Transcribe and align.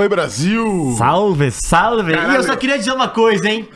Oi, 0.00 0.08
Brasil! 0.08 0.94
Salve, 0.96 1.50
salve! 1.50 2.14
Caralho. 2.14 2.32
E 2.32 2.36
eu 2.36 2.42
só 2.42 2.56
queria 2.56 2.78
dizer 2.78 2.90
uma 2.92 3.08
coisa, 3.08 3.46
hein? 3.46 3.68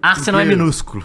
Arsenal 0.00 0.40
é 0.40 0.44
minúsculo. 0.46 1.04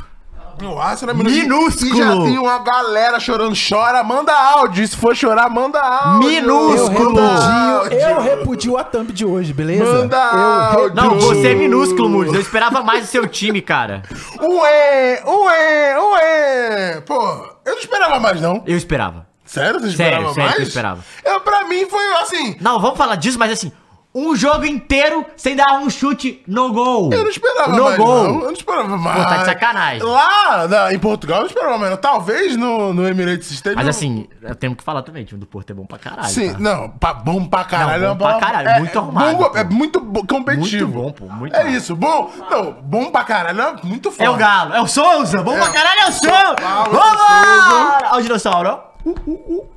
O 0.64 0.80
Arsenal 0.80 1.14
é 1.14 1.18
Minúsculo. 1.18 1.94
E 1.94 1.98
já 1.98 2.12
tem 2.12 2.40
uma 2.40 2.60
galera 2.60 3.20
chorando. 3.20 3.54
Chora, 3.58 4.02
manda 4.06 4.32
áudio. 4.32 4.88
Se 4.88 4.96
for 4.96 5.14
chorar, 5.14 5.50
manda 5.50 5.82
áudio. 5.82 6.30
Eu 6.30 6.42
Minúsculo. 6.42 7.10
repudio, 7.10 8.00
eu 8.00 8.22
repudio 8.22 8.78
a 8.78 8.86
thumb 8.86 9.12
de 9.12 9.26
hoje, 9.26 9.52
beleza? 9.52 9.84
Manda 9.84 10.16
eu 10.16 10.80
áudio. 10.80 10.96
Não, 10.96 11.20
você 11.20 11.50
é 11.50 11.56
minúsculo, 11.56 12.08
Mudes. 12.08 12.34
Eu 12.34 12.40
esperava 12.40 12.82
mais 12.82 13.02
do 13.02 13.08
seu 13.08 13.28
time, 13.28 13.62
cara. 13.62 14.04
Ué, 14.42 15.24
ué, 15.26 16.00
ué. 16.00 17.02
Pô, 17.06 17.20
eu 17.66 17.74
não 17.74 17.80
esperava 17.80 18.18
mais, 18.18 18.40
não. 18.40 18.64
Eu 18.66 18.78
esperava. 18.78 19.28
Sério? 19.44 19.82
Você 19.82 19.92
Sério, 19.92 20.30
esperava 20.30 20.34
sério 20.34 20.44
mais? 20.44 20.56
que 20.56 20.62
eu 20.62 20.68
esperava. 20.68 21.04
Eu, 21.26 21.42
pra 21.42 21.66
mim, 21.66 21.86
foi 21.90 22.14
assim... 22.22 22.56
Não, 22.62 22.80
vamos 22.80 22.98
falar 22.98 23.16
disso, 23.18 23.38
mas 23.38 23.52
assim, 23.52 23.72
um 24.16 24.36
jogo 24.36 24.64
inteiro 24.66 25.26
sem 25.36 25.56
dar 25.56 25.80
um 25.80 25.90
chute 25.90 26.44
no 26.48 26.72
gol. 26.72 27.12
Eu 27.12 27.24
não 27.24 27.30
esperava 27.32 27.72
no 27.76 27.84
mais, 27.86 27.98
gol. 27.98 28.24
não. 28.24 28.34
Eu 28.42 28.46
não 28.46 28.52
esperava 28.54 28.98
mais. 28.98 29.18
Pô, 29.24 29.30
tá 29.30 29.38
de 29.38 29.46
sacanagem. 29.46 30.04
Lá 30.04 30.68
na- 30.68 30.94
em 30.94 31.00
Portugal, 31.00 31.38
eu 31.38 31.42
não 31.42 31.48
esperava 31.48 31.78
mais. 31.80 31.92
não. 31.92 31.98
Talvez 31.98 32.56
no, 32.56 32.94
no 32.94 33.08
Emirates 33.08 33.50
Stadium... 33.52 33.78
Mas 33.80 33.88
assim, 33.88 34.28
eu 34.42 34.54
tenho 34.56 34.76
que 34.76 34.84
falar 34.84 35.02
também, 35.02 35.24
o 35.24 35.26
time 35.26 35.40
do 35.40 35.48
Porto 35.48 35.72
é 35.72 35.74
bom 35.74 35.86
pra 35.86 35.98
caralho. 35.98 36.28
Sim, 36.28 36.54
tá? 36.54 36.60
não, 36.60 36.90
pa- 36.90 37.14
bom 37.14 37.44
pra 37.46 37.64
caralho. 37.64 38.04
Não, 38.04 38.12
é 38.12 38.14
bom 38.14 38.18
pra 38.18 38.28
palavra- 38.28 38.46
caralho, 38.48 38.68
é, 38.70 38.80
muito 38.80 38.96
é 38.96 39.02
arrumado, 39.02 39.38
bom- 39.38 39.52
é 39.56 39.64
muito 39.64 40.02
competitivo. 40.28 41.02
Muito 41.02 41.22
bom, 41.22 41.28
pô, 41.28 41.34
muito 41.34 41.56
É 41.56 41.64
bom. 41.64 41.70
isso, 41.70 41.96
bom. 41.96 42.32
Não, 42.52 42.72
bom 42.84 43.10
pra 43.12 43.24
caralho, 43.24 43.60
é 43.62 43.76
muito 43.84 44.12
forte. 44.12 44.24
É 44.24 44.30
o 44.30 44.36
Galo, 44.36 44.74
é 44.74 44.82
o 44.82 44.88
Souza, 44.88 45.42
bom 45.42 45.56
pra 45.58 45.72
caralho, 45.72 46.02
é 46.02 46.08
o 46.10 46.12
Souza! 46.12 46.56
Vamos! 46.62 47.00
Souza. 47.00 47.98
Olha 48.12 48.20
o 48.20 48.22
dinossauro, 48.22 48.70
ó. 48.70 48.94
Uh, 49.10 49.16
uh, 49.28 49.68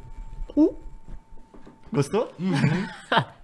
uh, 0.57 0.63
uh. 0.65 0.77
Gostou? 1.93 2.31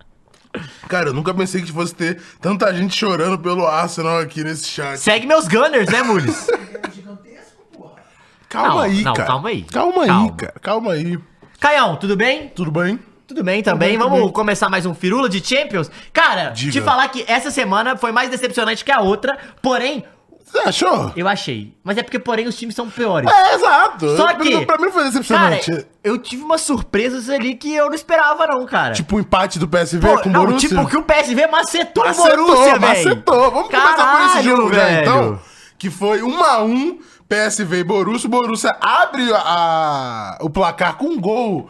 Cara, 0.88 1.08
eu 1.08 1.14
nunca 1.14 1.32
pensei 1.32 1.62
que 1.62 1.72
fosse 1.72 1.94
ter 1.94 2.20
tanta 2.40 2.72
gente 2.74 2.94
chorando 2.96 3.38
pelo 3.38 3.66
Arsenal 3.66 4.18
aqui 4.18 4.44
nesse 4.44 4.66
chat. 4.68 4.98
Segue 4.98 5.26
meus 5.26 5.48
Gunners, 5.48 5.88
né, 5.88 6.02
Mules? 6.02 6.46
Calma 8.48 8.68
Não, 8.68 8.78
aí, 8.80 9.02
não, 9.02 9.14
cara. 9.14 9.26
calma 9.28 9.48
aí. 9.48 9.62
Calma 9.62 10.02
aí, 10.02 10.08
Calma. 10.08 10.32
cara. 10.36 10.54
Calma 10.60 10.92
aí. 10.92 11.18
Caião, 11.58 11.96
tudo 11.96 12.16
bem? 12.16 12.48
Tudo 12.54 12.70
bem? 12.70 12.98
Tudo 13.26 13.42
bem 13.42 13.62
também. 13.62 13.88
Tudo 13.92 13.92
bem, 13.92 13.98
Vamos 13.98 14.18
tudo 14.18 14.24
bem. 14.26 14.32
começar 14.34 14.68
mais 14.68 14.84
um 14.84 14.92
Firula 14.92 15.26
de 15.28 15.42
Champions? 15.42 15.90
Cara, 16.12 16.50
Diga. 16.50 16.72
te 16.72 16.80
falar 16.82 17.08
que 17.08 17.24
essa 17.26 17.50
semana 17.50 17.96
foi 17.96 18.12
mais 18.12 18.28
decepcionante 18.28 18.84
que 18.84 18.92
a 18.92 19.00
outra, 19.00 19.38
porém, 19.62 20.04
Você 20.44 20.58
achou? 20.58 21.12
eu 21.16 21.26
achei. 21.28 21.74
Mas 21.82 21.96
é 21.98 22.02
porque, 22.02 22.18
porém, 22.18 22.46
os 22.46 22.56
times 22.56 22.74
são 22.74 22.88
piores. 22.90 23.30
É, 23.30 23.54
exato. 23.54 24.16
Só 24.16 24.34
que- 24.34 24.64
Pra 24.66 24.76
mim 24.78 24.84
não 24.86 24.92
foi 24.92 25.02
Cara, 25.02 25.10
decepcionante. 25.10 25.86
eu 26.04 26.18
tive 26.18 26.42
umas 26.42 26.60
surpresas 26.60 27.28
ali 27.30 27.54
que 27.54 27.74
eu 27.74 27.86
não 27.86 27.94
esperava, 27.94 28.46
não, 28.46 28.66
cara. 28.66 28.92
tipo 28.94 29.16
o 29.16 29.20
empate 29.20 29.58
do 29.58 29.66
PSV 29.68 30.06
Pô, 30.06 30.20
com 30.22 30.28
o 30.28 30.32
não, 30.32 30.44
Borussia. 30.44 30.68
tipo 30.68 30.86
que 30.88 30.96
o 30.96 31.02
PSV 31.02 31.46
macetou, 31.46 32.04
Macetou, 32.04 32.32
o 32.32 32.46
Borussia, 32.46 32.78
velho. 32.78 32.80
macetou. 32.80 33.50
Vamos 33.50 33.68
começar 33.68 34.16
por 34.16 34.26
esse 34.38 34.42
jogo 34.48 34.72
já, 34.74 34.84
velho. 34.84 35.00
então. 35.00 35.40
Que 35.78 35.90
foi 35.90 36.22
1 36.22 36.44
a 36.44 36.62
1 36.62 36.98
PSV 37.28 37.78
e 37.78 37.84
Borussia. 37.84 38.26
O 38.26 38.30
Borussia 38.30 38.76
abre 38.80 39.32
a- 39.32 39.38
a- 39.44 40.38
o 40.42 40.50
placar 40.50 40.96
com 40.96 41.06
um 41.06 41.20
gol 41.20 41.68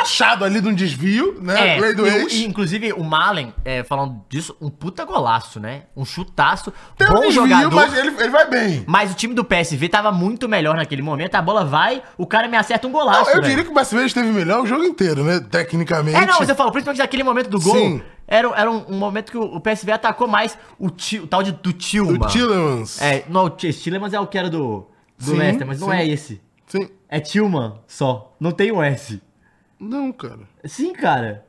achado 0.00 0.44
ali 0.44 0.60
de 0.60 0.68
um 0.68 0.74
desvio, 0.74 1.38
né? 1.40 1.76
É, 1.76 1.80
Lei 1.80 1.94
do 1.94 2.06
ex. 2.06 2.32
e, 2.32 2.44
inclusive 2.44 2.92
o 2.92 3.02
Malen, 3.04 3.52
é, 3.64 3.82
falando 3.82 4.20
disso, 4.28 4.56
um 4.60 4.68
puta 4.70 5.04
golaço, 5.04 5.58
né? 5.60 5.82
Um 5.96 6.04
chutaço, 6.04 6.72
Tem 6.96 7.08
um 7.08 7.12
bom 7.14 7.20
desvio, 7.20 7.42
jogador. 7.48 7.74
mas 7.74 7.96
ele, 7.96 8.08
ele 8.08 8.28
vai 8.30 8.48
bem. 8.48 8.84
Mas 8.86 9.10
o 9.12 9.14
time 9.14 9.34
do 9.34 9.44
PSV 9.44 9.88
tava 9.88 10.12
muito 10.12 10.48
melhor 10.48 10.76
naquele 10.76 11.02
momento. 11.02 11.34
A 11.34 11.42
bola 11.42 11.64
vai, 11.64 12.02
o 12.18 12.26
cara 12.26 12.48
me 12.48 12.56
acerta 12.56 12.86
um 12.86 12.90
Não, 12.90 12.98
golaço. 13.00 13.30
eu 13.30 13.36
velho. 13.36 13.42
diria 13.48 13.64
que 13.64 13.70
o 13.70 13.74
PSV 13.74 14.04
esteve 14.06 14.28
melhor 14.28 14.62
o 14.62 14.66
jogo 14.66 14.84
inteiro, 14.84 15.22
né? 15.24 15.40
Tecnicamente. 15.40 16.16
É, 16.16 16.26
não, 16.26 16.38
mas 16.38 16.48
eu 16.48 16.54
falo, 16.54 16.70
principalmente 16.72 16.98
naquele 17.00 17.22
momento 17.22 17.48
do 17.50 17.60
gol. 17.60 17.74
Sim. 17.74 18.02
Era, 18.26 18.48
era 18.56 18.70
um, 18.70 18.86
um 18.88 18.96
momento 18.98 19.30
que 19.30 19.36
o, 19.36 19.60
PSV 19.60 19.92
atacou 19.92 20.26
mais 20.26 20.56
o, 20.78 20.88
Ti- 20.88 21.20
o 21.20 21.26
tal 21.26 21.42
de, 21.42 21.52
do 21.52 21.72
Tilma. 21.74 22.26
O 22.26 22.28
Tillemans. 22.30 23.00
É, 23.02 23.24
não, 23.28 23.44
o 23.44 23.50
Ti- 23.50 23.72
Tillemans 23.74 24.14
é 24.14 24.20
o 24.20 24.26
que 24.26 24.38
era 24.38 24.48
do, 24.48 24.86
do 25.18 25.24
Sim, 25.32 25.36
Leicester, 25.36 25.66
mas 25.66 25.78
não 25.80 25.88
sim. 25.88 25.94
é 25.94 26.06
esse. 26.08 26.40
Sim. 26.66 26.88
É 27.08 27.20
Tillman 27.20 27.74
só. 27.86 28.34
Não 28.40 28.50
tem 28.50 28.72
o 28.72 28.82
S. 28.82 29.20
Não, 29.84 30.12
cara. 30.12 30.40
Sim, 30.64 30.92
cara. 30.92 31.44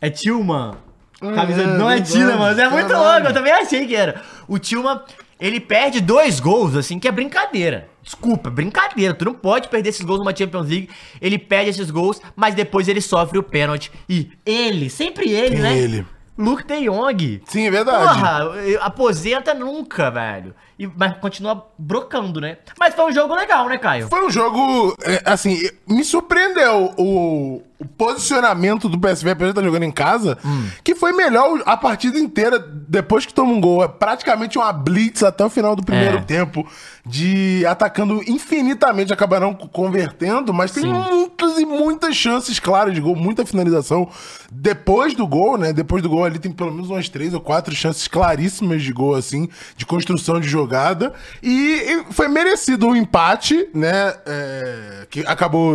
É 0.00 0.10
Tillman. 0.10 0.74
Camisa... 1.20 1.62
É, 1.62 1.66
não 1.66 1.90
é 1.90 1.94
verdade, 1.96 2.12
Tillemans. 2.12 2.58
É 2.58 2.68
muito 2.68 2.88
caralho. 2.88 3.12
louco. 3.14 3.28
Eu 3.28 3.34
também 3.34 3.52
achei 3.52 3.86
que 3.86 3.96
era. 3.96 4.22
O 4.46 4.58
Tillman, 4.58 5.00
ele 5.40 5.60
perde 5.60 6.00
dois 6.00 6.40
gols, 6.40 6.76
assim, 6.76 6.98
que 6.98 7.08
é 7.08 7.12
brincadeira. 7.12 7.88
Desculpa, 8.02 8.50
brincadeira. 8.50 9.14
Tu 9.14 9.24
não 9.24 9.34
pode 9.34 9.68
perder 9.68 9.88
esses 9.90 10.04
gols 10.04 10.18
numa 10.18 10.36
Champions 10.36 10.68
League. 10.68 10.90
Ele 11.20 11.38
perde 11.38 11.70
esses 11.70 11.90
gols, 11.90 12.20
mas 12.34 12.54
depois 12.54 12.86
ele 12.88 13.00
sofre 13.00 13.38
o 13.38 13.42
pênalti. 13.42 13.90
E 14.08 14.30
ele, 14.44 14.90
sempre 14.90 15.30
ele, 15.30 15.56
Quem 15.56 15.62
né? 15.62 15.78
ele? 15.78 16.06
Luke 16.36 16.64
De 16.64 16.84
Jong. 16.84 17.42
Sim, 17.46 17.66
é 17.66 17.70
verdade. 17.70 17.98
Porra, 17.98 18.50
aposenta 18.82 19.54
nunca, 19.54 20.10
velho. 20.10 20.54
E, 20.78 20.86
mas 20.94 21.16
continua 21.18 21.66
brocando, 21.78 22.40
né? 22.40 22.58
Mas 22.78 22.94
foi 22.94 23.06
um 23.06 23.12
jogo 23.12 23.34
legal, 23.34 23.66
né, 23.68 23.78
Caio? 23.78 24.08
Foi 24.08 24.26
um 24.26 24.30
jogo, 24.30 24.94
é, 25.02 25.22
assim, 25.24 25.58
me 25.88 26.04
surpreendeu 26.04 26.92
o, 26.98 27.62
o 27.78 27.84
posicionamento 27.86 28.86
do 28.88 28.98
PSV, 28.98 29.30
apesar 29.30 29.52
de 29.52 29.58
estar 29.58 29.62
jogando 29.64 29.84
em 29.84 29.90
casa, 29.90 30.36
Hum. 30.44 30.68
que 30.84 30.94
foi 30.94 31.12
melhor 31.12 31.62
a 31.64 31.76
partida 31.78 32.18
inteira 32.18 32.58
depois 32.58 33.24
que 33.24 33.32
toma 33.32 33.52
um 33.52 33.60
gol. 33.60 33.82
É 33.84 33.88
praticamente 33.88 34.58
uma 34.58 34.70
blitz 34.72 35.22
até 35.22 35.44
o 35.44 35.48
final 35.50 35.74
do 35.74 35.82
primeiro 35.82 36.18
É. 36.18 36.20
tempo, 36.22 36.66
de 37.06 37.64
atacando 37.66 38.22
infinitamente, 38.28 39.12
acabaram 39.12 39.54
convertendo, 39.54 40.52
mas 40.52 40.72
tem 40.72 40.82
Sim. 40.82 40.92
muitas 40.92 41.58
e 41.58 41.64
muitas 41.64 42.14
chances 42.16 42.58
claras 42.58 42.92
de 42.94 43.00
gol, 43.00 43.16
muita 43.16 43.46
finalização. 43.46 44.08
Depois 44.50 45.14
do 45.14 45.26
gol, 45.26 45.56
né? 45.56 45.72
Depois 45.72 46.02
do 46.02 46.08
gol 46.08 46.24
ali 46.24 46.38
tem 46.38 46.52
pelo 46.52 46.72
menos 46.72 46.90
umas 46.90 47.08
três 47.08 47.32
ou 47.34 47.40
quatro 47.40 47.74
chances 47.74 48.06
claríssimas 48.08 48.82
de 48.82 48.92
gol, 48.92 49.14
assim, 49.14 49.48
de 49.76 49.86
construção 49.86 50.40
de 50.40 50.48
jogada. 50.66 51.14
E, 51.42 52.04
foi 52.10 52.28
merecido 52.28 52.88
o 52.88 52.96
empate, 52.96 53.68
né? 53.72 54.14
é, 54.26 55.06
que 55.10 55.20
acabou 55.26 55.74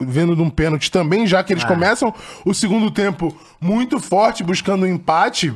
vendo 0.00 0.36
num 0.36 0.48
pênalti 0.48 0.90
também, 0.90 1.26
já 1.26 1.42
que 1.42 1.52
eles 1.52 1.64
Ah. 1.64 1.68
começam 1.68 2.14
o 2.44 2.54
segundo 2.54 2.90
tempo 2.90 3.36
muito 3.60 3.98
forte, 3.98 4.42
buscando 4.44 4.84
o 4.84 4.86
empate. 4.86 5.52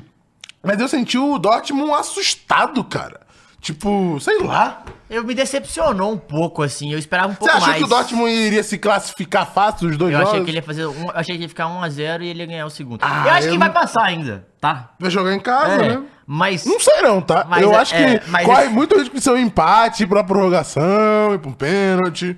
Mas 0.62 0.80
eu 0.80 0.88
senti 0.88 1.16
o 1.16 1.38
Dortmund 1.38 1.92
assustado, 1.92 2.82
cara. 2.84 3.20
Tipo, 3.60 4.18
sei 4.20 4.38
lá. 4.42 4.82
Eu 5.10 5.24
me 5.24 5.34
decepcionou 5.34 6.12
um 6.12 6.18
pouco, 6.18 6.62
assim. 6.62 6.92
Eu 6.92 6.98
esperava 6.98 7.28
um 7.28 7.32
Você 7.32 7.38
pouco 7.38 7.54
achou 7.54 7.66
mais. 7.68 7.78
que 7.78 7.84
o 7.84 7.88
Dortmund 7.88 8.30
iria 8.30 8.62
se 8.62 8.78
classificar 8.78 9.46
fácil 9.52 9.88
dos 9.88 9.96
dois 9.96 10.12
Eu 10.12 10.18
jogos? 10.18 10.32
achei 10.32 10.44
que 10.44 10.50
ele 10.50 10.58
ia 10.58 10.62
fazer. 10.62 10.86
Um, 10.86 11.04
eu 11.06 11.12
achei 11.14 11.36
que 11.36 11.42
ia 11.42 11.48
ficar 11.48 11.66
1x0 11.66 12.22
e 12.22 12.28
ele 12.28 12.40
ia 12.40 12.46
ganhar 12.46 12.66
o 12.66 12.70
segundo. 12.70 13.00
Ah, 13.02 13.24
eu 13.26 13.30
acho 13.32 13.46
eu 13.48 13.52
que 13.52 13.58
não- 13.58 13.66
vai 13.66 13.72
passar 13.72 14.02
ainda, 14.04 14.46
tá? 14.60 14.90
Vai 15.00 15.10
jogar 15.10 15.32
em 15.34 15.40
casa, 15.40 15.72
É, 15.84 15.88
né? 15.96 16.02
Mas. 16.30 16.66
Não 16.66 16.78
sei 16.78 17.00
não, 17.00 17.22
tá? 17.22 17.46
Mas 17.48 17.62
eu 17.62 17.72
é- 17.72 17.76
acho 17.76 17.94
que 17.96 18.02
é, 18.02 18.18
corre 18.44 18.64
esse- 18.64 18.72
muito 18.74 18.98
risco 18.98 19.14
de 19.16 19.20
ser 19.22 19.30
um 19.30 19.38
empate, 19.38 20.06
pra 20.06 20.22
prorrogação, 20.22 21.32
ir 21.32 21.38
pra 21.38 21.48
um 21.50 21.54
pênalti. 21.54 22.36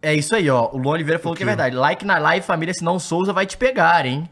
É 0.00 0.14
isso 0.14 0.34
aí, 0.34 0.48
ó. 0.48 0.70
O 0.72 0.78
Luan 0.78 0.94
Oliveira 0.94 1.20
falou 1.20 1.36
que 1.36 1.42
é 1.42 1.46
verdade. 1.46 1.76
Like 1.76 2.04
na 2.06 2.16
live, 2.18 2.44
família, 2.44 2.72
senão 2.72 2.96
o 2.96 2.98
Souza 3.00 3.32
vai 3.34 3.44
te 3.44 3.56
pegar, 3.58 4.06
hein? 4.06 4.28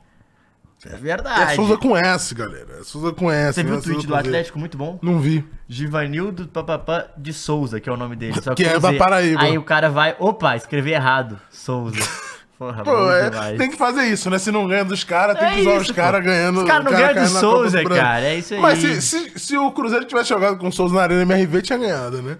É 0.87 0.97
verdade. 0.97 1.53
É 1.53 1.55
Souza 1.57 1.77
com 1.77 1.95
S, 1.95 2.35
galera. 2.35 2.79
É 2.81 2.83
Souza 2.83 3.13
com 3.13 3.31
S. 3.31 3.53
Você 3.53 3.63
viu 3.63 3.75
o 3.75 3.83
tweet 3.83 4.01
Souza 4.01 4.07
do. 4.09 4.15
Atlético? 4.17 4.59
Muito 4.59 4.79
bom. 4.79 4.99
Não 5.03 5.19
vi. 5.21 5.45
Givanildo 5.69 6.49
papapá 6.49 7.05
de 7.19 7.35
Souza, 7.35 7.79
que 7.79 7.89
é 7.89 7.93
o 7.93 7.99
nome 7.99 8.17
dele. 8.17 8.41
Só 8.41 8.55
Que 8.55 8.65
é 8.65 8.73
com 8.73 8.81
da. 8.81 8.95
Paraíba. 8.95 9.43
Aí 9.43 9.59
o 9.59 9.63
cara 9.63 9.91
vai. 9.91 10.17
Opa, 10.19 10.57
escrevi 10.57 10.93
errado. 10.93 11.39
Souza. 11.51 11.99
Porra, 12.61 12.85
Pô, 12.85 13.11
é, 13.11 13.57
tem 13.57 13.71
que 13.71 13.77
fazer 13.79 14.03
isso, 14.09 14.29
né? 14.29 14.39
Se 14.39 14.53
não 14.53 14.69
ganha 14.69 14.85
dos 14.85 15.03
caras, 15.03 15.39
tem 15.39 15.49
É 15.49 15.55
que 15.55 15.61
usar 15.63 15.71
isso, 15.77 15.81
os 15.81 15.91
caras 15.93 16.23
ganhando. 16.23 16.59
Os 16.61 16.65
caras 16.67 16.85
não 16.85 16.93
cara 16.93 17.13
ganham 17.15 17.33
do 17.33 17.39
Souza, 17.39 17.83
cara, 17.83 18.21
é 18.21 18.35
isso 18.35 18.53
aí. 18.53 18.61
Mas 18.61 18.79
se, 18.81 19.01
se, 19.01 19.33
se 19.39 19.57
o 19.57 19.73
Cruzeiro 19.73 20.05
tivesse 20.05 20.29
jogado 20.29 20.59
com 20.59 20.69
o 20.69 20.73
Souza 20.73 20.95
na 20.95 21.01
Arena 21.01 21.23
MRV, 21.23 21.63
tinha 21.63 21.79
ganhado, 21.79 22.21
né? 22.21 22.37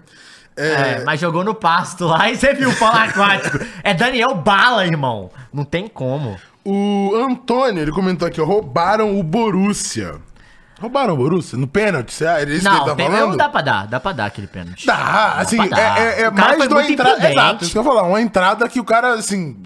É, 0.55 1.03
mas 1.03 1.19
jogou 1.19 1.43
no 1.43 1.55
pasto 1.55 2.05
lá 2.05 2.29
e 2.29 2.37
você 2.37 2.53
viu 2.53 2.69
o 2.69 2.75
polo 2.75 2.95
aquático. 2.97 3.57
É 3.83 3.95
Daniel 3.95 4.35
Bala, 4.35 4.85
irmão. 4.85 5.31
Não 5.51 5.63
tem 5.65 5.87
como. 5.87 6.37
O 6.63 7.13
Antônio, 7.15 7.81
ele 7.81 7.91
comentou 7.91 8.27
aqui, 8.27 8.39
roubaram 8.39 9.19
o 9.19 9.23
Borussia. 9.23 10.17
Roubaram 10.79 11.15
o 11.15 11.17
Borussia? 11.17 11.57
No 11.57 11.65
pênalti? 11.65 12.13
Você- 12.13 12.25
É 12.25 12.43
isso 12.43 12.45
que 12.45 12.51
ele 12.67 12.77
Não, 12.77 12.85
tá 12.85 12.95
falando? 12.95 13.29
não 13.29 13.37
dá 13.37 13.49
pra 13.49 13.61
dar. 13.61 13.87
Dá 13.87 13.99
pra 13.99 14.11
dar 14.11 14.25
aquele 14.25 14.45
pênalti. 14.45 14.85
Dá, 14.85 15.33
assim, 15.37 15.57
pra 15.57 15.65
dar. 15.67 15.97
é, 15.99 16.03
é- 16.03 16.21
é 16.25 16.29
mais 16.29 16.57
foi 16.57 16.67
de 16.67 16.73
uma 16.75 16.79
muito 16.81 16.93
entrada. 16.93 17.31
Exato, 17.31 17.63
isso 17.63 17.71
que 17.71 17.77
eu 17.79 17.83
ia 17.83 17.89
falar. 17.89 18.03
Uma 18.03 18.21
entrada 18.21 18.69
que 18.69 18.79
o 18.79 18.83
cara, 18.83 19.13
assim, 19.15 19.57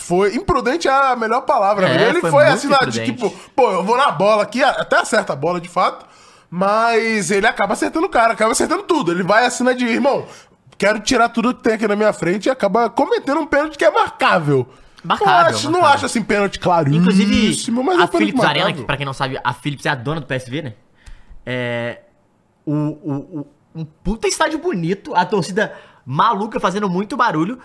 foi. 0.00 0.34
Imprudente 0.34 0.88
é 0.88 0.90
a 0.90 1.16
melhor 1.16 1.42
palavra. 1.42 1.88
É? 1.88 2.08
Ele 2.08 2.20
foi 2.20 2.30
foi, 2.30 2.44
assim, 2.46 2.68
na- 2.68 2.78
tipo, 2.90 3.30
pô, 3.54 3.70
eu 3.72 3.84
vou 3.84 3.96
na 3.96 4.10
bola 4.10 4.42
aqui, 4.42 4.62
até 4.62 4.96
acerta 4.98 5.32
a 5.32 5.36
bola 5.36 5.60
de 5.60 5.68
fato, 5.68 6.06
mas 6.50 7.30
ele 7.30 7.46
acaba 7.46 7.72
acertando 7.74 8.06
o 8.06 8.10
cara, 8.10 8.32
acaba 8.34 8.52
acertando 8.52 8.82
tudo. 8.84 9.10
Ele 9.12 9.22
vai 9.22 9.44
assim, 9.46 9.64
de 9.74 9.84
irmão, 9.86 10.26
quero 10.78 11.00
tirar 11.00 11.28
tudo 11.28 11.54
que 11.54 11.62
tem 11.62 11.74
aqui 11.74 11.86
na 11.88 11.96
minha 11.96 12.12
frente 12.12 12.46
e 12.46 12.50
acaba 12.50 12.88
cometendo 12.90 13.40
um 13.40 13.46
pênalti 13.46 13.76
que 13.78 13.84
é 13.84 13.90
marcável. 13.90 14.66
Marcável, 15.04 15.34
Não 15.34 15.46
acho, 15.48 15.64
não 15.64 15.72
marcável. 15.80 15.94
acho 15.96 16.06
assim, 16.06 16.22
pênalti 16.22 16.58
claríssimo, 16.60 17.00
Inclusive, 17.02 17.72
mas 17.82 17.98
é 17.98 18.02
a 18.02 18.06
pênalti 18.06 18.16
Philips 18.18 18.44
Arena, 18.44 18.72
que 18.72 18.84
pra 18.84 18.96
quem 18.96 19.04
não 19.06 19.12
sabe, 19.12 19.38
a 19.42 19.52
Philips 19.52 19.84
é 19.86 19.88
a 19.90 19.94
dona 19.96 20.20
do 20.20 20.26
PSV, 20.26 20.62
né? 20.62 20.74
É. 21.44 22.00
O, 22.64 22.72
o, 22.72 23.12
o- 23.40 23.46
um 23.74 23.84
puta 23.84 24.28
estádio 24.28 24.58
bonito, 24.58 25.14
a 25.14 25.24
torcida 25.24 25.74
maluca 26.06 26.60
fazendo 26.60 26.88
muito 26.88 27.16
barulho. 27.16 27.58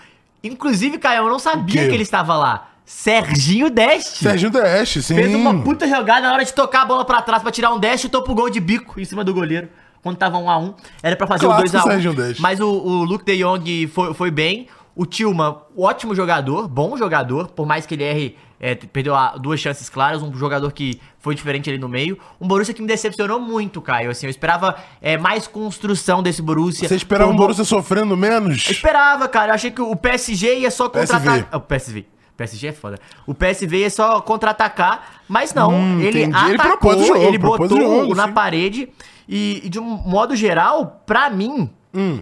Inclusive, 0.43 0.97
Caio, 0.97 1.23
eu 1.23 1.29
não 1.29 1.39
sabia 1.39 1.87
que 1.87 1.93
ele 1.93 2.03
estava 2.03 2.35
lá. 2.35 2.69
Serginho 2.85 3.69
Deste. 3.69 4.23
Serginho 4.23 4.49
Deste, 4.49 5.03
sim. 5.03 5.15
Fez 5.15 5.35
uma 5.35 5.61
puta 5.61 5.87
jogada 5.87 6.21
na 6.21 6.33
hora 6.33 6.45
de 6.45 6.53
tocar 6.53 6.83
a 6.83 6.85
bola 6.85 7.03
pra 7.03 7.21
trás 7.21 7.41
pra 7.41 7.51
tirar 7.51 7.73
um 7.73 7.79
dash 7.79 8.05
e 8.05 8.09
pro 8.09 8.33
gol 8.33 8.49
de 8.49 8.61
bico 8.61 8.99
em 8.99 9.03
cima 9.03 9.23
do 9.23 9.33
goleiro. 9.33 9.67
Quando 10.01 10.15
tava 10.15 10.37
1 10.37 10.49
a 10.49 10.57
1 10.57 10.73
Era 11.03 11.15
pra 11.17 11.27
fazer 11.27 11.45
Clássico 11.45 11.77
o 11.77 11.81
2x1. 11.81 11.83
Sérgio 11.83 12.13
Deste. 12.13 12.41
Mas 12.41 12.61
o, 12.61 12.69
o 12.69 13.03
Luke 13.03 13.25
de 13.25 13.43
Jong 13.43 13.87
foi, 13.87 14.13
foi 14.13 14.31
bem. 14.31 14.67
O 14.95 15.05
Tilma, 15.05 15.63
ótimo 15.77 16.15
jogador, 16.15 16.67
bom 16.67 16.97
jogador, 16.97 17.49
por 17.49 17.67
mais 17.67 17.85
que 17.85 17.93
ele 17.93 18.03
erre, 18.03 18.37
é, 18.59 18.73
perdeu 18.75 19.13
a- 19.15 19.37
duas 19.37 19.59
chances 19.59 19.87
claras, 19.89 20.21
um 20.23 20.33
jogador 20.33 20.71
que 20.71 20.99
foi 21.19 21.35
diferente 21.35 21.69
ali 21.69 21.77
no 21.77 21.87
meio. 21.87 22.17
Um 22.41 22.47
Borussia 22.47 22.73
que 22.73 22.81
me 22.81 22.87
decepcionou 22.87 23.39
muito, 23.39 23.81
Caio. 23.81 24.09
Assim, 24.09 24.25
eu 24.25 24.29
esperava 24.31 24.75
é, 25.01 25.17
mais 25.17 25.47
construção 25.47 26.23
desse 26.23 26.41
Borussia. 26.41 26.87
Você 26.87 26.95
esperava 26.95 27.31
bo- 27.31 27.37
Borussia 27.37 27.63
sofrendo 27.63 28.15
menos? 28.17 28.65
eu 28.65 28.71
esperava, 28.71 29.27
cara. 29.27 29.51
Eu 29.51 29.55
achei 29.55 29.71
que 29.71 29.81
o 29.81 29.95
PSG 29.95 30.59
ia 30.59 30.71
só 30.71 30.89
PSV. 30.89 31.13
contra-atacar. 31.17 31.49
Ah, 31.51 31.57
O 31.57 31.61
PSV. 31.61 32.05
PSG 32.35 32.67
é 32.67 32.71
foda. 32.71 32.99
O 33.25 33.33
PSV 33.33 33.77
ia 33.79 33.89
só 33.89 34.21
contra-atacar, 34.21 35.21
mas 35.27 35.53
não. 35.55 35.71
Hum, 35.71 35.99
ele 36.01 36.23
entendi. 36.23 36.45
Ele 36.45 36.55
atacou, 36.55 36.77
propôs 36.91 37.01
o 37.01 37.05
jogo, 37.07 37.23
ele 37.23 37.37
botou 37.39 37.65
o 37.77 37.81
jogo, 37.81 38.15
na 38.15 38.27
sim. 38.27 38.33
parede. 38.33 38.89
E, 39.27 39.61
e 39.65 39.69
de 39.69 39.79
um 39.79 39.83
modo 39.83 40.35
geral, 40.35 41.01
pra 41.05 41.29
mim, 41.31 41.69
Hum. 41.93 42.21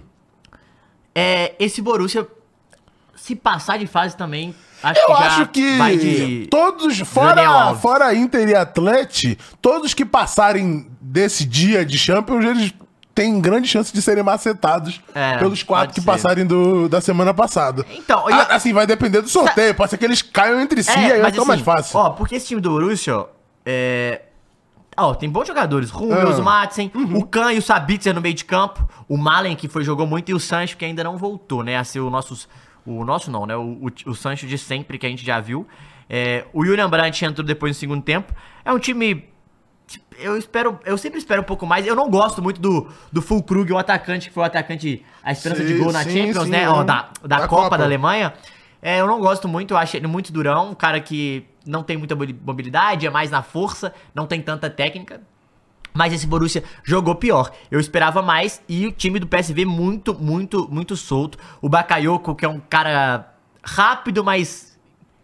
é, 1.14 1.54
esse 1.60 1.81
Borussia, 1.81 2.28
se 3.16 3.36
passar 3.36 3.78
de 3.78 3.88
fase 3.88 4.16
também, 4.16 4.56
acho 4.83 5.00
Eu 5.00 5.06
que 5.07 5.13
acho 5.13 5.48
que 5.48 6.48
todos, 6.51 7.00
fora, 7.00 7.74
fora 7.75 8.13
Inter 8.13 8.48
e 8.50 8.56
Atleti, 8.56 9.38
todos 9.62 9.94
que 9.94 10.06
passarem 10.06 10.88
desse 11.01 11.45
dia 11.45 11.86
de 11.86 11.98
Champions, 11.98 12.44
eles 12.45 12.74
têm 13.13 13.39
grande 13.39 13.68
chance 13.68 13.94
de 13.94 14.01
serem 14.01 14.24
macetados 14.24 15.01
É, 15.13 15.38
pelos 15.38 15.63
quatro 15.63 15.94
que 15.95 16.01
ser. 16.01 16.06
passarem 16.06 16.45
do, 16.45 16.89
da 16.89 17.00
semana 17.00 17.33
passada. 17.33 17.86
Então, 17.98 18.30
e- 18.30 18.33
Ah, 18.33 18.48
assim, 18.51 18.74
vai 18.74 18.86
depender 18.86 19.22
do 19.22 19.30
sorteio. 19.30 19.74
Pode 19.74 19.89
ser 19.92 19.98
que 19.98 20.04
eles 20.06 20.22
caiam 20.22 20.60
entre 20.60 20.83
si, 20.83 20.92
aí 20.92 21.21
vai 21.21 21.31
ficar 21.31 21.45
mais 21.45 21.62
fácil. 21.62 21.98
É, 21.98 22.01
Ó, 22.01 22.10
porque 22.10 22.36
esse 22.36 22.48
time 22.48 22.60
do 22.60 22.69
Borussia, 22.71 23.16
ó, 23.18 23.25
é... 23.66 24.21
Ó, 24.98 25.13
tem 25.13 25.30
bons 25.30 25.45
jogadores. 25.48 25.89
Rummels, 25.89 26.38
Ah. 26.39 26.42
o 26.42 26.44
Madsen, 26.44 26.89
Uhum. 26.95 27.18
o 27.18 27.25
Kahn 27.25 27.51
e 27.54 27.57
o 27.57 27.62
Sabitzer 27.62 28.13
no 28.13 28.21
meio 28.21 28.33
de 28.36 28.45
campo. 28.45 28.88
O 29.10 29.18
Malen, 29.18 29.56
que 29.56 29.68
foi, 29.68 29.83
jogou 29.83 30.07
muito, 30.07 30.30
e 30.30 30.33
o 30.33 30.39
Sancho, 30.39 30.78
que 30.78 30.86
ainda 30.86 31.04
não 31.04 31.18
voltou, 31.18 31.63
né? 31.63 31.78
A 31.78 31.83
ser 31.83 32.00
o 32.00 32.10
nosso... 32.10 32.48
O 32.86 33.04
nosso 33.04 33.32
não, 33.32 33.46
né? 33.46 33.56
O, 33.56 33.88
o, 34.06 34.10
o 34.12 34.16
Sancho 34.16 34.46
de 34.46 34.58
sempre, 34.58 34.98
que 34.98 35.06
a 35.06 35.10
gente 35.10 35.26
já 35.26 35.40
viu. 35.40 35.68
É, 36.10 36.46
o 36.54 36.64
Julian 36.66 36.90
Brandt 36.90 37.26
entrou 37.26 37.46
depois 37.46 37.76
no 37.76 37.80
segundo 37.80 38.04
tempo. 38.04 38.34
É 38.64 38.72
um 38.72 38.80
time... 38.80 39.28
Eu 40.18 40.36
espero, 40.38 40.80
eu 40.86 40.98
sempre 40.98 41.20
espero 41.20 41.42
um 41.42 41.46
pouco 41.46 41.66
mais. 41.66 41.86
Eu 41.86 41.96
não 41.96 42.10
gosto 42.10 42.42
muito 42.42 42.60
do, 42.60 42.88
do 43.12 43.22
Fulkrug, 43.22 43.72
o 43.72 43.78
atacante, 43.78 44.30
que 44.30 44.34
foi 44.34 44.44
o 44.44 44.46
atacante, 44.46 45.06
a 45.24 45.32
esperança 45.32 45.64
de 45.64 45.74
Sim, 45.78 45.84
gol 45.84 45.92
na 45.92 46.04
sim, 46.04 46.12
Champions, 46.12 46.46
sim, 46.46 46.50
né? 46.50 46.68
Ó, 46.70 46.84
da, 46.84 47.10
da, 47.24 47.40
Da 47.40 47.48
Copa, 47.48 47.64
Copa. 47.64 47.78
da 47.78 47.84
Alemanha. 47.84 48.34
É, 48.82 49.00
eu 49.02 49.08
não 49.08 49.20
gosto 49.20 49.48
muito, 49.48 49.74
eu 49.74 49.78
acho 49.78 49.96
ele 49.98 50.08
muito 50.08 50.31
durão, 50.31 50.72
um 50.72 50.76
cara 50.76 51.00
que 51.00 51.46
não 51.66 51.84
tem 51.84 51.98
muita 51.98 52.16
mobili- 52.16 52.40
mobilidade, 52.46 53.06
é 53.06 53.10
mais 53.10 53.30
na 53.31 53.42
força, 53.44 53.94
não 54.14 54.26
tem 54.26 54.42
tanta 54.42 54.70
técnica. 54.70 55.22
Mas 55.95 56.13
esse 56.13 56.27
Borussia 56.27 56.63
jogou 56.83 57.15
pior. 57.15 57.51
Eu 57.71 57.80
esperava 57.80 58.21
mais 58.21 58.62
e 58.68 58.86
o 58.86 58.92
time 58.92 59.18
do 59.18 59.27
PSV 59.27 59.65
muito, 59.65 60.13
muito, 60.13 60.68
muito 60.69 60.95
solto. 60.97 61.38
O 61.62 61.69
Bakayoko, 61.69 62.36
que 62.36 62.45
é 62.45 62.50
um 62.50 62.59
cara 62.59 63.33
rápido, 63.63 64.24
mas 64.24 64.75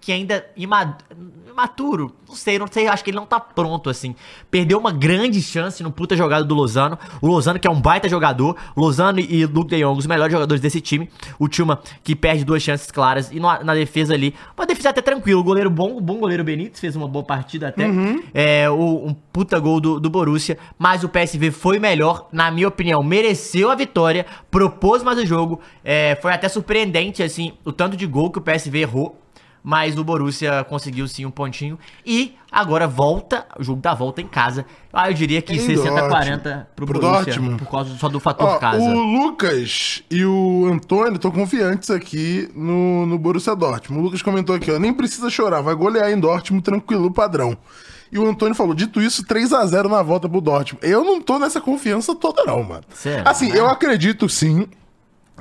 que 0.01 0.11
ainda 0.11 0.45
ima- 0.57 0.97
imaturo. 1.49 2.15
Não 2.27 2.35
sei, 2.35 2.57
não 2.57 2.65
sei, 2.67 2.87
acho 2.87 3.03
que 3.03 3.09
ele 3.11 3.17
não 3.17 3.25
tá 3.25 3.39
pronto 3.39 3.89
assim. 3.89 4.15
Perdeu 4.49 4.79
uma 4.79 4.91
grande 4.91 5.41
chance 5.41 5.83
no 5.83 5.91
puta 5.91 6.15
jogada 6.15 6.43
do 6.43 6.55
Lozano. 6.55 6.97
O 7.21 7.27
Lozano 7.27 7.59
que 7.59 7.67
é 7.67 7.71
um 7.71 7.79
baita 7.79 8.09
jogador. 8.09 8.55
Lozano 8.75 9.19
e 9.19 9.45
Luke 9.45 9.69
de 9.69 9.81
Jong, 9.83 9.99
os 9.99 10.07
melhores 10.07 10.31
jogadores 10.31 10.61
desse 10.61 10.79
time. 10.81 11.09
O 11.37 11.47
Tilma 11.47 11.79
que 12.03 12.15
perde 12.15 12.43
duas 12.45 12.63
chances 12.63 12.89
claras 12.89 13.31
e 13.31 13.39
na, 13.39 13.63
na 13.63 13.73
defesa 13.75 14.13
ali, 14.13 14.33
uma 14.57 14.65
defesa 14.65 14.89
até 14.89 15.01
tranquila. 15.01 15.39
O 15.39 15.43
goleiro 15.43 15.69
bom, 15.69 15.97
o 15.97 16.01
bom 16.01 16.17
goleiro 16.19 16.43
Benítez 16.43 16.79
fez 16.79 16.95
uma 16.95 17.07
boa 17.07 17.23
partida 17.23 17.67
até. 17.67 17.85
É, 18.33 18.69
o, 18.69 19.07
um 19.07 19.13
puta 19.13 19.59
gol 19.59 19.79
do, 19.79 19.99
do 19.99 20.09
Borussia, 20.09 20.57
mas 20.79 21.03
o 21.03 21.09
PSV 21.09 21.51
foi 21.51 21.79
melhor, 21.79 22.27
na 22.31 22.49
minha 22.49 22.67
opinião, 22.67 23.03
mereceu 23.03 23.69
a 23.69 23.75
vitória, 23.75 24.25
propôs 24.49 25.03
mais 25.03 25.19
o 25.19 25.25
jogo. 25.25 25.59
É, 25.83 26.17
foi 26.21 26.31
até 26.31 26.47
surpreendente 26.49 27.21
assim 27.21 27.53
o 27.65 27.71
tanto 27.71 27.95
de 27.97 28.07
gol 28.07 28.31
que 28.31 28.39
o 28.39 28.41
PSV 28.41 28.79
errou. 28.79 29.20
Mas 29.63 29.97
o 29.97 30.03
Borussia 30.03 30.63
conseguiu 30.63 31.07
sim 31.07 31.25
um 31.25 31.31
pontinho. 31.31 31.77
E 32.05 32.35
agora 32.51 32.87
volta, 32.87 33.45
o 33.59 33.63
jogo 33.63 33.79
da 33.79 33.93
volta 33.93 34.21
em 34.21 34.27
casa. 34.27 34.65
Ah, 34.91 35.09
eu 35.09 35.13
diria 35.13 35.41
que 35.41 35.53
Em 35.53 35.67
60-40 35.67 36.65
pro, 36.75 36.85
Pro 36.87 36.99
Borussia. 36.99 37.25
Dortmund. 37.25 37.57
Por 37.57 37.69
causa 37.69 37.95
só 37.97 38.09
do 38.09 38.19
fator 38.19 38.47
Ó, 38.47 38.57
casa. 38.57 38.81
o 38.81 38.99
Lucas 38.99 40.03
e 40.09 40.25
o 40.25 40.67
Antônio 40.71 41.15
estão 41.15 41.29
confiantes 41.29 41.91
aqui 41.91 42.49
no, 42.55 43.05
no 43.05 43.19
Borussia 43.19 43.55
Dortmund. 43.55 44.01
O 44.01 44.05
Lucas 44.05 44.21
comentou 44.21 44.55
aqui, 44.55 44.71
ó, 44.71 44.79
nem 44.79 44.93
precisa 44.93 45.29
chorar, 45.29 45.61
vai 45.61 45.75
golear 45.75 46.11
em 46.11 46.19
Dortmund, 46.19 46.63
tranquilo, 46.63 47.11
padrão. 47.11 47.55
E 48.11 48.19
o 48.19 48.27
Antônio 48.27 48.53
falou, 48.55 48.73
dito 48.73 48.99
isso, 48.99 49.25
3 49.25 49.53
a 49.53 49.65
0 49.65 49.87
na 49.87 50.01
volta 50.01 50.27
pro 50.27 50.41
Dortmund. 50.41 50.85
Eu 50.85 51.03
não 51.05 51.21
tô 51.21 51.39
nessa 51.39 51.61
confiança 51.61 52.13
toda 52.13 52.43
não, 52.43 52.61
mano. 52.63 52.83
Sério? 52.93 53.23
Assim, 53.25 53.49
eu 53.51 53.69
acredito 53.69 54.27
sim 54.27 54.67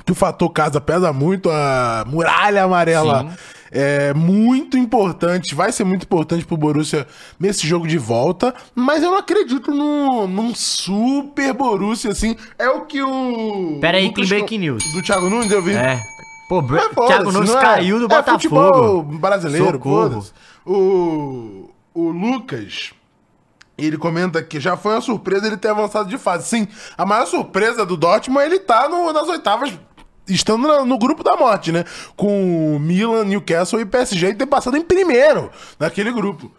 que 0.04 0.12
o 0.12 0.14
fator 0.14 0.48
casa 0.50 0.80
pesa 0.80 1.12
muito, 1.12 1.50
a 1.50 2.04
muralha 2.06 2.62
amarela 2.64 3.22
Sim. 3.22 3.36
É 3.72 4.12
muito 4.14 4.76
importante, 4.76 5.54
vai 5.54 5.70
ser 5.72 5.84
muito 5.84 6.04
importante 6.04 6.44
pro 6.44 6.56
Borussia 6.56 7.06
nesse 7.38 7.66
jogo 7.66 7.86
de 7.86 7.98
volta, 7.98 8.54
mas 8.74 9.02
eu 9.02 9.10
não 9.10 9.18
acredito 9.18 9.70
num, 9.70 10.26
num 10.26 10.54
super 10.54 11.52
Borussia, 11.52 12.10
assim, 12.10 12.36
é 12.58 12.68
o 12.68 12.82
que 12.86 13.02
o... 13.02 13.78
Pera 13.80 13.98
aí, 13.98 14.06
Lucas 14.06 14.28
tem 14.28 14.38
breaking 14.38 14.58
news. 14.58 14.84
Do 14.92 15.02
Thiago 15.02 15.30
Nunes, 15.30 15.50
eu 15.50 15.62
vi. 15.62 15.74
É. 15.74 16.00
Pô, 16.48 16.60
foda-se, 16.62 17.06
Thiago 17.06 17.30
Nunes 17.30 17.54
é- 17.54 17.60
caiu 17.60 17.98
do 18.00 18.06
é 18.06 18.08
Botafogo. 18.08 18.32
futebol 18.40 19.02
brasileiro. 19.04 19.80
O, 20.66 21.70
o 21.94 22.10
Lucas, 22.10 22.90
ele 23.78 23.96
comenta 23.96 24.42
que 24.42 24.60
já 24.60 24.76
foi 24.76 24.92
uma 24.94 25.00
surpresa 25.00 25.46
ele 25.46 25.56
ter 25.56 25.68
avançado 25.68 26.08
de 26.08 26.18
fase. 26.18 26.46
Sim, 26.48 26.68
a 26.98 27.06
maior 27.06 27.26
surpresa 27.26 27.86
do 27.86 27.96
Dortmund 27.96 28.42
é 28.42 28.46
ele 28.46 28.58
tá 28.58 28.88
no- 28.88 29.12
nas 29.12 29.28
oitavas, 29.28 29.72
estando 30.30 30.66
na- 30.66 30.84
no 30.84 30.98
grupo 30.98 31.22
da 31.22 31.36
morte, 31.36 31.70
né? 31.72 31.84
Com 32.16 32.78
Milan, 32.80 33.24
Newcastle 33.24 33.80
e 33.80 33.84
PSG 33.86 34.28
e 34.28 34.34
ter 34.34 34.46
passado 34.46 34.76
em 34.76 34.82
primeiro 34.82 35.50
naquele 35.78 36.10
grupo. 36.12 36.50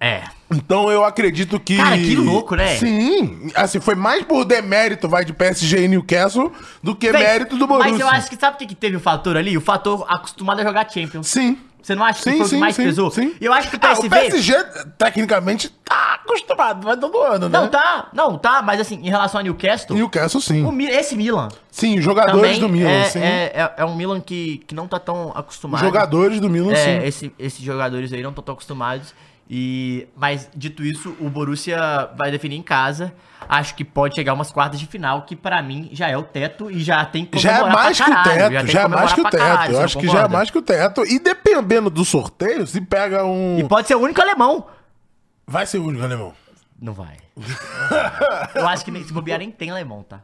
É. 0.00 0.22
Então 0.50 0.90
eu 0.90 1.04
acredito 1.04 1.58
que. 1.60 1.76
Cara, 1.76 1.96
que 1.96 2.16
louco, 2.16 2.56
né? 2.56 2.76
Sim. 2.76 3.50
Assim, 3.54 3.80
foi 3.80 3.94
mais 3.94 4.24
por 4.24 4.44
demérito, 4.44 5.08
vai, 5.08 5.24
de 5.24 5.32
PSG 5.32 5.84
e 5.84 5.88
Newcastle 5.88 6.52
do 6.82 6.94
que 6.94 7.10
Véi, 7.10 7.22
mérito 7.22 7.56
do 7.56 7.66
Borussia. 7.66 7.92
Mas 7.92 8.00
eu 8.00 8.08
acho 8.08 8.28
que 8.28 8.36
sabe 8.36 8.56
o 8.56 8.58
que, 8.58 8.66
que 8.66 8.74
teve 8.74 8.96
o 8.96 9.00
fator 9.00 9.36
ali? 9.36 9.56
O 9.56 9.60
fator 9.60 10.04
acostumado 10.08 10.60
a 10.60 10.64
jogar 10.64 10.90
Champions. 10.90 11.28
Sim. 11.28 11.56
Você 11.82 11.94
não 11.96 12.04
acha 12.04 12.22
que 12.22 12.30
Sim, 12.30 12.36
foi 12.38 12.46
o 12.46 12.50
que 12.50 12.56
mais 12.56 12.76
sim, 12.76 12.84
pesou? 12.84 13.10
sim. 13.10 13.34
Eu 13.40 13.52
acho 13.52 13.68
que 13.68 13.76
o 13.76 13.80
Ah, 13.82 13.88
PSV... 13.88 14.06
o 14.06 14.10
PSG, 14.10 14.54
tecnicamente, 14.96 15.68
tá 15.84 16.20
acostumado, 16.24 16.84
vai 16.84 16.96
todo 16.96 17.18
ano, 17.20 17.48
né? 17.48 17.58
Não, 17.58 17.68
tá, 17.68 18.08
não, 18.12 18.38
tá, 18.38 18.62
mas 18.62 18.80
assim, 18.80 18.96
em 19.02 19.10
relação 19.10 19.40
a 19.40 19.42
Newcastle, 19.42 19.96
Newcastle, 19.96 20.40
sim. 20.40 20.64
o 20.64 20.80
esse 20.82 21.16
Milan 21.16 21.48
Sim, 21.70 21.98
os 21.98 22.04
jogadores 22.04 22.58
do 22.58 22.68
Milan, 22.68 22.88
é, 22.90 23.04
sim. 23.04 23.18
é, 23.18 23.52
é, 23.54 23.72
é 23.78 23.84
um 23.84 23.96
Milan 23.96 24.20
que, 24.20 24.58
que 24.66 24.74
não 24.74 24.86
tá 24.86 24.98
tão 25.00 25.30
Os 25.30 25.36
acostumado. 25.36 25.80
jogadores 25.84 26.38
do 26.38 26.48
Milan, 26.48 26.72
É, 26.72 26.76
sim. 27.00 27.06
esse- 27.06 27.32
esses 27.38 27.60
jogadores 27.64 28.12
aí 28.12 28.22
não 28.22 28.30
estão 28.30 28.44
tão 28.44 28.52
acostumados. 28.54 29.12
E, 29.48 30.08
mas, 30.16 30.48
dito 30.54 30.82
isso, 30.82 31.14
o 31.20 31.28
Borussia 31.28 32.10
vai 32.16 32.30
definir 32.30 32.56
em 32.56 32.62
casa. 32.62 33.12
Acho 33.48 33.74
que 33.74 33.84
pode 33.84 34.14
chegar 34.14 34.32
umas 34.32 34.50
quartas 34.50 34.78
de 34.80 34.86
final, 34.86 35.22
que 35.22 35.36
pra 35.36 35.60
mim 35.62 35.90
já 35.92 36.08
é 36.08 36.16
o 36.16 36.22
teto 36.22 36.70
e 36.70 36.80
já 36.80 37.04
tem 37.04 37.26
que 37.26 37.38
Já 37.38 37.58
é 37.58 37.70
mais 37.70 38.00
que 38.00 38.10
o 38.10 38.22
teto, 38.22 38.66
já 38.66 38.82
é 38.82 38.88
mais 38.88 39.12
que 39.12 39.20
o 39.20 39.24
teto. 39.24 39.36
caralho, 39.38 39.72
Eu 39.74 39.80
acho 39.80 39.98
que 39.98 40.08
já 40.08 40.20
é 40.22 40.28
mais 40.28 40.50
que 40.50 40.58
o 40.58 40.62
teto. 40.62 41.04
E 41.04 41.18
dependendo 41.18 41.90
do 41.90 42.04
sorteio, 42.04 42.66
se 42.66 42.80
pega 42.80 43.24
um. 43.24 43.58
E 43.58 43.64
pode 43.64 43.88
ser 43.88 43.94
o 43.96 44.00
único 44.00 44.20
alemão. 44.22 44.66
Vai 45.46 45.66
ser 45.66 45.78
o 45.78 45.84
único 45.86 46.04
alemão. 46.04 46.32
Não 46.80 46.92
vai. 46.92 47.16
Eu 48.54 48.66
acho 48.68 48.84
que 48.84 48.90
nem, 48.90 49.04
se 49.04 49.12
bobear 49.12 49.38
nem 49.38 49.50
tem 49.50 49.70
alemão, 49.70 50.02
tá? 50.02 50.20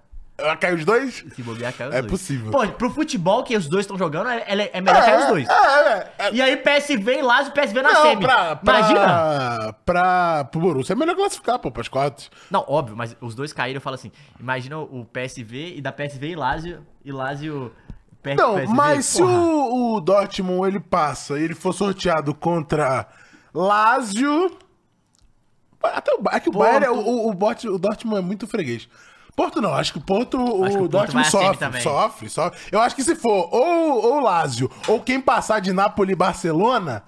Cair 0.61 0.75
os 0.77 0.85
dois? 0.85 1.25
Se 1.35 1.43
bobear, 1.43 1.73
cai 1.73 1.89
os 1.89 1.95
É 1.95 2.01
dois. 2.01 2.13
possível. 2.13 2.51
Pô, 2.53 2.67
pro 2.69 2.91
futebol 2.91 3.43
que 3.43 3.57
os 3.57 3.67
dois 3.67 3.85
estão 3.85 3.99
jogando, 3.99 4.29
é, 4.31 4.45
é- 4.47 4.71
é 4.73 4.81
melhor 4.81 5.05
cair 5.05 5.19
os 5.19 5.27
dois. 5.27 5.49
É, 5.49 5.53
é, 5.53 6.13
é. 6.19 6.33
E 6.33 6.41
aí 6.41 6.57
PSV 6.57 7.19
e 7.19 7.23
Lazio, 7.23 7.53
PSV 7.53 7.83
na 7.83 7.93
Não, 7.93 8.03
semi. 8.03 8.23
pra, 8.23 8.55
pra, 8.57 8.79
Imagina. 8.79 9.73
Pra, 9.85 10.45
pro 10.45 10.61
Borussia 10.61 10.93
é 10.93 10.97
melhor 10.97 11.17
classificar, 11.17 11.59
pô, 11.59 11.73
pras 11.73 11.89
quartas. 11.89 12.31
Não, 12.51 12.65
óbvio, 12.69 12.97
mas 12.97 13.17
os 13.21 13.35
dois 13.35 13.53
caíram, 13.53 13.79
eu 13.79 13.81
falo 13.81 13.95
assim, 13.95 14.13
imagina 14.39 14.79
o 14.79 15.05
PSV 15.05 15.75
e 15.77 15.81
da 15.81 15.91
PSV 15.91 16.29
e 16.29 16.37
Lazio, 16.37 16.87
e 17.05 17.11
Lazio 17.11 17.73
perde 18.23 18.41
Não, 18.41 18.55
PSV. 18.55 18.73
mas 18.75 19.07
se 19.07 19.19
porra. 19.19 19.33
o, 19.41 19.95
o 19.97 20.01
Dortmund 20.01 20.69
ele 20.69 20.79
passa 20.81 21.37
e 21.39 21.43
ele 21.43 21.55
for 21.57 21.73
sorteado 21.73 22.33
contra 22.33 23.09
Lazio. 23.53 24.57
Até 25.83 26.13
o, 26.13 26.21
é 26.33 26.41
que 26.41 26.49
o. 26.49 26.53
Bayern, 26.53 26.87
é- 26.87 26.91
o, 26.91 26.97
o, 26.97 27.31
o 27.31 27.79
Dortmund 27.79 28.19
é 28.19 28.21
muito 28.23 28.47
freguês. 28.47 28.89
Porto 29.39 29.61
não, 29.61 29.73
acho 29.73 29.93
que 29.93 29.99
o 29.99 30.03
Porto, 30.03 30.37
Acho 30.65 30.79
o, 30.79 30.83
o 30.83 30.89
Dortmund 30.89 31.13
vai 31.13 31.23
a 31.23 31.31
semi 31.31 31.45
sofre, 31.45 31.59
também. 31.59 31.81
sofre, 31.81 32.29
sofre. 32.29 32.59
Eu 32.73 32.81
acho 32.81 32.97
que 32.97 33.05
se 33.05 33.15
for 33.15 33.49
ou, 33.55 34.05
ou 34.05 34.21
Lazio 34.21 34.69
ou 34.89 35.01
quem 35.01 35.21
passar 35.21 35.61
de 35.61 35.73
Napoli 35.73 36.13
e 36.13 36.17
Barcelona, 36.17 37.05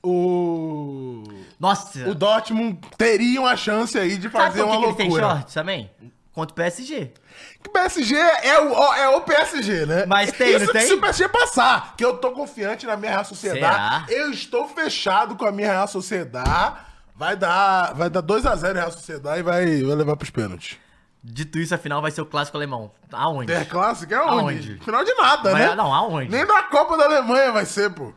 o, 0.00 1.24
Nossa, 1.58 2.08
o 2.08 2.14
Dortmund 2.14 2.78
teria 2.96 3.40
uma 3.40 3.56
chance 3.56 3.98
aí 3.98 4.16
de 4.16 4.30
sabe 4.30 4.44
fazer 4.44 4.58
que 4.60 4.64
uma 4.64 4.78
que 4.78 4.84
ele 4.84 4.94
tem 4.94 5.08
loucura. 5.08 5.28
shorts 5.34 5.54
também? 5.54 5.90
contra 6.32 6.52
o 6.52 6.54
PSG. 6.54 7.12
Que 7.62 7.68
PSG 7.68 8.14
é 8.16 8.58
o, 8.58 8.94
é 8.94 9.08
o 9.10 9.20
PSG, 9.20 9.84
né? 9.84 10.06
Mas 10.06 10.32
tem, 10.32 10.56
Isso 10.56 10.64
não 10.66 10.72
tem? 10.72 10.86
se 10.86 10.94
o 10.94 11.00
PSG 11.00 11.28
passar, 11.28 11.94
que 11.96 12.04
eu 12.04 12.16
tô 12.16 12.30
confiante 12.30 12.86
na 12.86 12.96
minha 12.96 13.10
Real 13.10 13.24
Sociedade. 13.24 13.60
Será? 13.60 14.06
Eu 14.08 14.30
estou 14.30 14.66
fechado 14.66 15.36
com 15.36 15.44
a 15.44 15.52
minha 15.52 15.70
Real 15.70 15.88
Sociedade. 15.88 16.78
Vai 17.14 17.36
dar, 17.36 17.92
vai 17.94 18.08
dar 18.08 18.22
2x0 18.22 18.72
Real 18.72 18.90
Sociedade 18.92 19.40
e 19.40 19.42
vai, 19.42 19.82
vai 19.82 19.94
levar 19.94 20.16
pros 20.16 20.30
pênaltis. 20.30 20.78
Dito 21.24 21.58
isso, 21.58 21.74
a 21.74 21.78
final 21.78 22.02
vai 22.02 22.10
ser 22.10 22.20
o 22.20 22.26
clássico 22.26 22.56
alemão. 22.56 22.90
Aonde? 23.12 23.52
É 23.52 23.64
clássico, 23.64 24.12
é 24.12 24.20
onde? 24.22 24.32
Aonde? 24.56 24.78
Final 24.84 25.04
de 25.04 25.14
nada, 25.14 25.52
Vai- 25.52 25.68
né? 25.68 25.74
não, 25.74 25.94
aonde? 25.94 26.30
Nem 26.30 26.44
na 26.44 26.64
Copa 26.64 26.96
da 26.96 27.04
Alemanha 27.04 27.52
vai 27.52 27.64
ser, 27.64 27.90
pô. 27.90 28.12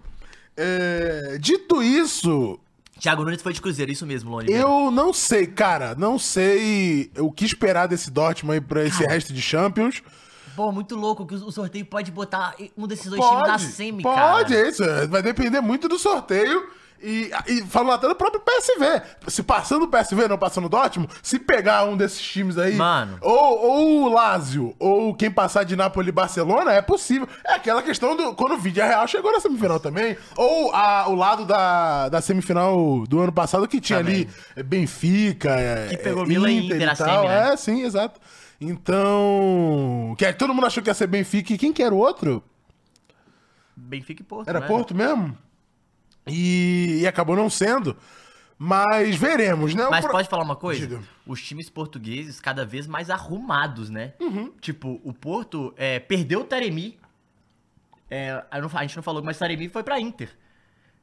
É, 0.57 1.37
dito 1.39 1.83
isso, 1.83 2.59
Thiago 2.99 3.23
Nunes 3.23 3.41
foi 3.41 3.51
de 3.53 3.61
Cruzeiro, 3.61 3.91
isso 3.91 4.05
mesmo, 4.05 4.31
Lone. 4.31 4.51
eu 4.51 4.89
não 4.89 5.11
sei, 5.13 5.45
cara. 5.45 5.93
Não 5.95 6.17
sei 6.17 7.11
o 7.19 7.31
que 7.31 7.45
esperar 7.45 7.87
desse 7.87 8.09
Dortmund 8.09 8.55
aí 8.55 8.61
pra 8.61 8.83
esse 8.85 9.03
resto 9.05 9.33
de 9.33 9.41
Champions. 9.41 10.01
Pô, 10.55 10.71
muito 10.71 10.95
louco 10.95 11.25
que 11.25 11.35
o 11.35 11.51
sorteio 11.51 11.85
pode 11.85 12.09
botar 12.11 12.55
um 12.77 12.87
desses 12.87 13.07
dois 13.11 13.21
times 13.21 13.47
na 13.47 13.59
semi, 13.59 14.01
cara. 14.01 14.31
Pode, 14.37 14.55
é 14.55 14.69
isso. 14.69 14.83
Vai 15.09 15.21
depender 15.21 15.59
muito 15.59 15.89
do 15.89 15.99
sorteio. 15.99 16.69
E, 17.01 17.29
e 17.47 17.61
falando 17.63 17.93
até 17.93 18.07
do 18.07 18.15
próprio 18.15 18.41
PSV. 18.41 19.01
Se 19.27 19.43
passando 19.43 19.83
o 19.83 19.87
PSV, 19.87 20.27
não 20.27 20.37
passando 20.37 20.65
o 20.65 20.69
Dortmund, 20.69 21.11
se 21.21 21.37
pegar 21.37 21.83
um 21.85 21.95
desses 21.95 22.19
times 22.21 22.57
aí, 22.57 22.73
Mano. 22.75 23.17
ou, 23.21 23.59
ou 23.61 24.01
o 24.03 24.09
Lazio, 24.09 24.75
ou 24.79 25.13
quem 25.13 25.29
passar 25.29 25.63
de 25.65 25.75
Napoli 25.75 26.09
e 26.09 26.11
Barcelona, 26.11 26.71
é 26.71 26.81
possível. 26.81 27.27
É 27.45 27.53
aquela 27.55 27.83
questão 27.83 28.15
do 28.15 28.33
quando 28.33 28.53
o 28.53 28.57
Vídeo 28.57 28.83
Real 28.83 29.07
chegou 29.07 29.31
na 29.31 29.39
semifinal 29.39 29.79
também. 29.79 30.17
Ou 30.35 30.73
a- 30.73 31.07
o 31.07 31.15
lado 31.15 31.45
da, 31.45 32.09
da 32.09 32.21
semifinal 32.21 33.05
do 33.07 33.19
ano 33.19 33.31
passado 33.31 33.67
que 33.67 33.79
tinha 33.79 33.99
Também. 33.99 34.15
ali 34.23 34.29
é, 34.55 34.63
Benfica, 34.63 35.49
é, 35.51 35.87
Que 35.89 35.97
pegou 35.97 36.23
é, 36.23 36.25
Vila 36.25 36.49
e 36.49 36.65
Inter 36.65 36.85
na 36.87 36.95
tal. 36.95 37.07
semi, 37.23 37.27
né? 37.27 37.53
É, 37.53 37.57
sim, 37.57 37.83
exato. 37.83 38.19
Então. 38.59 40.15
Que, 40.17 40.31
todo 40.33 40.53
mundo 40.53 40.65
achou 40.65 40.81
que 40.81 40.89
ia 40.89 40.93
ser 40.93 41.07
Benfica. 41.07 41.53
E 41.53 41.57
quem 41.57 41.71
que 41.73 41.83
era 41.83 41.93
o 41.93 41.97
outro? 41.97 42.41
Benfica 43.75 44.21
e 44.21 44.25
Porto, 44.25 44.47
Era 44.47 44.61
né? 44.61 44.67
Porto 44.67 44.95
mesmo? 44.95 45.37
E, 46.27 46.99
e 47.01 47.07
acabou 47.07 47.35
não 47.35 47.49
sendo. 47.49 47.95
Mas 48.57 49.15
veremos, 49.17 49.75
né? 49.75 49.85
O 49.85 49.91
Mas 49.91 50.03
pro- 50.05 50.11
pode 50.13 50.29
falar 50.29 50.43
uma 50.43 50.55
coisa? 50.55 50.87
Diga. 50.87 51.01
Os 51.27 51.41
times 51.41 51.69
portugueses 51.69 52.39
cada 52.39 52.65
vez 52.65 52.87
mais 52.87 53.09
arrumados, 53.09 53.89
né? 53.89 54.13
Uhum. 54.19 54.51
Tipo, 54.61 54.99
o 55.03 55.13
Porto 55.13 55.73
é, 55.75 55.99
perdeu 55.99 56.41
o 56.41 56.43
Taremi. 56.45 56.97
É, 58.09 58.43
eu 58.53 58.61
não 58.61 58.69
fa- 58.69 58.79
a 58.79 58.81
gente 58.83 58.95
não 58.95 59.03
falou, 59.03 59.21
mas 59.23 59.35
o 59.35 59.39
Taremi 59.39 59.67
foi 59.67 59.83
pra 59.83 59.99
Inter. 59.99 60.29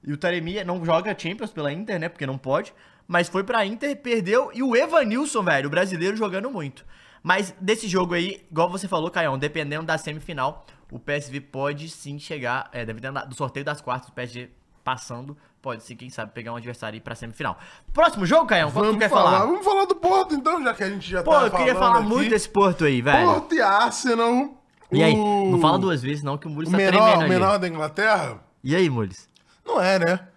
E 0.02 0.12
o 0.12 0.16
Taremi 0.16 0.62
não 0.64 0.84
joga 0.84 1.16
Champions 1.18 1.50
pela 1.50 1.72
Inter, 1.72 1.98
né? 2.00 2.08
Porque 2.08 2.26
não 2.26 2.38
pode. 2.38 2.72
Mas 3.06 3.28
foi 3.28 3.44
pra 3.44 3.66
Inter, 3.66 3.94
perdeu. 3.96 4.50
E 4.54 4.62
o 4.62 4.74
Evanilson, 4.74 5.42
velho, 5.42 5.66
o 5.66 5.70
brasileiro 5.70 6.16
jogando 6.16 6.50
muito. 6.50 6.84
Mas 7.22 7.54
desse 7.60 7.86
jogo 7.86 8.14
aí, 8.14 8.44
igual 8.50 8.70
você 8.70 8.88
falou, 8.88 9.10
Caião, 9.10 9.38
dependendo 9.38 9.84
da 9.84 9.98
semifinal, 9.98 10.66
o 10.90 10.98
PSV 10.98 11.40
pode 11.40 11.88
sim 11.88 12.18
chegar. 12.18 12.68
É, 12.72 12.84
dependendo 12.84 13.14
da- 13.14 13.24
do 13.24 13.34
sorteio 13.34 13.64
das 13.64 13.80
quartas, 13.80 14.08
o 14.08 14.12
PSG 14.12 14.48
passando, 14.84 15.36
pode 15.60 15.82
sim, 15.84 15.94
quem 15.96 16.10
sabe, 16.10 16.32
pegar 16.32 16.52
um 16.52 16.56
adversário 16.56 16.96
e 16.96 16.98
ir 16.98 17.00
pra 17.00 17.14
semifinal. 17.14 17.56
Próximo 17.92 18.26
jogo, 18.26 18.46
Caião, 18.46 18.70
qual 18.70 18.84
que 18.84 18.90
tu 18.90 18.92
Vamos 18.92 18.98
quer 19.02 19.08
falar, 19.10 19.30
falar? 19.32 19.46
Vamos 19.46 19.64
falar 19.64 19.84
do 19.86 19.94
Porto, 19.96 20.34
então, 20.34 20.62
já 20.62 20.74
que 20.74 20.82
a 20.84 20.90
gente 20.90 21.08
já 21.10 21.22
Pô, 21.22 21.30
tá 21.32 21.42
eu 21.46 21.50
queria 21.50 21.74
falar 21.74 21.98
aqui. 21.98 22.08
muito 22.08 22.30
desse 22.30 22.48
Porto 22.48 22.84
aí, 22.84 23.00
velho. 23.02 23.26
Porto 23.26 23.54
e 23.54 23.60
Arsenal. 23.60 24.58
E 24.90 25.02
aí, 25.02 25.14
o- 25.14 25.50
não 25.50 25.60
fala 25.60 25.78
duas 25.78 26.02
vezes 26.02 26.22
não, 26.22 26.36
que 26.36 26.46
o 26.46 26.50
Mules 26.50 26.68
O 26.68 26.72
tá 26.72 26.76
menor, 26.76 26.90
tremendo 26.92 27.16
o 27.18 27.20
ali. 27.20 27.28
menor 27.28 27.58
da 27.58 27.68
Inglaterra? 27.68 28.40
E 28.62 28.76
aí, 28.76 28.90
Mules? 28.90 29.28
Não 29.64 29.80
é, 29.80 29.98
né? 29.98 30.28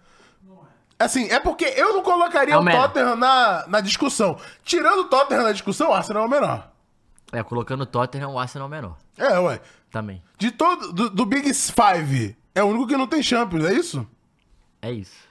Assim, 0.98 1.28
é 1.30 1.38
porque 1.38 1.64
eu 1.76 1.92
não 1.92 2.02
colocaria 2.02 2.54
É 2.54 2.56
o 2.56 2.62
o. 2.62 2.70
Tottenham 2.70 3.16
na, 3.16 3.66
na 3.68 3.80
discussão. 3.82 4.38
Tirando 4.64 5.00
o 5.00 5.04
Tottenham 5.04 5.44
da 5.44 5.52
discussão, 5.52 5.90
o 5.90 5.92
Arsenal 5.92 6.22
é 6.22 6.26
o 6.26 6.30
menor. 6.30 6.70
É, 7.32 7.42
colocando 7.42 7.82
o 7.82 7.86
Tottenham, 7.86 8.32
o 8.32 8.38
Arsenal 8.38 8.66
menor. 8.68 8.96
É, 9.18 9.38
ué. 9.38 9.60
Também. 9.90 10.22
De 10.38 10.50
todo, 10.50 10.92
do, 10.92 11.10
do 11.10 11.26
Big 11.26 11.52
Five, 11.52 12.34
é 12.54 12.62
o 12.62 12.66
único 12.68 12.86
que 12.86 12.96
não 12.96 13.06
tem 13.06 13.22
Champions, 13.22 13.64
é 13.66 13.74
isso? 13.74 14.06
É 14.86 14.92
isso. 14.92 15.26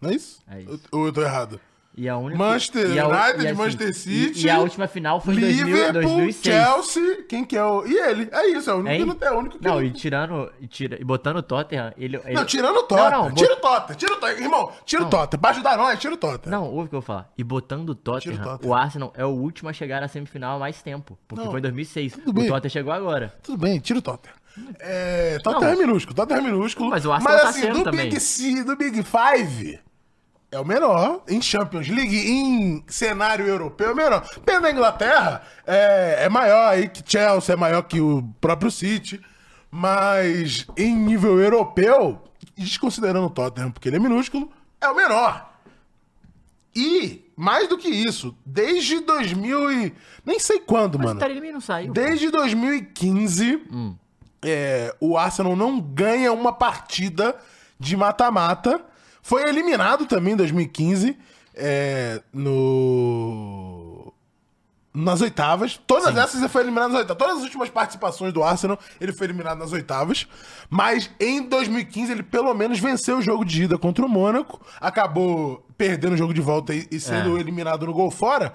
Não 0.00 0.10
é 0.10 0.14
isso? 0.14 0.40
É 0.50 0.60
isso. 0.62 0.80
Ou 0.92 1.06
eu 1.06 1.12
tô 1.12 1.22
errado? 1.22 1.60
E 1.96 2.08
a 2.08 2.16
única... 2.16 2.38
Manchester 2.38 2.88
e 2.92 2.98
a 3.00 3.08
United, 3.08 3.42
e 3.44 3.46
assim, 3.48 3.58
Manchester 3.58 3.88
e- 3.88 3.94
City, 3.94 4.46
E, 4.46 4.50
a 4.50 4.60
última 4.60 4.86
final 4.86 5.20
foi 5.20 5.34
em 5.34 5.40
2000, 5.40 5.66
Liverpool, 5.66 6.02
2006. 6.02 6.42
Chelsea, 6.42 7.22
quem 7.28 7.44
que 7.44 7.56
é 7.56 7.64
o... 7.64 7.84
E 7.84 7.94
ele, 7.98 8.28
é 8.32 8.46
isso, 8.52 8.70
é 8.70 8.74
o 8.74 8.76
único 8.76 8.90
Hein? 8.92 9.00
que 9.00 9.04
não 9.06 9.14
tem, 9.16 9.28
é 9.28 9.32
o 9.32 9.38
único 9.38 9.58
que 9.58 9.64
Não, 9.64 9.74
não 9.74 9.82
e 9.82 9.90
tirando, 9.90 10.52
e, 10.60 10.66
tira, 10.68 10.98
e 11.00 11.04
botando 11.04 11.36
o 11.38 11.42
Tottenham, 11.42 11.92
ele... 11.98 12.16
ele... 12.24 12.32
Não, 12.32 12.44
tirando 12.46 12.76
o 12.76 12.82
Tottenham. 12.84 13.10
Não, 13.10 13.28
não, 13.28 13.34
tira 13.34 13.56
bot- 13.56 13.58
o 13.58 13.60
Tottenham, 13.60 13.98
tira 13.98 14.12
o 14.12 14.16
Tottenham. 14.16 14.40
Irmão, 14.44 14.72
tira 14.86 15.02
o 15.02 15.10
Tottenham. 15.10 15.40
Pra 15.40 15.50
ajudar 15.50 15.76
nós, 15.76 15.98
tira 15.98 16.14
o 16.14 16.16
Tottenham. 16.16 16.60
Não, 16.60 16.66
ouve 16.70 16.86
o 16.86 16.88
que 16.88 16.94
eu 16.94 17.00
vou 17.00 17.06
falar. 17.06 17.32
E 17.36 17.44
botando 17.44 17.90
o 17.90 17.94
Tottenham, 17.94 18.40
o 18.40 18.44
Tottenham. 18.44 18.70
o 18.70 18.74
Arsenal 18.74 19.12
é 19.16 19.24
o 19.26 19.30
último 19.30 19.68
a 19.68 19.72
chegar 19.72 20.00
na 20.00 20.08
semifinal 20.08 20.56
há 20.56 20.58
mais 20.60 20.80
tempo. 20.80 21.18
Porque 21.26 21.44
Não, 21.44 21.50
foi 21.50 21.58
em 21.58 21.62
2006. 21.62 22.18
O 22.24 22.32
bem. 22.32 22.46
Tottenham 22.48 22.70
chegou 22.70 22.92
agora. 22.92 23.34
Tudo 23.42 23.58
bem, 23.58 23.78
tira 23.80 23.98
o 23.98 24.02
Tottenham. 24.02 24.39
É, 24.78 25.38
Não. 25.44 25.64
é 25.64 25.76
minúsculo, 25.76 26.14
Tottenham 26.14 26.40
é 26.40 26.50
minúsculo. 26.50 26.90
Mas 26.90 27.04
o 27.04 27.12
Arsenal 27.12 27.32
mas, 27.34 27.42
tá 27.42 27.48
assim, 27.50 27.72
do 27.72 27.84
também. 27.84 28.08
Big, 28.08 28.20
C, 28.20 28.64
do 28.64 28.76
Big 28.76 29.02
Five, 29.02 29.80
é 30.50 30.58
o 30.58 30.64
menor. 30.64 31.22
Em 31.28 31.40
Champions 31.40 31.88
League, 31.88 32.16
em 32.16 32.84
cenário 32.88 33.46
europeu, 33.46 33.88
é 33.88 33.92
o 33.92 33.96
menor. 33.96 34.26
Pena 34.44 34.62
da 34.62 34.70
Inglaterra, 34.70 35.42
é, 35.66 36.24
é 36.24 36.28
maior 36.28 36.72
aí 36.72 36.88
que 36.88 37.02
Chelsea, 37.04 37.52
é 37.52 37.56
maior 37.56 37.82
que 37.82 38.00
o 38.00 38.22
próprio 38.40 38.70
City. 38.70 39.20
Mas 39.70 40.66
em 40.76 40.96
nível 40.96 41.40
europeu, 41.40 42.20
desconsiderando 42.56 43.26
o 43.26 43.30
Tottenham, 43.30 43.70
porque 43.70 43.88
ele 43.88 43.96
é 43.96 44.00
minúsculo, 44.00 44.50
é 44.80 44.88
o 44.88 44.96
menor. 44.96 45.48
E, 46.74 47.24
mais 47.36 47.68
do 47.68 47.76
que 47.78 47.88
isso, 47.88 48.36
desde 48.44 49.00
2000 49.00 49.72
e... 49.72 49.94
Nem 50.24 50.38
sei 50.38 50.60
quando, 50.60 50.98
Mas 50.98 51.06
mano. 51.08 51.18
o 51.18 51.20
Taremi 51.20 51.52
não 51.52 51.60
saiu. 51.60 51.92
Desde 51.92 52.30
2015, 52.30 53.62
Hum. 53.72 53.94
É, 54.42 54.94
o 55.00 55.16
Arsenal 55.16 55.54
não 55.56 55.80
ganha 55.80 56.32
uma 56.32 56.52
partida 56.52 57.36
de 57.78 57.96
mata-mata. 57.96 58.80
Foi 59.22 59.48
eliminado 59.48 60.06
também 60.06 60.32
em 60.32 60.36
2015 60.36 61.16
é, 61.54 62.22
no 62.32 64.12
nas 64.92 65.20
oitavas. 65.20 65.80
Todas 65.86 66.16
essas 66.16 66.40
ele 66.40 66.48
foi 66.48 66.62
eliminado 66.62 66.90
nas 66.90 67.00
oitavas. 67.00 67.18
Todas 67.18 67.36
as 67.38 67.44
últimas 67.44 67.68
participações 67.68 68.32
do 68.32 68.42
Arsenal, 68.42 68.78
ele 69.00 69.12
foi 69.12 69.26
eliminado 69.28 69.58
nas 69.58 69.72
oitavas. 69.72 70.26
Mas 70.68 71.10
em 71.20 71.42
2015 71.42 72.10
ele 72.10 72.22
pelo 72.22 72.52
menos 72.54 72.78
venceu 72.80 73.18
o 73.18 73.22
jogo 73.22 73.44
de 73.44 73.64
ida 73.64 73.78
contra 73.78 74.04
o 74.04 74.08
Mônaco. 74.08 74.60
Acabou 74.80 75.64
perdendo 75.78 76.14
o 76.14 76.16
jogo 76.16 76.34
de 76.34 76.40
volta 76.40 76.74
e, 76.74 76.88
e 76.90 76.98
sendo 76.98 77.36
É. 77.36 77.40
eliminado 77.40 77.86
no 77.86 77.92
gol 77.92 78.10
fora. 78.10 78.52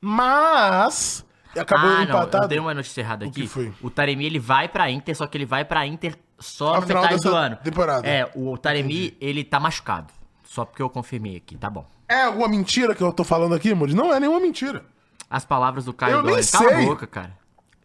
Mas 0.00 1.24
acabou 1.58 1.90
ah, 1.90 1.94
não, 1.96 2.02
empatado. 2.04 2.44
eu 2.44 2.48
dei 2.48 2.58
uma 2.58 2.74
notícia 2.74 3.00
errada 3.00 3.24
O 3.24 3.28
aqui. 3.28 3.42
que 3.42 3.46
foi? 3.48 3.72
O 3.82 3.90
Taremi, 3.90 4.24
ele 4.26 4.38
vai 4.38 4.68
pra 4.68 4.90
Inter, 4.90 5.16
só 5.16 5.26
que 5.26 5.36
ele 5.36 5.46
vai 5.46 5.64
pra 5.64 5.86
Inter 5.86 6.16
só 6.38 6.74
Ao 6.74 6.80
no 6.80 6.86
final 6.86 7.02
metade 7.02 7.22
do 7.22 7.34
ano. 7.34 7.56
temporada. 7.56 8.06
É, 8.08 8.30
o 8.34 8.56
Taremi, 8.58 9.16
ele 9.20 9.42
tá 9.44 9.58
machucado. 9.60 10.12
Só 10.44 10.64
porque 10.64 10.80
eu 10.82 10.88
confirmei 10.88 11.36
aqui, 11.36 11.56
tá 11.56 11.68
bom. 11.68 11.84
É 12.08 12.22
alguma 12.22 12.48
mentira 12.48 12.94
que 12.94 13.02
eu 13.02 13.12
tô 13.12 13.24
falando 13.24 13.54
aqui, 13.54 13.74
Mudes? 13.74 13.94
Não 13.94 14.14
é 14.14 14.20
nenhuma 14.20 14.38
mentira. 14.40 14.84
As 15.28 15.44
palavras 15.44 15.84
do 15.84 15.92
Caio 15.92 16.14
Eu 16.18 16.22
nem 16.22 16.34
Dória. 16.36 16.46
Cala 16.50 16.68
sei. 16.68 16.84
a 16.84 16.86
boca, 16.86 17.06
cara. 17.06 17.32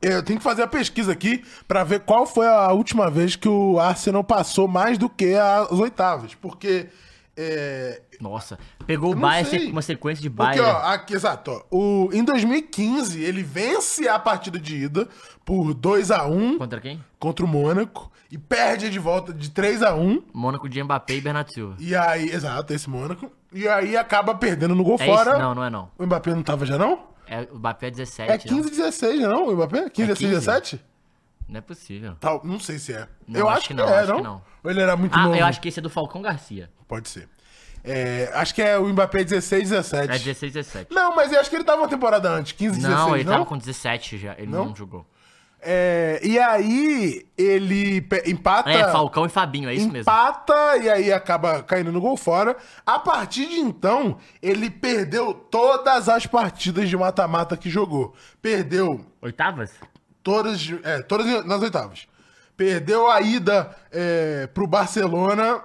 Eu 0.01 0.23
tenho 0.23 0.39
que 0.39 0.43
fazer 0.43 0.63
a 0.63 0.67
pesquisa 0.67 1.11
aqui 1.11 1.43
pra 1.67 1.83
ver 1.83 2.01
qual 2.01 2.25
foi 2.25 2.47
a 2.47 2.71
última 2.71 3.09
vez 3.09 3.35
que 3.35 3.47
o 3.47 3.79
Arsenal 3.79 4.23
passou 4.23 4.67
mais 4.67 4.97
do 4.97 5.09
que 5.09 5.33
as 5.35 5.71
oitavas. 5.71 6.33
Porque. 6.35 6.87
É, 7.37 8.01
Nossa, 8.21 8.57
pegou 8.85 9.11
o 9.13 9.15
Bayern 9.15 9.49
sei. 9.49 9.71
uma 9.71 9.81
sequência 9.81 10.21
de 10.21 10.29
porque, 10.29 10.59
Bayern. 10.59 10.77
ó, 10.77 10.93
aqui, 10.93 11.13
exato. 11.15 11.51
ó, 11.51 11.63
o, 11.75 12.09
em 12.13 12.23
2015, 12.23 13.21
ele 13.23 13.41
vence 13.43 14.07
a 14.07 14.19
partida 14.19 14.59
de 14.59 14.75
ida 14.77 15.07
por 15.43 15.73
2x1 15.73 16.57
Contra 16.57 16.79
quem? 16.79 17.03
contra 17.19 17.43
o 17.43 17.47
Mônaco 17.47 18.11
e 18.31 18.37
perde 18.37 18.89
de 18.89 18.99
volta 18.99 19.33
de 19.33 19.49
3x1. 19.49 20.23
Mônaco 20.33 20.69
de 20.69 20.81
Mbappé 20.83 21.15
e 21.15 21.21
Bernardo 21.21 21.51
Silva. 21.51 21.75
E 21.79 21.95
aí, 21.95 22.29
exato, 22.29 22.73
esse 22.73 22.89
Mônaco. 22.89 23.31
E 23.51 23.67
aí 23.67 23.97
acaba 23.97 24.33
perdendo 24.35 24.73
no 24.75 24.83
gol 24.83 24.97
É 24.99 25.05
fora. 25.05 25.31
isso? 25.31 25.39
Não, 25.39 25.55
não 25.55 25.63
é 25.63 25.69
não. 25.69 25.89
O 25.97 26.05
Mbappé 26.05 26.33
não 26.33 26.43
tava 26.43 26.65
já, 26.65 26.77
não? 26.77 27.07
É, 27.27 27.47
o 27.51 27.57
Mbappé 27.57 27.87
é 27.87 27.91
17. 27.91 28.31
É 28.31 28.37
15 28.37 28.69
16, 28.69 29.21
não? 29.21 29.47
O 29.47 29.53
Mbappé? 29.55 29.89
15 29.89 30.03
É 30.11 30.13
16, 30.13 30.17
15? 30.19 30.31
17? 30.45 30.85
Não 31.49 31.57
é 31.57 31.61
possível. 31.61 32.15
Tal, 32.19 32.39
não 32.45 32.59
sei 32.59 32.79
se 32.79 32.93
é. 32.93 33.07
Não, 33.27 33.39
eu 33.41 33.49
acho 33.49 33.67
que, 33.67 33.73
não, 33.73 33.85
é, 33.89 33.99
acho 33.99 34.07
não? 34.11 34.17
que 34.17 34.23
não. 34.23 34.41
Ou 34.63 34.71
ele 34.71 34.79
era 34.81 34.95
muito 34.95 35.13
Ah, 35.17 35.23
novo? 35.23 35.35
eu 35.35 35.45
acho 35.45 35.59
que 35.59 35.67
esse 35.67 35.79
é 35.79 35.81
do 35.81 35.89
Falcão 35.89 36.21
Garcia. 36.21 36.69
Pode 36.87 37.09
ser. 37.09 37.27
É, 37.83 38.29
acho 38.33 38.53
que 38.53 38.61
é 38.61 38.77
o 38.77 38.87
Mbappé 38.87 39.23
16, 39.23 39.69
17. 39.69 40.11
É 40.11 40.19
16, 40.19 40.53
17. 40.53 40.93
Não, 40.93 41.15
mas 41.15 41.31
eu 41.31 41.39
acho 41.39 41.49
que 41.49 41.55
ele 41.55 41.63
tava 41.63 41.81
uma 41.81 41.87
temporada 41.87 42.29
antes, 42.29 42.51
15, 42.53 42.75
16, 42.79 42.95
Não, 42.95 43.07
não? 43.09 43.15
ele 43.15 43.25
tava 43.29 43.45
com 43.45 43.57
17 43.57 44.17
já. 44.17 44.35
Ele 44.37 44.47
não, 44.51 44.65
Não? 44.65 44.75
jogou. 44.75 45.05
É, 45.63 46.19
e 46.23 46.39
aí, 46.39 47.23
ele 47.37 48.03
empata... 48.25 48.71
É, 48.71 48.91
Falcão 48.91 49.27
e 49.27 49.29
Fabinho, 49.29 49.69
é 49.69 49.75
isso 49.75 49.87
mesmo. 49.91 50.01
empata 50.11 50.77
e 50.77 50.89
aí 50.89 51.13
acaba 51.13 51.61
caindo 51.61 51.91
no 51.91 52.01
gol 52.01 52.17
fora. 52.17 52.57
A 52.83 52.97
partir 52.97 53.47
de 53.47 53.59
então, 53.59 54.17
ele 54.41 54.71
perdeu 54.71 55.33
todas 55.33 56.09
as 56.09 56.25
partidas 56.25 56.89
de 56.89 56.97
mata-mata 56.97 57.55
que 57.55 57.69
jogou. 57.69 58.15
Perdeu 58.41 59.05
Oitavas? 59.21 59.71
todas, 60.23 60.67
é, 60.83 61.01
todas 61.03 61.45
nas 61.45 61.61
oitavas. 61.61 62.07
Perdeu 62.57 63.09
a 63.09 63.21
ida 63.21 63.75
é, 63.91 64.47
pro 64.47 64.65
Barcelona 64.65 65.63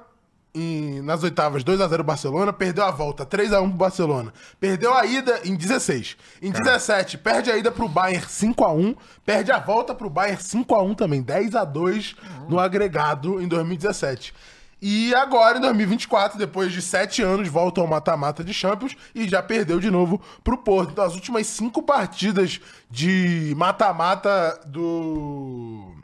em- 0.56 1.02
nas 1.02 1.22
oitavas 1.22 1.62
2x0 1.62 2.02
Barcelona, 2.02 2.52
perdeu 2.52 2.84
a 2.84 2.90
volta 2.90 3.25
3x1 3.26 3.68
pro 3.68 3.78
Barcelona. 3.78 4.32
Perdeu 4.58 4.94
a 4.94 5.04
ida 5.04 5.40
em 5.44 5.54
16. 5.54 6.16
Em 6.40 6.50
17, 6.50 7.18
perde 7.18 7.50
a 7.50 7.56
ida 7.56 7.70
pro 7.70 7.88
Bayern 7.88 8.25
5x1, 8.26 8.96
perde 9.25 9.52
a 9.52 9.58
volta 9.58 9.94
pro 9.94 10.08
Bayern 10.10 10.40
5x1 10.42 10.94
também, 10.94 11.22
10x2 11.22 12.16
no 12.48 12.58
agregado 12.58 13.40
em 13.40 13.46
2017. 13.46 14.32
E 14.80 15.14
agora, 15.14 15.56
em 15.56 15.60
2024, 15.62 16.38
depois 16.38 16.70
de 16.70 16.82
sete 16.82 17.22
anos, 17.22 17.48
volta 17.48 17.80
ao 17.80 17.86
mata-mata 17.86 18.44
de 18.44 18.52
Champions 18.52 18.94
e 19.14 19.26
já 19.26 19.42
perdeu 19.42 19.80
de 19.80 19.90
novo 19.90 20.20
pro 20.44 20.58
Porto. 20.58 20.90
Então, 20.92 21.02
as 21.02 21.14
últimas 21.14 21.46
cinco 21.46 21.82
partidas 21.82 22.60
de 22.90 23.54
mata-mata 23.56 24.60
do 24.66 25.94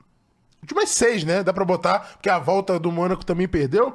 últimas 0.62 0.88
seis, 0.88 1.22
né? 1.22 1.42
Dá 1.42 1.52
pra 1.52 1.64
botar, 1.66 1.98
porque 2.14 2.30
a 2.30 2.38
volta 2.38 2.78
do 2.78 2.90
Mônaco 2.90 3.26
também 3.26 3.46
perdeu. 3.46 3.94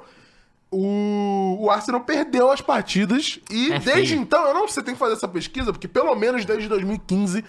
O, 0.69 1.57
o 1.61 1.69
Arsenal 1.71 2.01
perdeu 2.01 2.51
as 2.51 2.59
partidas 2.61 3.39
e 3.49 3.71
É 3.71 3.79
desde 3.79 4.09
feio. 4.13 4.21
então, 4.21 4.45
eu 4.47 4.53
não 4.53 4.61
sei 4.61 4.67
se 4.69 4.73
você 4.75 4.83
tem 4.83 4.93
que 4.93 4.99
fazer 4.99 5.13
essa 5.13 5.27
pesquisa, 5.27 5.71
porque 5.71 5.87
pelo 5.87 6.13
menos 6.15 6.43
desde 6.45 6.67
2015 6.67 7.43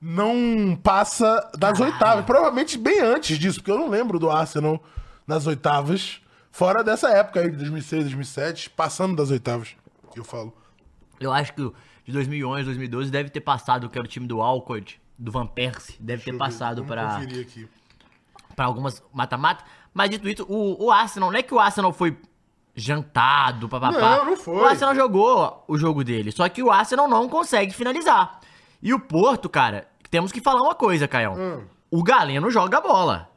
não 0.00 0.78
passa 0.82 1.50
das 1.58 1.78
oitavas. 1.80 2.24
Provavelmente 2.24 2.76
bem 2.78 3.00
antes 3.00 3.38
disso, 3.38 3.58
porque 3.60 3.70
eu 3.70 3.78
não 3.78 3.88
lembro 3.88 4.18
do 4.18 4.30
Arsenal 4.30 4.82
nas 5.26 5.46
oitavas, 5.46 6.20
fora 6.50 6.82
dessa 6.82 7.08
época 7.10 7.40
aí 7.40 7.50
de 7.50 7.56
2006, 7.58 8.04
2007, 8.04 8.70
passando 8.70 9.14
das 9.14 9.30
oitavas, 9.30 9.76
que 10.12 10.18
eu 10.18 10.24
falo. 10.24 10.52
Eu 11.20 11.32
acho 11.32 11.52
que 11.54 11.62
de 12.04 12.12
2011, 12.12 12.64
2012 12.64 13.10
deve 13.10 13.30
ter 13.30 13.40
passado, 13.40 13.88
que 13.88 13.96
era 13.96 14.04
o 14.04 14.08
time 14.10 14.26
do 14.26 14.40
Alcord, 14.42 15.00
do 15.16 15.30
Van 15.30 15.46
Persie, 15.46 15.94
deve 16.00 16.24
ter 16.24 16.36
passado 16.36 16.80
aqui. 16.82 17.68
pra 18.56 18.64
algumas 18.64 19.02
mata-mata. 19.12 19.62
Mas 19.94 20.10
dito 20.10 20.28
isso, 20.28 20.44
o, 20.48 20.86
o 20.86 20.90
Arsenal, 20.90 21.30
não 21.30 21.38
é 21.38 21.42
que 21.42 21.54
o 21.54 21.60
Arsenal 21.60 21.92
foi 21.92 22.16
jantado, 22.74 23.68
papapá. 23.68 24.18
Não, 24.18 24.24
não 24.24 24.36
foi. 24.36 24.56
O 24.56 24.64
Arsenal 24.64 24.94
jogou 24.94 25.64
o 25.68 25.76
jogo 25.76 26.02
dele, 26.02 26.32
só 26.32 26.48
que 26.48 26.62
o 26.62 26.70
Arsenal 26.70 27.08
não 27.08 27.28
consegue 27.28 27.72
finalizar. 27.72 28.40
E 28.82 28.92
o 28.92 29.00
Porto, 29.00 29.48
cara, 29.48 29.86
temos 30.10 30.32
que 30.32 30.40
falar 30.40 30.60
uma 30.60 30.74
coisa, 30.74 31.06
Caião. 31.06 31.34
Hum. 31.34 31.64
O 31.90 32.02
Galeno 32.02 32.50
joga 32.50 32.80
bola. 32.80 33.28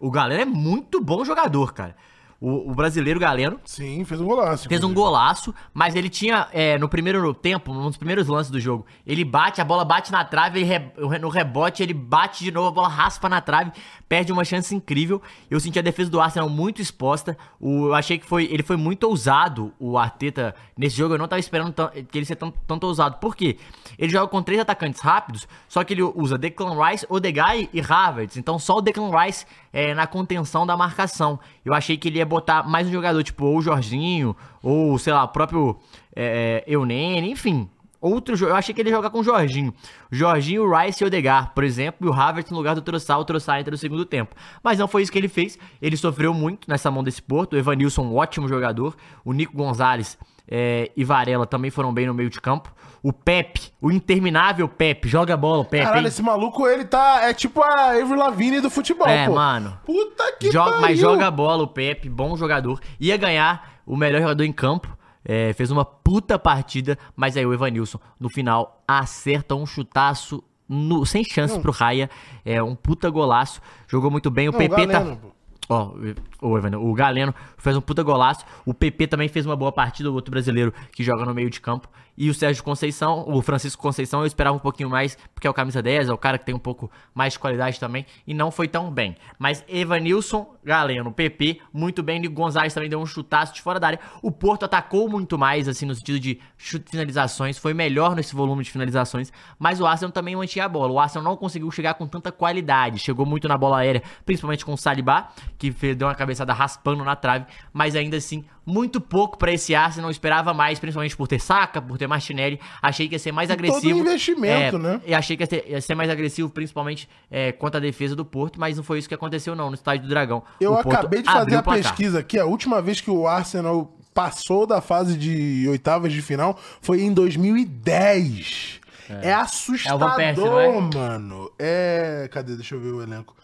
O 0.00 0.10
Galeno 0.10 0.42
é 0.42 0.44
muito 0.44 1.00
bom 1.00 1.24
jogador, 1.24 1.72
cara. 1.72 1.96
O, 2.40 2.70
o 2.70 2.74
brasileiro 2.74 3.18
Galeno 3.18 3.58
Sim, 3.64 4.04
fez 4.04 4.20
um 4.20 4.26
golaço. 4.26 4.68
Fez 4.68 4.84
um 4.84 4.94
golaço, 4.94 5.52
mas 5.74 5.96
ele 5.96 6.08
tinha, 6.08 6.46
é, 6.52 6.78
no 6.78 6.88
primeiro 6.88 7.34
tempo, 7.34 7.72
um 7.72 7.86
dos 7.88 7.96
primeiros 7.96 8.28
lances 8.28 8.48
do 8.50 8.60
jogo, 8.60 8.86
ele 9.04 9.24
bate, 9.24 9.60
a 9.60 9.64
bola 9.64 9.84
bate 9.84 10.12
na 10.12 10.24
trave, 10.24 10.62
re- 10.62 10.92
no 11.20 11.28
rebote 11.28 11.82
ele 11.82 11.92
bate 11.92 12.44
de 12.44 12.52
novo, 12.52 12.68
a 12.68 12.70
bola 12.70 12.88
raspa 12.88 13.28
na 13.28 13.40
trave, 13.40 13.72
perde 14.08 14.32
uma 14.32 14.44
chance 14.44 14.72
incrível. 14.72 15.20
Eu 15.50 15.58
senti 15.58 15.80
a 15.80 15.82
defesa 15.82 16.08
do 16.10 16.20
Arsenal 16.20 16.48
muito 16.48 16.80
exposta. 16.80 17.36
O, 17.60 17.86
eu 17.88 17.94
achei 17.94 18.16
que 18.18 18.24
foi, 18.24 18.44
ele 18.44 18.62
foi 18.62 18.76
muito 18.76 19.02
ousado, 19.02 19.72
o 19.78 19.98
Arteta, 19.98 20.54
nesse 20.76 20.96
jogo. 20.96 21.14
Eu 21.14 21.18
não 21.18 21.26
tava 21.26 21.40
esperando 21.40 21.72
tan- 21.72 21.90
que 21.90 22.16
ele 22.18 22.24
seja 22.24 22.36
tão, 22.36 22.52
tanto 22.68 22.86
ousado. 22.86 23.16
Por 23.18 23.34
quê? 23.34 23.56
Ele 23.98 24.12
joga 24.12 24.28
com 24.28 24.40
três 24.42 24.60
atacantes 24.60 25.00
rápidos, 25.00 25.48
só 25.68 25.82
que 25.82 25.92
ele 25.92 26.02
usa 26.04 26.38
Declan 26.38 26.76
Rice, 26.86 27.04
Odegaard 27.08 27.68
e 27.72 27.80
Havertz. 27.80 28.36
Então 28.36 28.60
só 28.60 28.76
o 28.76 28.80
Declan 28.80 29.10
Rice 29.10 29.44
é, 29.72 29.92
na 29.92 30.06
contenção 30.06 30.64
da 30.64 30.76
marcação. 30.76 31.40
Eu 31.64 31.74
achei 31.74 31.96
que 31.98 32.06
ele 32.08 32.18
ia 32.18 32.27
botar 32.28 32.68
mais 32.68 32.86
um 32.86 32.92
jogador, 32.92 33.22
tipo, 33.22 33.44
ou 33.44 33.58
o 33.58 33.62
Jorginho, 33.62 34.36
ou, 34.62 34.98
sei 34.98 35.12
lá, 35.12 35.24
o 35.24 35.28
próprio 35.28 35.76
é, 36.14 36.62
Eunene, 36.66 37.30
enfim. 37.30 37.68
Outro 38.00 38.36
Eu 38.46 38.54
achei 38.54 38.72
que 38.72 38.80
ele 38.80 38.90
ia 38.90 38.94
jogar 38.94 39.10
com 39.10 39.18
o 39.18 39.24
Jorginho. 39.24 39.74
Jorginho, 40.10 40.70
Rice 40.72 41.02
e 41.02 41.06
Odegaard, 41.06 41.50
por 41.52 41.64
exemplo, 41.64 42.06
e 42.06 42.10
o 42.10 42.12
Havertz 42.12 42.50
no 42.50 42.56
lugar 42.56 42.76
do 42.76 42.80
Trossard, 42.80 43.20
o 43.20 43.24
Trossard 43.24 43.60
entra 43.60 43.72
no 43.72 43.76
segundo 43.76 44.04
tempo. 44.04 44.36
Mas 44.62 44.78
não 44.78 44.86
foi 44.86 45.02
isso 45.02 45.10
que 45.10 45.18
ele 45.18 45.28
fez. 45.28 45.58
Ele 45.82 45.96
sofreu 45.96 46.32
muito 46.32 46.70
nessa 46.70 46.92
mão 46.92 47.02
desse 47.02 47.20
Porto. 47.20 47.54
O 47.54 47.56
Evanilson, 47.56 48.02
um 48.02 48.14
ótimo 48.14 48.46
jogador. 48.46 48.94
O 49.24 49.32
Nico 49.32 49.56
Gonzalez 49.56 50.16
é, 50.46 50.92
e 50.96 51.02
Varela 51.02 51.44
também 51.44 51.72
foram 51.72 51.92
bem 51.92 52.06
no 52.06 52.14
meio 52.14 52.30
de 52.30 52.40
campo. 52.40 52.72
O 53.02 53.12
Pepe, 53.12 53.70
o 53.80 53.92
interminável 53.92 54.68
Pepe, 54.68 55.08
joga 55.08 55.36
bola, 55.36 55.60
o 55.60 55.64
Pepe. 55.64 55.84
Caralho, 55.84 56.02
hein? 56.02 56.08
esse 56.08 56.22
maluco, 56.22 56.66
ele 56.66 56.84
tá. 56.84 57.20
É 57.22 57.32
tipo 57.32 57.62
a 57.62 57.90
Avery 57.92 58.16
Lavigne 58.16 58.60
do 58.60 58.68
futebol, 58.70 59.06
É, 59.06 59.26
pô. 59.26 59.34
mano. 59.36 59.78
Puta 59.86 60.32
que 60.38 60.50
Joga- 60.50 60.70
pariu. 60.72 60.80
mas 60.82 60.98
joga 60.98 61.30
bola, 61.30 61.62
o 61.62 61.68
Pepe, 61.68 62.08
bom 62.08 62.36
jogador. 62.36 62.80
Ia 62.98 63.16
ganhar 63.16 63.80
o 63.86 63.96
melhor 63.96 64.20
jogador 64.20 64.44
em 64.44 64.52
campo. 64.52 64.96
é, 65.30 65.52
fez 65.52 65.70
uma 65.70 65.84
puta 65.84 66.38
partida, 66.38 66.96
mas 67.14 67.36
aí 67.36 67.44
o 67.44 67.52
Evanilson, 67.52 67.98
no 68.18 68.30
final, 68.30 68.82
acerta 68.88 69.54
um 69.54 69.66
chutaço 69.66 70.42
no- 70.66 71.04
sem 71.04 71.22
chance 71.22 71.58
pro 71.60 71.70
Raia. 71.70 72.08
É 72.46 72.62
um 72.62 72.74
puta 72.74 73.10
golaço. 73.10 73.60
Jogou 73.86 74.10
muito 74.10 74.30
bem. 74.30 74.48
O 74.48 74.52
Não, 74.52 74.58
PP 74.58 74.86
Galeno, 74.86 75.16
tá. 75.16 75.20
pô. 75.20 75.28
Ó, 75.70 75.92
o, 76.40 76.56
Evan- 76.56 76.78
o 76.78 76.94
Galeno 76.94 77.34
fez 77.58 77.76
um 77.76 77.80
puta 77.82 78.02
golaço. 78.02 78.42
O 78.64 78.72
PP 78.72 79.06
também 79.06 79.28
fez 79.28 79.44
uma 79.44 79.54
boa 79.54 79.70
partida, 79.70 80.10
o 80.10 80.14
outro 80.14 80.30
brasileiro 80.30 80.72
que 80.92 81.02
joga 81.04 81.26
no 81.26 81.34
meio 81.34 81.50
de 81.50 81.60
campo. 81.60 81.88
E 82.20 82.28
o 82.28 82.34
Sérgio 82.34 82.64
Conceição, 82.64 83.24
o 83.28 83.40
Francisco 83.40 83.80
Conceição, 83.80 84.20
eu 84.20 84.26
esperava 84.26 84.56
um 84.56 84.58
pouquinho 84.58 84.90
mais, 84.90 85.16
porque 85.32 85.46
é 85.46 85.50
o 85.50 85.54
camisa 85.54 85.80
10, 85.80 86.08
é 86.08 86.12
o 86.12 86.18
cara 86.18 86.36
que 86.36 86.44
tem 86.44 86.52
um 86.52 86.58
pouco 86.58 86.90
mais 87.14 87.34
de 87.34 87.38
qualidade 87.38 87.78
também, 87.78 88.04
e 88.26 88.34
não 88.34 88.50
foi 88.50 88.66
tão 88.66 88.90
bem. 88.90 89.16
Mas 89.38 89.64
Evanilson, 89.68 90.52
Galeno, 90.64 91.12
PP, 91.12 91.60
muito 91.72 92.02
bem. 92.02 92.18
Nico 92.18 92.34
Gonzalez 92.34 92.74
também 92.74 92.90
deu 92.90 92.98
um 93.00 93.06
chutaço 93.06 93.54
de 93.54 93.62
fora 93.62 93.78
da 93.78 93.86
área. 93.86 94.00
O 94.20 94.32
Porto 94.32 94.64
atacou 94.64 95.08
muito 95.08 95.38
mais, 95.38 95.68
assim, 95.68 95.86
no 95.86 95.94
sentido 95.94 96.18
de 96.18 96.40
finalizações, 96.56 97.56
foi 97.56 97.72
melhor 97.72 98.16
nesse 98.16 98.34
volume 98.34 98.64
de 98.64 98.72
finalizações, 98.72 99.32
mas 99.56 99.80
o 99.80 99.86
Arsenal 99.86 100.10
também 100.10 100.34
mantinha 100.34 100.64
a 100.64 100.68
bola. 100.68 100.92
O 100.92 100.98
Arsenal 100.98 101.22
não 101.22 101.36
conseguiu 101.36 101.70
chegar 101.70 101.94
com 101.94 102.08
tanta 102.08 102.32
qualidade, 102.32 102.98
chegou 102.98 103.24
muito 103.24 103.46
na 103.46 103.56
bola 103.56 103.78
aérea, 103.78 104.02
principalmente 104.26 104.64
com 104.64 104.72
o 104.72 104.76
Saliba, 104.76 105.28
que 105.56 105.70
deu 105.70 106.08
uma 106.08 106.16
cabeçada 106.16 106.52
raspando 106.52 107.04
na 107.04 107.14
trave, 107.14 107.46
mas 107.72 107.94
ainda 107.94 108.16
assim, 108.16 108.44
muito 108.68 109.00
pouco 109.00 109.38
pra 109.38 109.50
esse 109.52 109.74
Arsenal, 109.74 110.10
esperava 110.10 110.52
mais, 110.52 110.78
principalmente 110.78 111.16
por 111.16 111.26
ter 111.26 111.40
Saka, 111.40 111.80
por 111.80 111.96
ter 111.96 112.06
Martinelli, 112.06 112.60
achei 112.82 113.08
que 113.08 113.14
ia 113.14 113.18
ser 113.18 113.32
mais 113.32 113.48
E 113.48 113.56
todo 113.56 113.64
agressivo. 113.66 113.98
investimento, 113.98 114.76
É, 114.76 114.78
né? 114.78 115.00
E 115.06 115.14
achei 115.14 115.36
que 115.36 115.42
ia 115.42 115.46
ser, 115.48 115.64
ia 115.66 115.80
ser 115.80 115.94
mais 115.94 116.10
agressivo, 116.10 116.50
principalmente 116.50 117.08
é, 117.30 117.50
contra 117.52 117.78
a 117.78 117.80
defesa 117.80 118.14
do 118.14 118.24
Porto, 118.24 118.60
mas 118.60 118.76
não 118.76 118.84
foi 118.84 118.98
isso 118.98 119.08
que 119.08 119.14
aconteceu 119.14 119.56
não, 119.56 119.68
no 119.68 119.74
estádio 119.74 120.02
do 120.02 120.08
Dragão. 120.08 120.42
Eu 120.60 120.72
O 120.72 120.78
acabei 120.78 121.22
de 121.22 121.30
fazer 121.30 121.56
a 121.56 121.62
pesquisa 121.62 122.18
aqui. 122.20 122.38
A 122.38 122.44
última 122.44 122.82
vez 122.82 123.00
que 123.00 123.10
o 123.10 123.26
Arsenal 123.26 123.96
passou 124.12 124.66
da 124.66 124.80
fase 124.80 125.16
de 125.16 125.66
oitavas 125.68 126.12
de 126.12 126.20
final 126.20 126.58
foi 126.82 127.00
em 127.00 127.12
2010. 127.12 128.80
É, 129.22 129.32
assustador, 129.32 130.10
Van 130.10 130.16
Persie, 130.16 130.44
não 130.44 130.60
é? 130.60 130.80
mano. 130.94 131.50
É. 131.58 132.28
Cadê? 132.30 132.54
Deixa 132.56 132.74
eu 132.74 132.80
ver 132.80 132.92
o 132.92 133.02
elenco. 133.02 133.34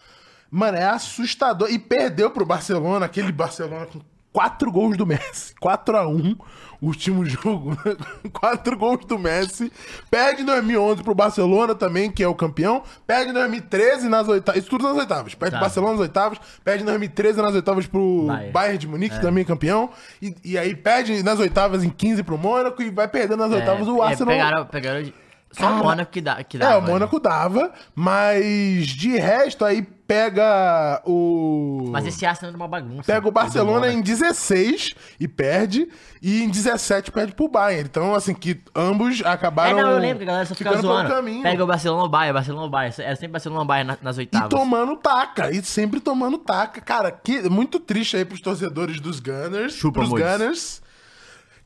Mano, 0.51 0.77
é 0.77 0.85
assustador. 0.85 1.69
E 1.71 1.79
perdeu 1.79 2.29
pro 2.29 2.45
Barcelona, 2.45 3.07
aquele 3.07 3.31
Barcelona 3.31 3.87
com 3.87 3.99
quatro 4.35 4.69
gols 4.69 4.97
do 4.97 5.05
Messi. 5.05 5.53
4 5.61 5.95
a 5.97 6.05
1 6.05 6.35
o 6.81 6.87
último 6.87 7.23
jogo. 7.25 7.77
quatro 8.33 8.77
gols 8.77 9.05
do 9.05 9.17
Messi. 9.17 9.71
Perde 10.11 10.41
em 10.41 10.45
2011 10.45 11.03
pro 11.03 11.15
Barcelona 11.15 11.73
também, 11.73 12.11
que 12.11 12.21
é 12.21 12.27
o 12.27 12.35
campeão. 12.35 12.83
Perde 13.07 13.29
em 13.31 13.33
2013 13.33 14.09
nas 14.09 14.27
oitavas. 14.27 14.59
Isso 14.61 14.69
tudo 14.69 14.83
nas 14.83 14.97
oitavas. 14.97 15.33
Perde 15.33 15.55
Tá. 15.55 15.61
Barcelona 15.61 15.93
nas 15.93 16.01
oitavas. 16.01 16.37
Perde 16.65 16.83
em 16.83 16.85
2013 16.85 17.41
nas 17.41 17.55
oitavas 17.55 17.87
pro 17.87 18.25
Bayern. 18.27 18.51
Bayern, 18.51 18.77
de 18.77 18.87
Munique, 18.89 19.21
também 19.21 19.45
campeão. 19.45 19.89
E, 20.21 20.35
e 20.43 20.57
aí 20.57 20.75
perde 20.75 21.23
nas 21.23 21.39
oitavas 21.39 21.81
em 21.85 21.89
15 21.89 22.21
pro 22.23 22.37
Mônaco 22.37 22.81
e 22.83 22.89
vai 22.89 23.07
perdendo 23.07 23.37
nas 23.37 23.53
oitavas 23.53 23.87
o 23.87 24.03
É, 24.03 24.07
Arsenal. 24.07 24.33
pegaram, 24.33 24.65
pegaram 24.65 25.13
só 25.55 25.61
Cara, 25.63 25.75
o 25.75 25.83
Mônaco 25.83 26.11
que 26.11 26.21
dá. 26.21 26.43
Que 26.43 26.57
É, 26.57 26.59
dava, 26.59 26.79
o 26.79 26.81
Mônaco 26.91 27.19
dava, 27.19 27.71
mas 27.95 28.87
de 28.87 29.17
resto 29.17 29.63
aí 29.65 29.81
pega 29.81 31.01
o. 31.05 31.89
Mas 31.91 32.05
esse 32.05 32.25
Arsenal 32.25 32.53
é 32.53 32.55
uma 32.55 32.67
bagunça. 32.67 33.03
Pega 33.11 33.27
o 33.27 33.31
Barcelona 33.31 33.91
em 33.91 34.01
16 34.01 34.93
e 35.19 35.27
perde, 35.27 35.87
e 36.21 36.43
em 36.43 36.49
17 36.49 37.11
perde 37.11 37.33
pro 37.33 37.47
Bayern. 37.47 37.85
Então, 37.89 38.13
assim, 38.13 38.33
que 38.33 38.61
ambos 38.75 39.21
É, 39.21 39.27
acabaram. 39.27 39.81
não, 39.81 39.91
eu 39.91 39.97
lembro 39.99 40.17
que 40.19 40.23
a 40.23 40.27
galera 40.27 40.45
só 40.45 40.53
ficava 40.53 40.75
ficando 40.77 40.91
pelo 40.93 40.99
zoando. 41.07 41.15
caminho. 41.15 41.43
Pega 41.43 41.63
o 41.63 41.67
Barcelona 41.67 42.03
ou 42.03 42.09
Bayern, 42.09 42.33
Barcelona 42.33 42.63
ou 42.63 42.69
Bayern. 42.69 42.95
Era 43.01 43.15
sempre 43.15 43.29
Barcelona 43.29 43.61
ou 43.61 43.65
Bayern 43.67 43.87
na- 43.91 43.97
nas 44.01 44.17
E 44.17 44.19
oitavas. 44.21 44.49
tomando 44.49 44.95
taca, 44.97 45.51
e 45.51 45.63
sempre 45.63 45.99
tomando 45.99 46.37
taca. 46.37 46.81
Cara, 46.81 47.11
que 47.11 47.49
muito 47.49 47.79
triste 47.79 48.15
aí 48.17 48.25
pros 48.25 48.41
torcedores 48.41 48.99
dos 48.99 49.19
Gunners. 49.19 49.73
Chupa, 49.73 49.99
pros. 50.01 50.09
Gunners. 50.11 50.84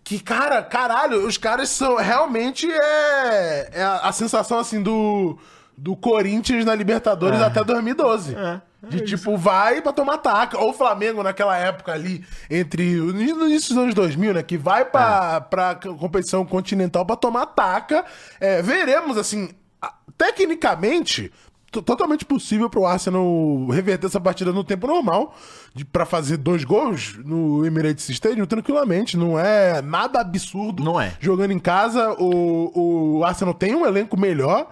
Que, 0.03 0.19
cara, 0.19 0.63
caralho, 0.63 1.25
os 1.27 1.37
caras 1.37 1.69
são. 1.69 1.97
Realmente 1.97 2.67
é. 2.71 3.69
É 3.73 3.83
a, 3.83 3.97
a 3.97 4.11
sensação, 4.11 4.59
assim, 4.59 4.81
do. 4.81 5.37
Do 5.77 5.95
Corinthians 5.95 6.65
na 6.65 6.75
Libertadores 6.75 7.41
até 7.41 7.63
2012. 7.63 8.35
de 8.89 8.99
tipo, 9.01 9.37
vai 9.37 9.81
pra 9.81 9.93
tomar 9.93 10.17
taca. 10.17 10.57
Ou 10.59 10.71
o 10.71 10.73
Flamengo 10.73 11.23
naquela 11.23 11.55
época 11.57 11.93
ali, 11.93 12.25
entre. 12.49 12.95
No 12.95 13.47
início 13.47 13.69
dos 13.73 13.83
anos 13.83 13.95
2000, 13.95 14.33
né? 14.33 14.43
Que 14.43 14.57
vai 14.57 14.83
pra, 14.83 15.39
pra 15.39 15.75
competição 15.75 16.45
continental 16.45 17.05
pra 17.05 17.15
tomar 17.15 17.45
taca. 17.45 18.03
É, 18.41 18.61
veremos, 18.61 19.17
assim. 19.17 19.49
Tecnicamente, 20.17 21.31
totalmente 21.71 22.25
possível 22.25 22.69
pro 22.69 22.85
Arsenal 22.85 23.67
reverter 23.69 24.07
essa 24.07 24.19
partida 24.19 24.51
no 24.51 24.63
tempo 24.63 24.87
normal, 24.87 25.35
de, 25.73 25.85
pra 25.85 26.05
fazer 26.05 26.37
dois 26.37 26.63
gols 26.63 27.17
no 27.23 27.65
Emirates 27.65 28.09
Stadium 28.09 28.45
tranquilamente. 28.45 29.15
Não 29.17 29.37
é 29.39 29.81
nada 29.81 30.19
absurdo. 30.19 30.83
Não 30.83 30.99
é. 30.99 31.13
Jogando 31.19 31.51
em 31.51 31.59
casa, 31.59 32.11
o, 32.19 33.17
o 33.19 33.23
Arsenal 33.23 33.53
tem 33.53 33.75
um 33.75 33.85
elenco 33.85 34.19
melhor. 34.19 34.67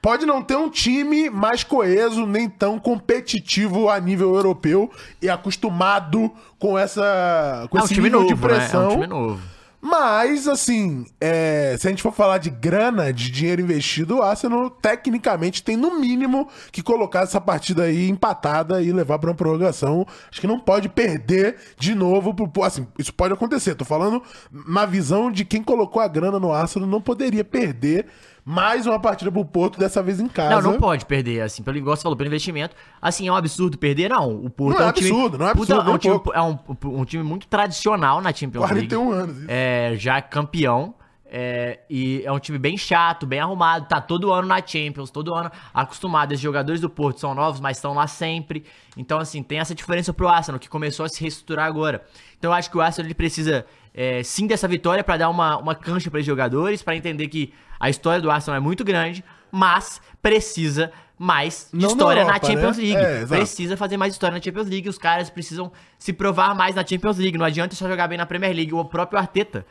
pode 0.00 0.26
não 0.26 0.42
ter 0.42 0.56
um 0.56 0.68
time 0.68 1.30
mais 1.30 1.62
coeso, 1.62 2.26
nem 2.26 2.48
tão 2.48 2.78
competitivo 2.80 3.88
a 3.88 4.00
nível 4.00 4.34
europeu 4.34 4.90
e 5.22 5.30
acostumado 5.30 6.30
com 6.58 6.76
essa 6.76 7.66
com 7.70 7.78
É 7.78 7.80
um 7.80 7.84
esse 7.84 7.94
time 7.94 8.08
nível 8.08 8.22
novo, 8.22 8.34
de 8.34 8.40
né? 8.40 8.54
É 8.54 8.58
pressão. 8.58 8.88
um 8.88 8.90
time 8.94 9.06
novo. 9.06 9.40
Mas, 9.84 10.46
assim, 10.46 11.04
é, 11.20 11.76
se 11.76 11.88
a 11.88 11.90
gente 11.90 12.04
for 12.04 12.12
falar 12.12 12.38
de 12.38 12.50
grana, 12.50 13.12
de 13.12 13.32
dinheiro 13.32 13.60
investido, 13.60 14.18
o 14.18 14.22
Arsenal, 14.22 14.70
tecnicamente, 14.70 15.60
tem 15.60 15.76
no 15.76 15.98
mínimo 15.98 16.48
que 16.70 16.80
colocar 16.80 17.22
essa 17.22 17.40
partida 17.40 17.82
aí 17.82 18.08
empatada 18.08 18.80
e 18.80 18.92
levar 18.92 19.18
pra 19.18 19.30
uma 19.30 19.34
prorrogação. 19.34 20.06
Acho 20.30 20.40
que 20.40 20.46
não 20.46 20.60
pode 20.60 20.88
perder 20.88 21.56
de 21.76 21.96
novo. 21.96 22.32
Pro, 22.32 22.62
assim, 22.62 22.86
isso 22.96 23.12
pode 23.12 23.34
acontecer. 23.34 23.74
Tô 23.74 23.84
falando 23.84 24.22
na 24.52 24.86
visão 24.86 25.32
de 25.32 25.44
quem 25.44 25.64
colocou 25.64 26.00
a 26.00 26.06
grana 26.06 26.38
no 26.38 26.52
Arsenal, 26.52 26.88
não 26.88 27.02
poderia 27.02 27.42
perder 27.42 28.06
mais 28.44 28.86
uma 28.86 28.98
partida 28.98 29.30
pro 29.30 29.44
Porto, 29.44 29.78
dessa 29.78 30.02
vez 30.02 30.18
em 30.20 30.26
casa. 30.28 30.60
Não, 30.60 30.72
não 30.72 30.78
pode 30.80 31.06
perder, 31.06 31.42
assim, 31.42 31.62
pelo 31.62 31.76
igual 31.76 31.96
você 31.96 32.02
falou, 32.02 32.16
pelo 32.16 32.26
investimento. 32.28 32.74
Assim, 33.00 33.28
é 33.28 33.32
um 33.32 33.36
absurdo 33.36 33.78
perder, 33.78 34.10
não. 34.10 34.44
O 34.44 34.50
Porto 34.50 34.78
Não 34.78 34.86
é 34.86 34.88
um 34.88 34.92
time- 34.92 35.10
absurdo, 35.10 35.38
não 35.38 35.48
é 35.48 35.54
Puta, 35.54 35.74
absurdo, 35.76 35.90
é 35.90 35.94
um, 35.94 35.98
time, 35.98 36.14
um 36.14 36.18
pouco. 36.18 36.38
é 36.38 36.42
um, 36.42 37.00
um 37.00 37.04
time 37.04 37.22
muito 37.22 37.46
tradicional 37.46 38.20
na 38.20 38.32
Champions 38.32 38.68
League. 38.70 38.88
41 38.88 39.12
anos. 39.12 39.36
isso. 39.38 39.46
É, 39.48 39.94
já 39.96 40.20
campeão. 40.20 40.94
é, 41.34 41.80
e 41.88 42.20
é 42.26 42.30
um 42.32 42.38
time 42.38 42.58
bem 42.58 42.76
chato, 42.76 43.24
bem 43.26 43.40
arrumado. 43.40 43.86
Tá 43.88 44.00
todo 44.00 44.30
ano 44.32 44.46
na 44.48 44.58
Champions, 44.58 45.10
todo 45.10 45.34
ano 45.34 45.50
acostumado. 45.72 46.32
Esses 46.32 46.42
jogadores 46.42 46.80
do 46.80 46.90
Porto 46.90 47.20
são 47.20 47.34
novos, 47.34 47.58
mas 47.60 47.76
estão 47.78 47.94
lá 47.94 48.06
sempre. 48.06 48.64
Então, 48.96 49.18
assim, 49.18 49.42
tem 49.42 49.58
essa 49.60 49.74
diferença 49.74 50.12
pro 50.12 50.28
Arsenal, 50.28 50.58
que 50.58 50.68
começou 50.68 51.06
a 51.06 51.08
se 51.08 51.20
reestruturar 51.22 51.66
agora. 51.66 52.04
Então, 52.38 52.50
eu 52.50 52.54
acho 52.54 52.70
que 52.70 52.76
o 52.76 52.80
Arsenal 52.82 53.06
ele 53.06 53.14
precisa 53.14 53.64
é, 53.94 54.22
sim 54.22 54.46
dessa 54.46 54.66
vitória 54.66 55.04
pra 55.04 55.16
dar 55.16 55.28
uma, 55.28 55.58
uma 55.58 55.74
cancha 55.74 56.10
para 56.10 56.20
os 56.20 56.26
jogadores, 56.26 56.82
pra 56.82 56.96
entender 56.96 57.28
que 57.28 57.52
a 57.78 57.90
história 57.90 58.20
do 58.20 58.30
Arsenal 58.30 58.56
é 58.56 58.60
muito 58.60 58.84
grande, 58.84 59.24
mas 59.50 60.00
precisa 60.20 60.92
mais 61.18 61.68
de 61.72 61.78
Não 61.78 61.88
na 61.88 61.92
história 61.92 62.20
Europa, 62.22 62.40
na 62.40 62.52
Champions 62.52 62.76
né? 62.78 62.82
League. 62.82 63.04
É, 63.04 63.26
precisa 63.26 63.76
fazer 63.76 63.96
mais 63.96 64.12
história 64.12 64.36
na 64.36 64.42
Champions 64.42 64.68
League. 64.68 64.88
Os 64.88 64.98
caras 64.98 65.30
precisam 65.30 65.70
se 65.98 66.12
provar 66.12 66.54
mais 66.54 66.74
na 66.74 66.84
Champions 66.84 67.18
League. 67.18 67.38
Não 67.38 67.46
adianta 67.46 67.76
só 67.76 67.88
jogar 67.88 68.08
bem 68.08 68.18
na 68.18 68.26
Premier 68.26 68.54
League. 68.54 68.74
O 68.74 68.84
próprio 68.84 69.18
Arteta 69.20 69.64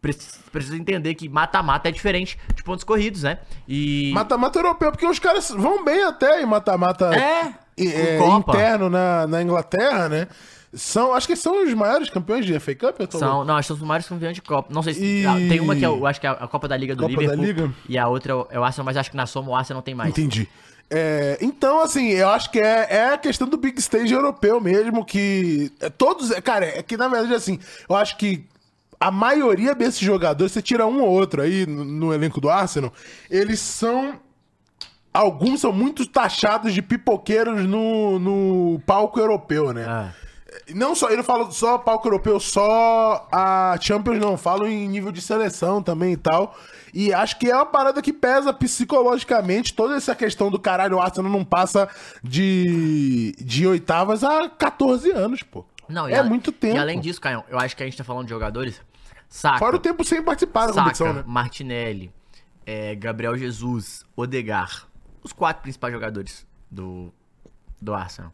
precisa, 0.00 0.76
entender 0.76 1.14
que 1.14 1.28
mata-mata 1.28 1.88
é 1.88 1.92
diferente 1.92 2.38
de 2.54 2.62
pontos 2.62 2.84
corridos, 2.84 3.22
né? 3.22 3.38
E. 3.66 4.10
Mata-mata 4.12 4.58
europeu, 4.58 4.90
porque 4.90 5.06
os 5.06 5.18
caras 5.18 5.50
vão 5.50 5.84
bem 5.84 6.04
até 6.04 6.42
em 6.42 6.46
mata-mata 6.46 7.14
É, 7.14 7.54
é, 7.78 8.18
interno 8.28 8.90
na, 8.90 9.26
na 9.26 9.42
Inglaterra, 9.42 10.08
né? 10.08 10.28
São, 10.74 11.14
acho 11.14 11.26
que 11.26 11.34
são 11.34 11.64
os 11.64 11.72
maiores 11.72 12.10
campeões 12.10 12.44
de 12.44 12.58
FA 12.60 12.74
Cup, 12.74 13.00
eu 13.00 13.06
tô 13.08 13.18
São, 13.18 13.42
não, 13.44 13.56
acho 13.56 13.66
que 13.68 13.74
são 13.74 13.76
os 13.76 13.82
maiores 13.88 14.06
campeões 14.06 14.34
de 14.34 14.42
Copa. 14.42 14.72
Não 14.72 14.82
sei 14.82 14.92
se. 14.94 15.02
E- 15.22 15.26
ah, 15.26 15.34
Tem 15.48 15.60
uma 15.60 15.74
que 15.74 15.84
é, 15.84 15.88
eu 15.88 16.06
acho 16.06 16.20
que 16.20 16.26
é 16.26 16.30
a 16.30 16.46
Copa 16.46 16.68
da 16.68 16.76
Liga 16.76 16.94
do 16.94 17.02
Copa 17.04 17.14
da 17.14 17.20
Liverpool. 17.34 17.44
Liga? 17.66 17.74
E 17.88 17.96
a 17.96 18.06
outra 18.06 18.32
é 18.32 18.34
o- 18.34 18.46
é 18.50 18.58
o 18.60 18.64
Arsenal, 18.64 18.84
mas 18.84 18.96
acho 18.96 19.10
que 19.10 19.16
na 19.16 19.24
soma 19.26 19.50
o 19.50 19.54
Arsenal 19.56 19.78
não 19.78 19.82
tem 19.82 19.94
mais. 19.94 20.10
Entendi. 20.10 20.46
É, 20.90 21.38
então, 21.40 21.80
assim, 21.82 22.08
eu 22.08 22.28
acho 22.30 22.50
que 22.50 22.58
é, 22.58 22.86
é 22.90 23.12
a 23.12 23.18
questão 23.18 23.48
do 23.48 23.56
big 23.56 23.78
stage 23.78 24.12
europeu 24.12 24.60
mesmo, 24.60 25.04
que 25.04 25.70
é, 25.80 25.88
todos, 25.90 26.30
é, 26.30 26.40
cara, 26.40 26.64
é 26.66 26.82
que 26.82 26.96
na 26.96 27.08
verdade, 27.08 27.34
assim, 27.34 27.58
eu 27.88 27.94
acho 27.96 28.16
que 28.16 28.46
a 29.00 29.10
maioria 29.10 29.74
desses 29.74 30.00
jogadores, 30.00 30.52
você 30.52 30.60
tira 30.62 30.86
um 30.86 31.00
ou 31.02 31.08
outro 31.08 31.40
aí 31.42 31.66
no, 31.66 31.84
no 31.84 32.12
elenco 32.14 32.40
do 32.40 32.48
Arsenal, 32.50 32.92
eles 33.30 33.60
são, 33.60 34.14
alguns 35.12 35.60
são 35.60 35.72
muito 35.72 36.06
taxados 36.06 36.72
de 36.74 36.82
pipoqueiros 36.82 37.64
no, 37.66 38.18
no 38.18 38.80
palco 38.86 39.18
europeu, 39.20 39.72
né? 39.72 39.84
Ah. 39.88 40.12
Não 40.74 40.94
só, 40.94 41.08
eu 41.08 41.16
não 41.16 41.24
falo 41.24 41.50
só 41.50 41.78
palco 41.78 42.06
europeu, 42.08 42.38
só 42.38 43.26
a 43.32 43.76
Champions, 43.80 44.18
não. 44.18 44.36
Falo 44.36 44.66
em 44.66 44.86
nível 44.88 45.10
de 45.10 45.20
seleção 45.22 45.82
também 45.82 46.12
e 46.12 46.16
tal. 46.16 46.56
E 46.92 47.12
acho 47.12 47.38
que 47.38 47.50
é 47.50 47.54
uma 47.54 47.66
parada 47.66 48.00
que 48.02 48.12
pesa 48.12 48.52
psicologicamente 48.52 49.72
toda 49.74 49.96
essa 49.96 50.14
questão 50.14 50.50
do 50.50 50.58
caralho, 50.58 50.96
o 50.96 51.00
Arsenal 51.00 51.30
não 51.30 51.44
passa 51.44 51.88
de, 52.22 53.34
de 53.38 53.66
oitavas 53.66 54.22
há 54.24 54.48
14 54.48 55.10
anos, 55.12 55.42
pô. 55.42 55.64
Não, 55.88 56.06
é 56.06 56.18
a- 56.18 56.22
muito 56.24 56.52
tempo. 56.52 56.76
E 56.76 56.78
além 56.78 57.00
disso, 57.00 57.20
Caio, 57.20 57.42
eu 57.48 57.58
acho 57.58 57.76
que 57.76 57.82
a 57.82 57.86
gente 57.86 57.96
tá 57.96 58.04
falando 58.04 58.24
de 58.24 58.30
jogadores. 58.30 58.80
Saca. 59.28 59.58
Fora 59.58 59.76
o 59.76 59.78
tempo 59.78 60.02
sem 60.04 60.22
participar 60.22 60.66
da 60.66 60.72
competição, 60.72 61.12
né? 61.12 61.24
Martinelli, 61.26 62.10
é, 62.66 62.94
Gabriel 62.94 63.36
Jesus, 63.36 64.04
Odegar, 64.16 64.86
os 65.22 65.32
quatro 65.32 65.62
principais 65.62 65.92
jogadores 65.92 66.46
do, 66.70 67.12
do 67.80 67.94
Arsenal. 67.94 68.32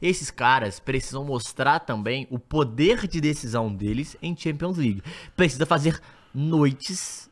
Esses 0.00 0.30
caras 0.30 0.78
precisam 0.78 1.24
mostrar 1.24 1.80
também 1.80 2.26
o 2.30 2.38
poder 2.38 3.06
de 3.06 3.20
decisão 3.20 3.72
deles 3.74 4.16
em 4.22 4.36
Champions 4.36 4.76
League. 4.76 5.02
Precisa 5.36 5.64
fazer 5.66 6.00
noites, 6.34 7.28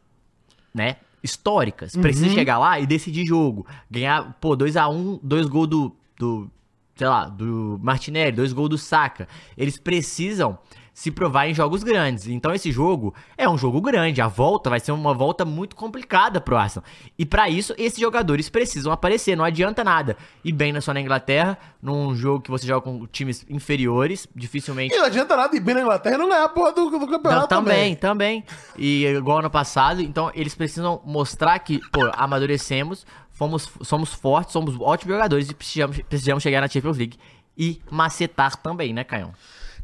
né, 0.74 0.96
históricas. 1.22 1.94
Precisa 1.96 2.27
Uhum. 2.29 2.35
chegar 2.35 2.59
lá 2.59 2.81
e 2.81 2.87
decidir 2.87 3.24
jogo. 3.27 3.66
Ganhar, 3.90 4.35
pô, 4.40 4.57
2x1, 4.57 5.20
dois 5.22 5.46
gols 5.46 5.68
do, 5.68 5.96
do, 6.18 6.50
sei 6.96 7.07
lá, 7.07 7.27
do 7.27 7.79
Martinelli, 7.83 8.33
dois 8.37 8.53
gols 8.53 8.70
do 8.70 8.79
Saka. 8.79 9.29
Eles 9.57 9.79
precisam 9.79 10.59
se 10.94 11.11
provar 11.11 11.48
em 11.48 11.54
jogos 11.54 11.83
grandes. 11.83 12.28
Então 12.28 12.54
esse 12.54 12.70
jogo 12.70 13.12
é 13.37 13.48
um 13.48 13.59
jogo 13.59 13.80
grande. 13.80 14.22
A 14.22 14.28
volta 14.28 14.70
vai 14.70 14.78
ser 14.78 14.92
uma 14.92 15.12
volta 15.12 15.44
muito 15.44 15.74
complicada 15.74 16.40
pro 16.40 16.57
Arsenal. 16.57 16.85
E 17.18 17.26
pra 17.26 17.50
isso 17.50 17.74
esses 17.76 17.98
jogadores 17.98 18.48
precisam 18.48 18.92
aparecer. 18.92 19.37
Não 19.37 19.44
adianta 19.44 19.83
nada 19.83 20.16
ir 20.44 20.52
bem 20.52 20.72
na 20.72 20.80
só 20.80 20.94
na 20.94 21.00
Inglaterra, 21.00 21.59
num 21.83 22.14
jogo 22.14 22.40
que 22.40 22.50
você 22.50 22.64
joga 22.64 22.83
com 22.83 23.07
times 23.09 23.44
inferiores, 23.50 24.28
dificilmente 24.35 24.94
E 24.94 24.98
não 24.98 25.07
adianta 25.07 25.37
nada 25.37 25.57
ir 25.57 25.61
bem 25.61 25.74
na 25.74 25.80
Inglaterra 25.80 26.14
e 26.14 26.18
não 26.18 26.28
ganhar 26.28 26.44
a 26.44 26.48
porra 26.48 26.72
do, 26.72 26.88
do 26.88 26.98
não, 27.00 27.07
campeonato 27.09 27.48
também, 27.48 27.96
também. 27.96 28.44
E 28.78 29.04
igual 29.07 29.40
ano 29.40 29.50
passado, 29.50 30.00
então 30.00 30.30
eles 30.33 30.54
precisam 30.54 31.02
mostrar 31.04 31.59
que, 31.59 31.80
pô, 31.90 32.09
amadurecemos, 32.14 33.04
fomos, 33.33 33.68
somos 33.83 34.14
fortes, 34.14 34.52
somos 34.52 34.76
ótimos 34.80 35.16
jogadores 35.16 35.50
e 35.50 35.54
precisamos, 35.54 35.98
precisamos 36.02 36.42
chegar 36.42 36.61
na 36.61 36.68
Champions 36.68 36.96
League 36.96 37.18
e 37.59 37.80
macetar 37.90 38.57
também, 38.57 38.92
né, 38.92 39.02
Caião? 39.02 39.33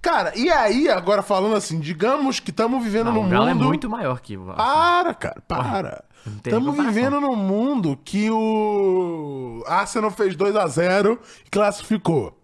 Cara, 0.02 0.32
e 0.34 0.50
aí, 0.50 0.88
agora 0.88 1.22
falando 1.22 1.54
assim, 1.54 1.78
digamos 1.78 2.40
que 2.40 2.50
estamos 2.50 2.82
vivendo 2.82 3.06
Não, 3.06 3.14
num 3.14 3.26
o 3.26 3.28
Galo 3.28 3.46
mundo... 3.48 3.64
é 3.64 3.66
muito 3.66 3.90
maior 3.90 4.20
que 4.20 4.36
o 4.36 4.46
Para, 4.46 5.14
cara, 5.14 5.42
para. 5.46 6.04
Estamos 6.26 6.76
vivendo 6.76 7.20
num 7.20 7.36
mundo 7.36 7.98
que 8.04 8.30
o 8.30 9.62
Arsenal 9.66 10.10
fez 10.10 10.36
2 10.36 10.56
a 10.56 10.66
0 10.66 11.18
e 11.46 11.50
classificou. 11.50 12.38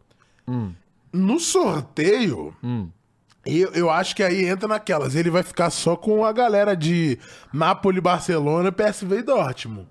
Hum. 0.49 0.73
No 1.13 1.39
sorteio, 1.41 2.55
eu, 3.45 3.73
eu 3.73 3.91
acho 3.91 4.15
que 4.17 4.23
aí 4.23 4.45
entra 4.45 4.69
naquelas. 4.69 5.15
Ele 5.15 5.31
vai 5.31 5.43
ficar 5.43 5.71
só 5.71 5.97
com 5.97 6.25
a 6.25 6.33
galera 6.33 6.77
de 6.77 7.19
Napoli, 7.53 8.01
Barcelona, 8.01 8.73
PSV 8.73 9.19
e 9.19 9.23
Dortmund. 9.23 9.89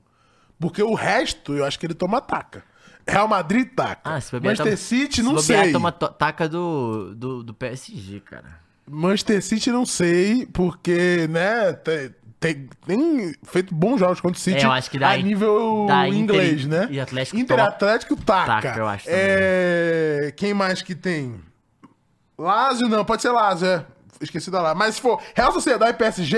Porque 0.60 0.82
o 0.84 0.94
resto, 0.94 1.54
eu 1.54 1.66
acho 1.66 1.80
que 1.80 1.86
ele 1.86 1.94
toma 1.94 2.22
taca. 2.22 2.64
Real 3.08 3.28
Madrid 3.28 3.68
taca. 3.76 4.02
Ah, 4.16 4.20
se 4.20 4.32
bobear, 4.32 4.52
Manchester 4.58 4.78
City, 4.78 5.16
se 5.18 5.22
não 5.24 5.36
bobear, 5.36 5.64
sei. 5.64 5.72
toma 5.72 5.92
to- 5.92 6.10
taca 6.10 6.50
do, 6.50 7.14
do, 7.16 7.44
do 7.44 7.54
PSG, 7.54 8.20
cara. 8.22 8.60
Manchester 8.90 9.42
City 9.44 9.72
não 9.72 9.86
sei, 9.86 10.46
porque, 10.48 11.28
né, 11.30 11.74
tem, 11.74 12.16
tem, 12.40 12.70
tem 12.86 13.36
feito 13.44 13.74
bons 13.74 14.00
jogos 14.00 14.20
contra 14.22 14.38
o 14.38 14.42
City 14.42 14.62
É, 14.62 14.66
eu 14.66 14.72
acho 14.72 14.90
que 14.92 15.00
dá 15.00 15.10
a 15.10 15.18
in- 15.18 15.24
nível 15.24 15.86
dá 15.88 16.08
Inter 16.08 16.20
inglês, 16.20 16.62
e- 16.64 16.68
né? 16.68 16.88
e 16.92 17.00
Atlético 17.00 17.38
Inter 17.38 17.58
toma- 17.58 17.70
Atlético 17.70 18.16
taca. 18.16 18.62
taca, 18.62 18.80
eu 18.80 18.88
acho 18.88 19.06
É, 19.10 20.34
Quem 20.36 20.54
mais 20.54 20.82
que 20.82 20.94
tem? 20.96 21.40
Lazio 22.38 22.88
não, 22.88 23.06
pode 23.06 23.22
ser 23.22 23.30
Lazio, 23.32 23.68
é. 23.68 23.86
Esqueci 24.22 24.50
da 24.50 24.62
lá. 24.62 24.74
Mas 24.76 24.96
se 24.96 25.02
for 25.02 25.22
Real 25.36 25.52
Sociedade 25.52 25.92
e 25.92 25.94
PSG, 25.98 26.38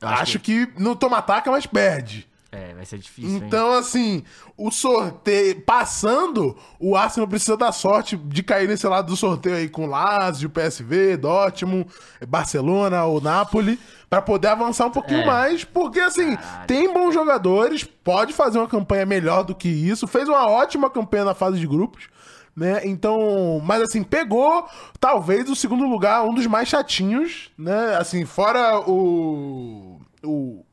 acho, 0.00 0.22
acho 0.22 0.38
que... 0.38 0.68
não 0.78 0.94
toma 0.94 1.20
taca, 1.22 1.50
mas 1.50 1.66
perde. 1.66 2.28
É, 2.52 2.72
vai 2.74 2.84
ser 2.86 2.98
difícil, 2.98 3.32
hein? 3.32 3.42
Então, 3.44 3.72
assim, 3.72 4.22
o 4.56 4.70
sorteio. 4.70 5.60
Passando, 5.62 6.56
o 6.78 6.96
Arsenal 6.96 7.28
precisa 7.28 7.56
dar 7.56 7.72
sorte 7.72 8.16
de 8.16 8.42
cair 8.42 8.68
nesse 8.68 8.86
lado 8.86 9.08
do 9.08 9.16
sorteio 9.16 9.56
aí 9.56 9.68
com 9.68 9.86
Lazio, 9.86 10.48
PSV, 10.48 11.16
Dortmund, 11.16 11.86
Barcelona 12.26 13.04
ou 13.04 13.20
Napoli, 13.20 13.78
pra 14.08 14.22
poder 14.22 14.48
avançar 14.48 14.86
um 14.86 14.90
pouquinho 14.90 15.20
É. 15.22 15.26
mais, 15.26 15.64
porque, 15.64 16.00
assim, 16.00 16.36
tem 16.66 16.92
bons 16.92 17.12
jogadores, 17.12 17.84
pode 17.84 18.32
fazer 18.32 18.58
uma 18.58 18.68
campanha 18.68 19.04
melhor 19.04 19.42
do 19.42 19.54
que 19.54 19.68
isso, 19.68 20.06
fez 20.06 20.28
uma 20.28 20.48
ótima 20.48 20.88
campanha 20.88 21.24
na 21.24 21.34
fase 21.34 21.58
de 21.58 21.66
grupos. 21.66 22.08
Né? 22.54 22.80
Então, 22.84 23.60
mas 23.62 23.82
assim, 23.82 24.02
pegou 24.02 24.66
talvez 24.98 25.50
o 25.50 25.54
segundo 25.54 25.86
lugar, 25.86 26.24
um 26.24 26.32
dos 26.32 26.46
mais 26.46 26.68
chatinhos, 26.68 27.50
né? 27.58 27.96
Assim, 27.96 28.24
fora 28.24 28.80
o. 28.88 30.00
o 30.24 30.64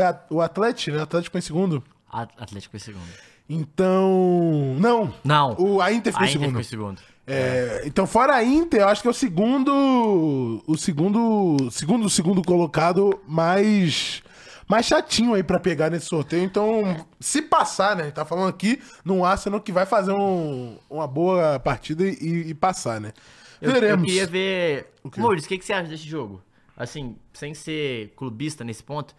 foi 0.00 0.04
a- 0.04 0.20
o 0.30 0.40
Atlético, 0.40 0.92
né? 0.96 1.00
O 1.00 1.04
Atlético 1.04 1.32
foi 1.32 1.38
em 1.38 1.42
segundo. 1.42 1.82
A- 2.10 2.22
Atlético 2.38 2.76
em 2.76 2.80
segundo. 2.80 3.08
Então. 3.48 4.76
Não. 4.78 5.14
Não. 5.24 5.54
O, 5.58 5.80
a 5.80 5.92
Inter 5.92 6.12
ficou 6.12 6.26
em 6.26 6.30
Inter 6.30 6.40
segundo. 6.40 6.62
ficou 6.64 6.64
segundo. 6.64 7.00
É, 7.26 7.82
então, 7.84 8.06
fora 8.06 8.34
a 8.34 8.42
Inter, 8.44 8.80
eu 8.80 8.88
acho 8.88 9.02
que 9.02 9.08
é 9.08 9.10
o 9.10 9.14
segundo. 9.14 10.62
O 10.66 10.76
segundo. 10.76 11.70
Segundo, 11.70 12.06
o 12.06 12.10
segundo 12.10 12.42
colocado 12.42 13.20
mais. 13.26 14.22
Mais 14.68 14.86
chatinho 14.86 15.34
aí 15.34 15.42
pra 15.42 15.58
pegar 15.58 15.90
nesse 15.90 16.06
sorteio. 16.06 16.44
Então, 16.44 17.04
se 17.18 17.42
passar, 17.42 17.96
né? 17.96 18.02
A 18.02 18.06
gente 18.06 18.14
tá 18.14 18.24
falando 18.24 18.48
aqui 18.48 18.80
num 19.04 19.24
Arsenal 19.24 19.60
que 19.60 19.72
vai 19.72 19.84
fazer 19.84 20.12
um- 20.12 20.76
uma 20.88 21.08
boa 21.08 21.58
partida 21.58 22.04
e, 22.06 22.50
e 22.50 22.54
passar, 22.54 23.00
né? 23.00 23.12
Eu, 23.60 23.70
eu 23.70 23.80
Veremos. 23.80 24.06
queria 24.06 24.26
ver. 24.28 24.92
Maurício, 25.16 25.46
o 25.46 25.48
que, 25.48 25.58
que 25.58 25.64
você 25.64 25.72
acha 25.72 25.88
desse 25.88 26.04
jogo? 26.08 26.40
Assim, 26.76 27.16
sem 27.32 27.52
ser 27.52 28.12
clubista 28.16 28.62
nesse 28.62 28.82
ponto, 28.82 29.12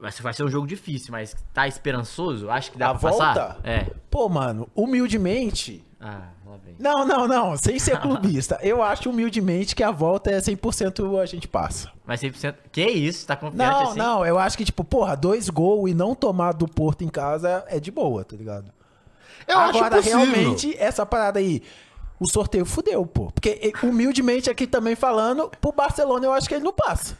Vai 0.00 0.12
ser, 0.12 0.22
vai 0.22 0.32
ser 0.32 0.44
um 0.44 0.48
jogo 0.48 0.66
difícil, 0.66 1.10
mas 1.10 1.34
tá 1.52 1.66
esperançoso? 1.66 2.48
Acho 2.48 2.70
que 2.70 2.78
dá 2.78 2.90
A 2.90 2.94
pra 2.94 3.10
passar? 3.10 3.34
volta? 3.34 3.58
É. 3.68 3.86
Pô, 4.10 4.28
mano, 4.28 4.68
humildemente. 4.74 5.84
Ah, 6.00 6.28
lá 6.46 6.56
vem. 6.64 6.76
Não, 6.78 7.04
não, 7.04 7.26
não, 7.26 7.56
sem 7.56 7.78
ser 7.80 7.98
clubista. 8.00 8.58
Eu 8.62 8.80
acho 8.80 9.10
humildemente 9.10 9.74
que 9.74 9.82
a 9.82 9.90
volta 9.90 10.30
é 10.30 10.38
100% 10.38 11.20
a 11.20 11.26
gente 11.26 11.48
passa. 11.48 11.90
Mas 12.06 12.20
100%. 12.20 12.54
Que 12.70 12.86
isso? 12.86 13.26
Tá 13.26 13.34
confiante 13.34 13.58
Não, 13.58 13.82
assim? 13.88 13.98
não, 13.98 14.24
eu 14.24 14.38
acho 14.38 14.56
que, 14.56 14.64
tipo, 14.64 14.84
porra, 14.84 15.16
dois 15.16 15.48
gols 15.48 15.90
e 15.90 15.94
não 15.94 16.14
tomar 16.14 16.52
do 16.52 16.68
Porto 16.68 17.02
em 17.02 17.08
casa 17.08 17.64
é 17.66 17.80
de 17.80 17.90
boa, 17.90 18.24
tá 18.24 18.36
ligado? 18.36 18.70
Eu 19.48 19.58
acho 19.58 19.78
Agora, 19.78 19.96
possível. 19.96 20.18
realmente, 20.20 20.76
essa 20.78 21.04
parada 21.04 21.40
aí, 21.40 21.60
o 22.20 22.28
sorteio 22.30 22.64
fudeu, 22.64 23.04
pô. 23.04 23.32
Porque, 23.32 23.72
humildemente 23.82 24.48
aqui 24.48 24.66
também 24.66 24.94
falando, 24.94 25.50
pro 25.60 25.72
Barcelona 25.72 26.24
eu 26.26 26.32
acho 26.32 26.46
que 26.48 26.54
ele 26.54 26.64
não 26.64 26.72
passa. 26.72 27.18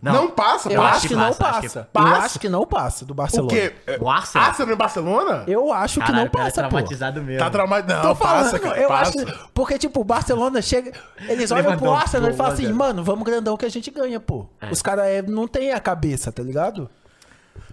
Não, 0.00 0.30
passa, 0.30 0.70
Eu 0.70 0.80
passa. 0.80 0.96
acho 0.96 1.08
que 1.08 1.14
não 1.16 1.34
passa, 1.34 1.48
acho 1.48 1.60
que 1.60 1.68
passa. 1.68 1.88
Eu 2.08 2.14
acho 2.14 2.38
que 2.38 2.48
não 2.48 2.66
passa 2.66 3.04
do 3.04 3.10
O 3.10 3.14
Barcelona. 3.14 3.50
quê? 3.50 3.72
O 4.00 4.08
Arsenal? 4.08 4.48
Arsenal 4.48 4.74
em 4.74 4.76
Barcelona? 4.78 5.44
Eu 5.46 5.72
acho 5.72 5.94
que 5.94 6.06
Caralho, 6.06 6.16
não 6.18 6.26
o 6.26 6.30
cara 6.30 6.44
é 6.44 6.46
passa, 6.50 6.62
pô. 6.62 6.68
traumatizado 6.68 7.22
mesmo. 7.22 7.38
Tá 7.40 7.50
traumatizado. 7.50 8.02
Tô 8.02 8.08
Não, 8.08 8.14
falando, 8.14 8.44
passa, 8.44 8.58
cara. 8.60 8.80
eu 8.80 8.88
passa. 8.88 9.02
acho 9.22 9.26
que, 9.26 9.48
porque 9.52 9.78
tipo, 9.78 10.00
o 10.00 10.04
Barcelona 10.04 10.62
chega, 10.62 10.92
eles 11.28 11.50
olham 11.50 11.76
pro 11.76 11.90
Arsenal 11.92 12.30
e 12.30 12.34
falam 12.34 12.52
assim, 12.52 12.72
mano, 12.72 13.02
vamos 13.02 13.24
grandão 13.24 13.56
que 13.56 13.66
a 13.66 13.70
gente 13.70 13.90
ganha, 13.90 14.20
pô. 14.20 14.46
É. 14.60 14.70
Os 14.70 14.80
caras 14.82 15.06
é, 15.06 15.20
não 15.22 15.48
tem 15.48 15.72
a 15.72 15.80
cabeça, 15.80 16.30
tá 16.30 16.42
ligado? 16.42 16.88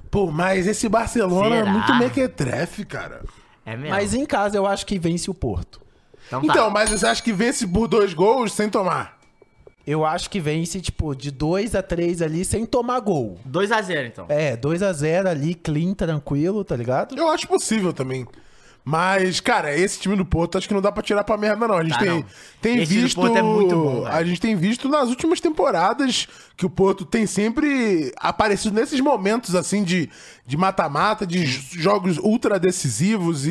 Pô, 0.09 0.31
mas 0.31 0.65
esse 0.65 0.87
Barcelona 0.89 1.57
Será? 1.57 1.69
é 1.69 1.71
muito 1.71 1.93
mequetrefe, 1.95 2.85
cara. 2.85 3.21
É 3.65 3.75
mesmo. 3.75 3.89
Mas 3.95 4.13
em 4.13 4.25
casa 4.25 4.57
eu 4.57 4.65
acho 4.65 4.85
que 4.85 4.97
vence 4.97 5.29
o 5.29 5.33
Porto. 5.33 5.81
Então, 6.27 6.41
tá. 6.41 6.47
Então, 6.53 6.69
mas 6.71 6.89
você 6.89 7.05
acha 7.05 7.21
que 7.21 7.31
vence 7.33 7.67
por 7.67 7.87
dois 7.87 8.13
gols 8.13 8.51
sem 8.53 8.69
tomar? 8.69 9.14
Eu 9.87 10.03
acho 10.03 10.29
que 10.29 10.39
vence, 10.39 10.81
tipo, 10.81 11.13
de 11.15 11.29
2 11.29 11.75
a 11.75 11.83
3 11.83 12.21
ali 12.23 12.43
sem 12.43 12.65
tomar 12.65 12.99
gol. 12.99 13.37
2x0, 13.47 14.07
então. 14.07 14.25
É, 14.29 14.57
2 14.57 14.81
a 14.81 14.91
0 14.91 15.29
ali, 15.29 15.53
clean, 15.53 15.93
tranquilo, 15.93 16.63
tá 16.63 16.75
ligado? 16.75 17.15
Eu 17.15 17.29
acho 17.29 17.47
possível 17.47 17.93
também. 17.93 18.25
Mas, 18.87 19.39
cara, 19.39 19.75
esse 19.75 19.99
time 19.99 20.15
do 20.15 20.23
Porto 20.23 20.59
acho 20.59 20.67
que 20.67 20.73
não 20.75 20.81
dá 20.81 20.91
pra 20.91 21.01
tirar 21.01 21.23
pra 21.23 21.35
merda, 21.37 21.67
não. 21.67 21.75
A 21.75 21.83
gente 21.83 21.93
Tá, 21.93 21.99
tem, 22.01 22.09
não. 22.09 22.25
tem 22.61 22.77
Esse 22.77 22.85
time 22.91 22.99
do 23.01 23.03
visto. 23.05 23.15
Porto 23.19 23.35
é 23.35 23.41
muito 23.41 23.75
bom, 23.75 24.03
velho. 24.03 24.07
a 24.15 24.23
gente 24.23 24.39
tem 24.39 24.55
visto 24.55 24.87
nas 24.87 25.09
últimas 25.09 25.39
temporadas 25.41 26.27
que 26.55 26.67
o 26.67 26.69
Porto 26.69 27.03
tem 27.03 27.25
sempre 27.25 28.13
aparecido 28.17 28.75
nesses 28.75 28.99
momentos 28.99 29.55
assim 29.55 29.83
de 29.83 30.07
de 30.47 30.55
mata-mata, 30.55 31.25
de 31.25 31.43
jogos 31.47 32.19
ultra 32.19 32.59
decisivos 32.59 33.47
e, 33.47 33.49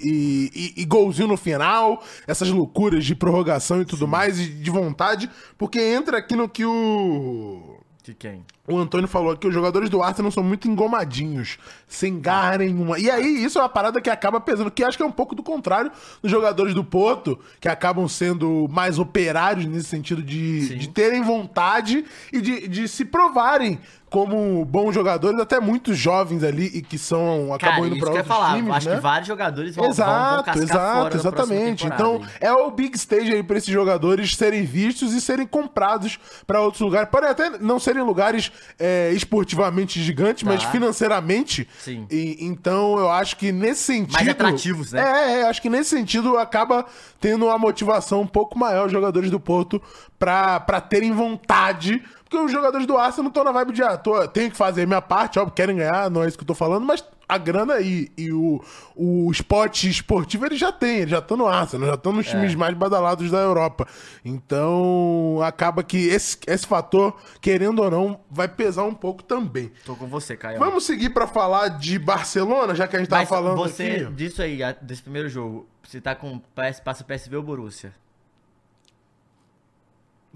e, 0.00 0.50
e- 0.54 0.82
e 0.82 0.84
golzinho 0.84 1.26
no 1.26 1.36
final, 1.36 2.00
essas 2.24 2.48
loucuras 2.50 3.04
de 3.04 3.16
prorrogação 3.16 3.82
e 3.82 3.84
tudo 3.84 4.06
mais, 4.06 4.38
e 4.38 4.46
de 4.46 4.70
vontade, 4.70 5.28
porque 5.58 5.80
entra 5.80 6.18
aqui 6.18 6.36
no 6.36 6.48
que 6.48 6.64
o. 6.64 7.80
De 8.04 8.14
quem? 8.14 8.44
O 8.66 8.78
Antônio 8.78 9.06
falou 9.08 9.36
que 9.36 9.46
os 9.46 9.54
jogadores 9.54 9.88
do 9.88 10.02
Arsenal 10.02 10.30
são 10.30 10.42
muito 10.42 10.68
engomadinhos, 10.68 11.58
sem 11.86 12.20
garra 12.20 12.58
nenhuma. 12.58 12.98
E 12.98 13.10
aí, 13.10 13.44
isso 13.44 13.58
é 13.58 13.62
uma 13.62 13.68
parada 13.68 14.00
que 14.00 14.10
acaba 14.10 14.40
pesando, 14.40 14.70
que 14.70 14.82
acho 14.82 14.96
que 14.96 15.02
é 15.02 15.06
um 15.06 15.12
pouco 15.12 15.34
do 15.34 15.42
contrário 15.42 15.90
dos 16.22 16.30
jogadores 16.30 16.74
do 16.74 16.84
Porto, 16.84 17.38
que 17.60 17.68
acabam 17.68 18.08
sendo 18.08 18.66
mais 18.70 18.98
operários 18.98 19.66
nesse 19.66 19.88
sentido 19.88 20.22
de, 20.22 20.76
de 20.76 20.88
terem 20.88 21.22
vontade 21.22 22.04
e 22.32 22.40
de, 22.40 22.68
de 22.68 22.88
se 22.88 23.04
provarem 23.04 23.78
como 24.08 24.64
bons 24.64 24.94
jogadores, 24.94 25.38
até 25.40 25.58
muitos 25.58 25.98
jovens 25.98 26.42
ali 26.44 26.66
e 26.66 26.80
que 26.80 26.96
são 26.96 27.52
acabam 27.52 27.76
Cara, 27.76 27.86
indo 27.86 27.96
ia 27.96 28.04
outros 28.04 28.26
falar. 28.26 28.54
times, 28.54 28.74
acho 28.74 28.88
né? 28.88 28.94
que 28.94 29.00
vários 29.00 29.28
jogadores 29.28 29.74
vão, 29.74 29.84
vão, 29.84 29.92
vão 29.92 30.04
Exato, 30.04 30.58
exato, 30.58 31.16
exatamente. 31.16 31.86
Então, 31.86 32.16
hein? 32.16 32.26
é 32.40 32.52
o 32.52 32.70
big 32.70 32.96
stage 32.96 33.32
aí 33.32 33.42
pra 33.42 33.58
esses 33.58 33.68
jogadores 33.68 34.34
serem 34.36 34.64
vistos 34.64 35.12
e 35.12 35.20
serem 35.20 35.46
comprados 35.46 36.18
pra 36.46 36.60
outros 36.60 36.80
lugares. 36.80 37.08
Podem 37.10 37.28
até 37.28 37.58
não 37.58 37.78
serem 37.78 38.02
lugares 38.02 38.50
é, 38.78 39.10
esportivamente 39.12 40.02
gigantes, 40.02 40.42
mas 40.42 40.62
Tá. 40.62 40.70
financeiramente. 40.70 41.68
Sim. 41.78 42.06
E, 42.10 42.36
então, 42.40 42.98
eu 42.98 43.10
acho 43.10 43.36
que 43.36 43.52
nesse 43.52 43.82
sentido. 43.82 44.12
Mais 44.14 44.28
atrativos, 44.28 44.92
né? 44.92 45.00
É, 45.02 45.40
é, 45.40 45.42
acho 45.48 45.60
que 45.62 45.68
nesse 45.70 45.90
sentido 45.90 46.36
acaba 46.36 46.84
tendo 47.20 47.46
uma 47.46 47.58
motivação 47.58 48.20
um 48.22 48.26
pouco 48.26 48.58
maior 48.58 48.86
os 48.86 48.92
jogadores 48.92 49.30
do 49.30 49.38
Porto 49.40 49.80
pra, 50.18 50.60
pra 50.60 50.80
terem 50.80 51.12
vontade. 51.12 52.02
Porque 52.24 52.36
os 52.44 52.50
jogadores 52.50 52.86
do 52.86 52.96
Arsenal 52.96 53.22
não 53.24 53.28
estão 53.28 53.44
na 53.44 53.52
vibe 53.52 53.72
de, 53.72 53.82
ah, 53.82 53.96
tô, 53.96 54.26
tenho 54.28 54.50
que 54.50 54.56
fazer 54.56 54.84
minha 54.86 55.00
parte, 55.00 55.38
óbvio, 55.38 55.54
querem 55.54 55.76
ganhar, 55.76 56.10
não 56.10 56.24
é 56.24 56.28
isso 56.28 56.36
que 56.36 56.42
eu 56.42 56.48
tô 56.48 56.54
falando, 56.54 56.84
mas 56.84 57.04
a 57.28 57.38
grana 57.38 57.80
e, 57.80 58.10
e 58.16 58.32
o, 58.32 58.62
o 58.94 59.30
esporte 59.30 59.88
esportivo 59.88 60.46
eles 60.46 60.58
já 60.58 60.70
têm, 60.70 60.98
eles 60.98 61.10
já 61.10 61.18
estão 61.18 61.36
no 61.36 61.46
Arsenal, 61.46 61.88
já 61.88 61.94
estão 61.94 62.12
nos 62.12 62.26
times 62.26 62.54
mais 62.54 62.74
badalados 62.74 63.30
da 63.30 63.38
Europa. 63.38 63.86
Então, 64.24 65.40
acaba 65.42 65.82
que 65.82 65.96
esse, 66.08 66.38
esse 66.46 66.66
fator, 66.66 67.16
querendo 67.40 67.82
ou 67.82 67.90
não, 67.90 68.20
vai 68.30 68.46
pesar 68.46 68.84
um 68.84 68.94
pouco 68.94 69.22
também. 69.22 69.72
Tô 69.84 69.96
com 69.96 70.06
você, 70.06 70.36
Caio. 70.36 70.58
Vamos 70.58 70.84
seguir 70.84 71.10
pra 71.10 71.26
falar 71.26 71.68
de 71.68 71.98
Barcelona, 71.98 72.74
já 72.74 72.86
que 72.86 72.96
a 72.96 72.98
gente 73.00 73.08
tava 73.08 73.22
Mas 73.22 73.28
falando 73.28 73.56
você, 73.56 73.82
aqui. 74.06 74.14
disso 74.14 74.40
aí, 74.42 74.58
desse 74.80 75.02
primeiro 75.02 75.28
jogo, 75.28 75.68
você 75.82 76.00
tá 76.00 76.14
com 76.14 76.38
PS, 76.38 76.80
passa 76.80 77.02
PSV 77.04 77.36
ou 77.36 77.42
Borussia? 77.42 77.92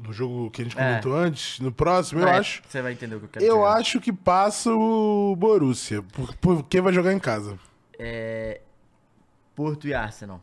No 0.03 0.13
jogo 0.13 0.51
que 0.51 0.63
a 0.63 0.65
gente 0.65 0.79
É. 0.79 0.83
comentou 0.83 1.15
antes, 1.15 1.61
no 1.61 1.71
próximo, 1.71 2.21
eu 2.21 2.29
É, 2.29 2.39
acho. 2.39 2.63
Você 2.67 2.81
vai 2.81 2.93
entender 2.93 3.17
o 3.17 3.19
que 3.21 3.25
eu 3.27 3.29
quero 3.31 3.45
Eu 3.45 3.57
dizer. 3.59 3.69
acho 3.69 4.01
que 4.01 4.13
passa 4.13 4.73
o 4.73 5.37
Borussia, 5.37 6.03
por- 6.03 6.35
porque 6.37 6.81
vai 6.81 6.93
jogar 6.93 7.13
em 7.13 7.19
casa. 7.19 7.59
É... 7.99 8.61
Porto 9.55 9.87
e 9.87 9.93
Arsenal. 9.95 10.41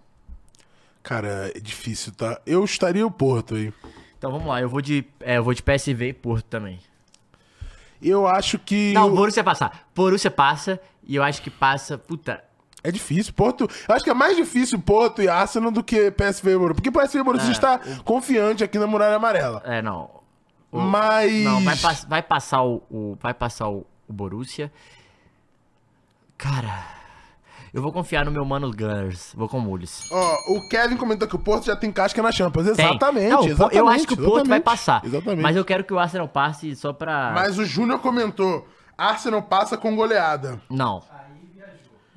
Cara, 1.02 1.52
é 1.56 1.60
difícil, 1.60 2.12
tá? 2.14 2.40
Eu 2.46 2.64
estaria 2.64 3.06
o 3.06 3.10
Porto 3.10 3.56
aí. 3.56 3.74
Então 4.18 4.32
vamos 4.32 4.48
lá, 4.48 4.62
eu 4.62 4.70
vou 4.70 4.82
de, 4.82 5.06
é, 5.22 5.38
eu 5.38 5.44
vou 5.44 5.54
de 5.54 5.64
PSV 5.64 6.10
e 6.10 6.14
Porto 6.14 6.46
também. 6.46 6.80
Eu 8.02 8.28
acho 8.28 8.60
que. 8.60 8.94
Não, 8.94 9.08
o- 9.08 9.16
Borussia 9.16 9.44
passar. 9.44 9.90
Borussia 9.96 10.30
passa 10.30 10.80
e 11.04 11.16
eu 11.16 11.24
acho 11.24 11.42
que 11.42 11.50
passa. 11.50 11.98
Puta. 11.98 12.44
É 12.88 12.92
difícil. 12.92 13.34
Porto. 13.34 13.68
Eu 13.88 13.96
acho 13.96 14.04
que 14.04 14.10
é 14.10 14.14
mais 14.14 14.38
difícil 14.38 14.80
Porto 14.80 15.22
e 15.22 15.28
Arsenal 15.28 15.72
do 15.72 15.84
que 15.84 16.10
PSV 16.12 16.52
e 16.52 16.58
Borussia. 16.58 16.76
Porque 16.76 16.92
PSV 16.92 17.20
e 17.20 17.24
Borussia 17.24 17.50
É, 17.50 17.52
está 17.52 17.80
confiante 18.06 18.64
aqui 18.64 18.80
na 18.80 18.88
Muralha 18.88 19.16
Amarela. 19.18 19.62
É, 19.66 19.82
não. 19.82 20.10
O- 20.72 20.80
Mas. 20.80 21.32
Não, 21.44 21.64
vai, 21.64 21.76
pass- 21.78 22.06
vai 22.08 22.22
passar 22.22 22.64
o, 22.64 22.82
o- 22.90 23.18
Vai 23.22 23.34
passar 23.34 23.68
o, 23.70 23.86
o 24.08 24.14
Borussia. 24.14 24.72
Cara. 26.38 26.96
Eu 27.74 27.82
vou 27.82 27.92
confiar 27.92 28.24
no 28.26 28.32
meu 28.32 28.46
mano 28.46 28.72
Gunners. 28.72 29.34
Vou 29.36 29.48
com 29.50 29.58
o 29.58 29.62
Mules. 29.62 30.10
Ó, 30.12 30.36
o 30.56 30.70
Kevin 30.70 30.96
comentou 30.98 31.28
que 31.28 31.36
o 31.36 31.40
Porto 31.40 31.66
já 31.66 31.76
tem 31.76 31.92
casca 31.92 32.22
na 32.22 32.32
Champions. 32.32 32.68
Exatamente, 32.68 33.30
Não, 33.30 33.44
exatamente. 33.46 33.78
Eu 33.78 33.88
acho 33.90 34.08
que 34.08 34.14
o 34.14 34.18
Porto 34.18 34.48
vai 34.48 34.60
passar. 34.62 35.02
Exatamente. 35.04 35.42
Mas 35.42 35.56
eu 35.56 35.66
quero 35.66 35.84
que 35.84 35.94
o 35.94 36.00
Arsenal 36.00 36.28
passe 36.28 36.76
só 36.76 36.94
pra. 36.94 37.32
Mas 37.36 37.60
o 37.60 37.66
Júnior 37.66 38.00
comentou: 38.00 38.66
Arsenal 38.98 39.42
passa 39.44 39.78
com 39.78 39.96
goleada. 39.96 40.60
Não. 40.70 41.04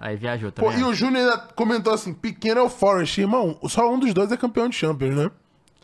Aí 0.01 0.17
viajou 0.17 0.51
Pô, 0.51 0.67
também. 0.71 0.81
e 0.81 0.85
o 0.85 0.95
Júnior 0.95 1.49
comentou 1.55 1.93
assim: 1.93 2.15
pequeno 2.15 2.61
é 2.61 2.63
o 2.63 2.71
Forest. 2.71 3.21
Irmão, 3.21 3.59
só 3.69 3.93
um 3.93 3.99
dos 3.99 4.15
dois 4.15 4.33
é 4.33 4.37
campeão 4.37 4.69
de 4.69 4.75
Champions, 4.77 5.15
né? 5.15 5.31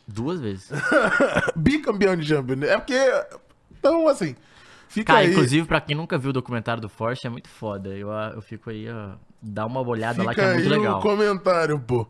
Duas 0.09 0.41
vezes. 0.41 0.71
Bicampeão 1.55 2.17
de 2.17 2.25
Champions. 2.27 2.59
né? 2.59 2.69
É 2.69 2.79
porque. 2.79 2.99
Então, 3.79 4.09
assim. 4.09 4.35
Fica 4.89 5.13
Cara, 5.13 5.27
aí. 5.27 5.33
inclusive, 5.33 5.67
pra 5.67 5.81
quem 5.81 5.95
nunca 5.97 6.17
viu 6.17 6.31
o 6.31 6.33
documentário 6.33 6.81
do 6.81 6.89
Forte, 6.89 7.27
é 7.27 7.31
muito 7.31 7.49
foda. 7.49 7.91
Eu, 7.91 8.09
eu 8.11 8.41
fico 8.41 8.71
aí, 8.71 8.89
ó. 8.89 9.17
Dá 9.43 9.67
uma 9.67 9.81
olhada 9.87 10.23
lá 10.23 10.33
que 10.35 10.41
Fica 10.41 10.53
é 10.53 10.55
muito 10.55 10.69
legal. 10.71 11.01
comentário, 11.03 11.79
pô. 11.79 12.07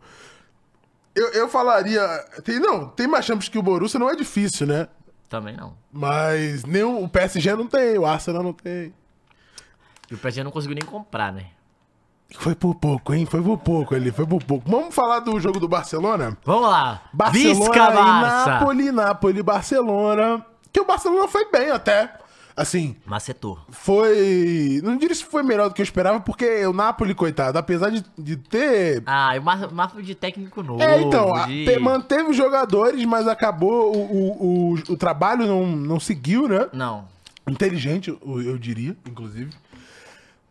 Eu, 1.15 1.29
eu 1.33 1.49
falaria. 1.49 2.07
Tem, 2.45 2.61
não, 2.61 2.87
tem 2.89 3.09
mais 3.09 3.25
Champions 3.25 3.49
que 3.49 3.59
o 3.59 3.63
Borussia, 3.63 3.99
não 3.99 4.09
é 4.11 4.15
difícil, 4.15 4.67
né? 4.67 4.87
Também 5.29 5.57
não. 5.57 5.75
Mas 5.93 6.65
nem 6.65 6.85
o, 6.85 7.03
o 7.03 7.09
PSG 7.09 7.57
não 7.57 7.67
tem, 7.67 7.99
o 7.99 8.07
Arsenal 8.07 8.43
não 8.45 8.53
tem. 8.53 8.95
E 10.09 10.15
o 10.15 10.19
PSG 10.19 10.45
não 10.45 10.53
conseguiu 10.53 10.77
nem 10.77 10.85
comprar, 10.85 11.33
né? 11.33 11.47
Foi 12.39 12.55
por 12.55 12.75
pouco, 12.75 13.15
hein? 13.15 13.25
Foi 13.25 13.41
por 13.43 13.57
pouco 13.59 13.95
ali, 13.95 14.11
foi 14.11 14.27
por 14.27 14.43
pouco. 14.43 14.69
Vamos 14.71 14.95
falar 14.95 15.21
do 15.21 15.39
jogo 15.41 15.59
do 15.61 15.69
Barcelona? 15.69 16.37
Vamos 16.45 16.69
lá. 16.69 17.01
Barcelona 17.13 17.55
Visca 17.55 17.91
Barça. 17.91 18.51
Napoli, 18.51 18.93
Napoli, 18.93 19.43
Barcelona. 19.43 20.45
Que 20.73 20.81
o 20.81 20.85
Barcelona 20.85 21.29
foi 21.29 21.51
bem 21.51 21.71
até. 21.71 22.13
Assim, 22.57 22.97
Macetou. 23.05 23.59
foi. 23.71 24.81
Não 24.83 24.97
diria 24.97 25.15
se 25.15 25.25
foi 25.25 25.43
melhor 25.43 25.69
do 25.69 25.75
que 25.75 25.83
eu 25.83 25.85
esperava, 25.85 26.21
porque 26.21 26.65
o 26.67 26.73
Napoli, 26.73 27.15
coitado, 27.15 27.59
apesar 27.59 27.91
de, 27.91 28.03
de 28.17 28.37
ter. 28.37 29.03
Ah, 29.07 29.33
o 29.39 29.75
Mafra 29.75 30.03
de 30.03 30.15
técnico 30.15 30.63
novo. 30.63 30.83
É, 30.83 31.01
então, 31.03 31.35
a- 31.35 31.47
de... 31.47 31.65
te- 31.67 31.79
manteve 31.79 32.31
os 32.31 32.37
jogadores, 32.37 33.05
mas 33.05 33.29
acabou. 33.29 33.95
O, 33.95 34.01
o, 34.01 34.73
o, 34.73 34.75
o 34.93 34.97
trabalho 34.97 35.47
não, 35.47 35.67
não 35.67 36.01
seguiu, 36.01 36.49
né? 36.49 36.67
Não. 36.73 37.05
Inteligente, 37.49 38.09
eu, 38.09 38.43
eu 38.43 38.59
diria, 38.59 38.97
inclusive. 39.07 39.51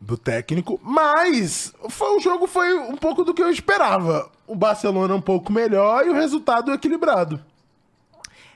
Do 0.05 0.17
técnico. 0.17 0.79
Mas 0.83 1.73
foi, 1.89 2.15
o 2.15 2.19
jogo 2.19 2.45
foi 2.45 2.77
um 2.77 2.95
pouco 2.95 3.23
do 3.23 3.33
que 3.33 3.41
eu 3.41 3.49
esperava. 3.49 4.29
O 4.45 4.55
Barcelona 4.55 5.15
um 5.15 5.21
pouco 5.21 5.51
melhor 5.51 6.05
e 6.05 6.09
o 6.09 6.13
resultado 6.13 6.71
equilibrado. 6.71 7.43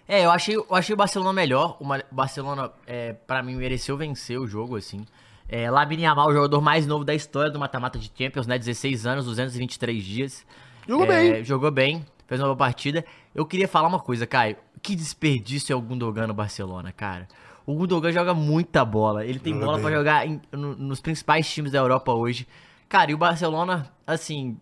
É, 0.07 0.25
eu 0.25 0.29
achei, 0.31 0.55
eu 0.55 0.67
achei 0.69 0.93
o 0.93 0.97
Barcelona 0.97 1.33
melhor. 1.33 1.75
O 1.79 1.85
Barcelona, 2.11 2.71
é, 2.85 3.13
pra 3.13 3.41
mim, 3.41 3.55
mereceu 3.55 3.97
vencer 3.97 4.39
o 4.39 4.47
jogo, 4.47 4.75
assim. 4.75 5.07
É, 5.47 5.71
Lamine 5.71 6.03
Yamal, 6.03 6.29
o 6.29 6.33
jogador 6.33 6.61
mais 6.61 6.85
novo 6.85 7.03
da 7.03 7.15
história 7.15 7.49
do 7.49 7.57
mata-mata 7.59 7.97
de 7.97 8.11
Champions, 8.15 8.45
né? 8.45 8.59
16 8.59 9.07
anos, 9.07 9.25
223 9.25 10.03
dias. 10.03 10.45
Jogou 10.87 11.05
É, 11.05 11.07
bem. 11.07 11.43
Jogou 11.43 11.71
bem, 11.71 12.05
fez 12.27 12.39
uma 12.39 12.45
boa 12.47 12.57
partida. 12.57 13.03
Eu 13.33 13.43
queria 13.43 13.67
falar 13.67 13.87
uma 13.87 13.99
coisa, 13.99 14.27
Caio. 14.27 14.55
Que 14.83 14.95
desperdício 14.95 15.73
é 15.73 15.75
o 15.75 15.81
Gundogan 15.81 16.27
no 16.27 16.33
Barcelona, 16.35 16.91
cara. 16.91 17.27
O 17.69 17.75
Gundogan 17.75 18.11
joga 18.11 18.33
muita 18.33 18.83
bola. 18.83 19.23
Ele 19.25 19.37
tem 19.37 19.53
Joga 19.53 19.65
bola 19.67 19.79
pra 19.79 19.91
jogar 19.91 20.27
em- 20.27 20.41
no- 20.51 20.75
nos 20.75 20.99
principais 20.99 21.47
times 21.47 21.71
da 21.71 21.77
Europa 21.77 22.11
hoje. 22.11 22.47
Cara, 22.87 23.11
e 23.11 23.13
o 23.13 23.17
Barcelona, 23.17 23.91
assim. 24.07 24.57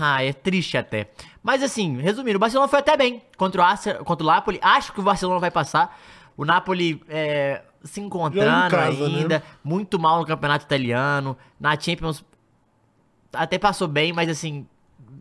Ah, 0.00 0.22
é 0.22 0.32
triste 0.32 0.76
até. 0.76 1.10
Mas 1.42 1.62
assim, 1.64 2.00
resumindo, 2.00 2.36
o 2.36 2.40
Barcelona 2.40 2.68
foi 2.68 2.78
até 2.78 2.96
bem 2.96 3.22
contra 3.36 3.60
o, 3.60 3.64
Arsenal, 3.64 4.04
contra 4.04 4.24
o 4.24 4.26
Napoli. 4.30 4.60
Acho 4.62 4.92
que 4.92 5.00
o 5.00 5.02
Barcelona 5.02 5.40
vai 5.40 5.50
passar. 5.50 5.98
O 6.36 6.44
Napoli 6.44 7.02
é, 7.08 7.62
se 7.82 8.00
encontrando 8.00 8.70
casa, 8.70 9.08
né? 9.08 9.18
ainda. 9.18 9.42
Muito 9.64 9.98
mal 9.98 10.20
no 10.20 10.26
campeonato 10.26 10.64
italiano. 10.64 11.36
Na 11.58 11.78
Champions 11.78 12.24
até 13.32 13.58
passou 13.58 13.88
bem, 13.88 14.12
mas 14.12 14.28
assim, 14.28 14.64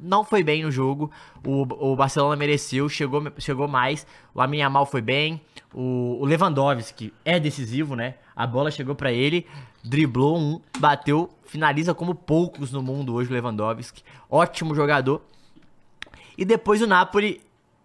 não 0.01 0.23
foi 0.23 0.43
bem 0.43 0.63
no 0.63 0.71
jogo. 0.71 1.11
O, 1.45 1.91
o 1.91 1.95
Barcelona 1.95 2.35
mereceu, 2.35 2.87
chegou, 2.89 3.21
chegou 3.37 3.67
mais. 3.67 4.05
O 4.33 4.39
Lamin 4.39 4.59
Yamal 4.59 4.85
foi 4.85 5.01
bem. 5.01 5.41
O, 5.73 6.17
o 6.19 6.25
Lewandowski 6.25 7.13
é 7.23 7.39
decisivo, 7.39 7.95
né? 7.95 8.15
A 8.35 8.47
bola 8.47 8.71
chegou 8.71 8.95
pra 8.95 9.11
ele, 9.11 9.45
driblou 9.83 10.37
um, 10.37 10.61
bateu, 10.79 11.29
finaliza 11.45 11.93
como 11.93 12.15
poucos 12.15 12.71
no 12.71 12.81
mundo 12.81 13.13
hoje 13.13 13.29
o 13.29 13.33
Lewandowski. 13.33 14.03
Ótimo 14.29 14.73
jogador. 14.73 15.21
E 16.37 16.45
depois 16.45 16.81
o 16.81 16.87
Napoli 16.87 17.41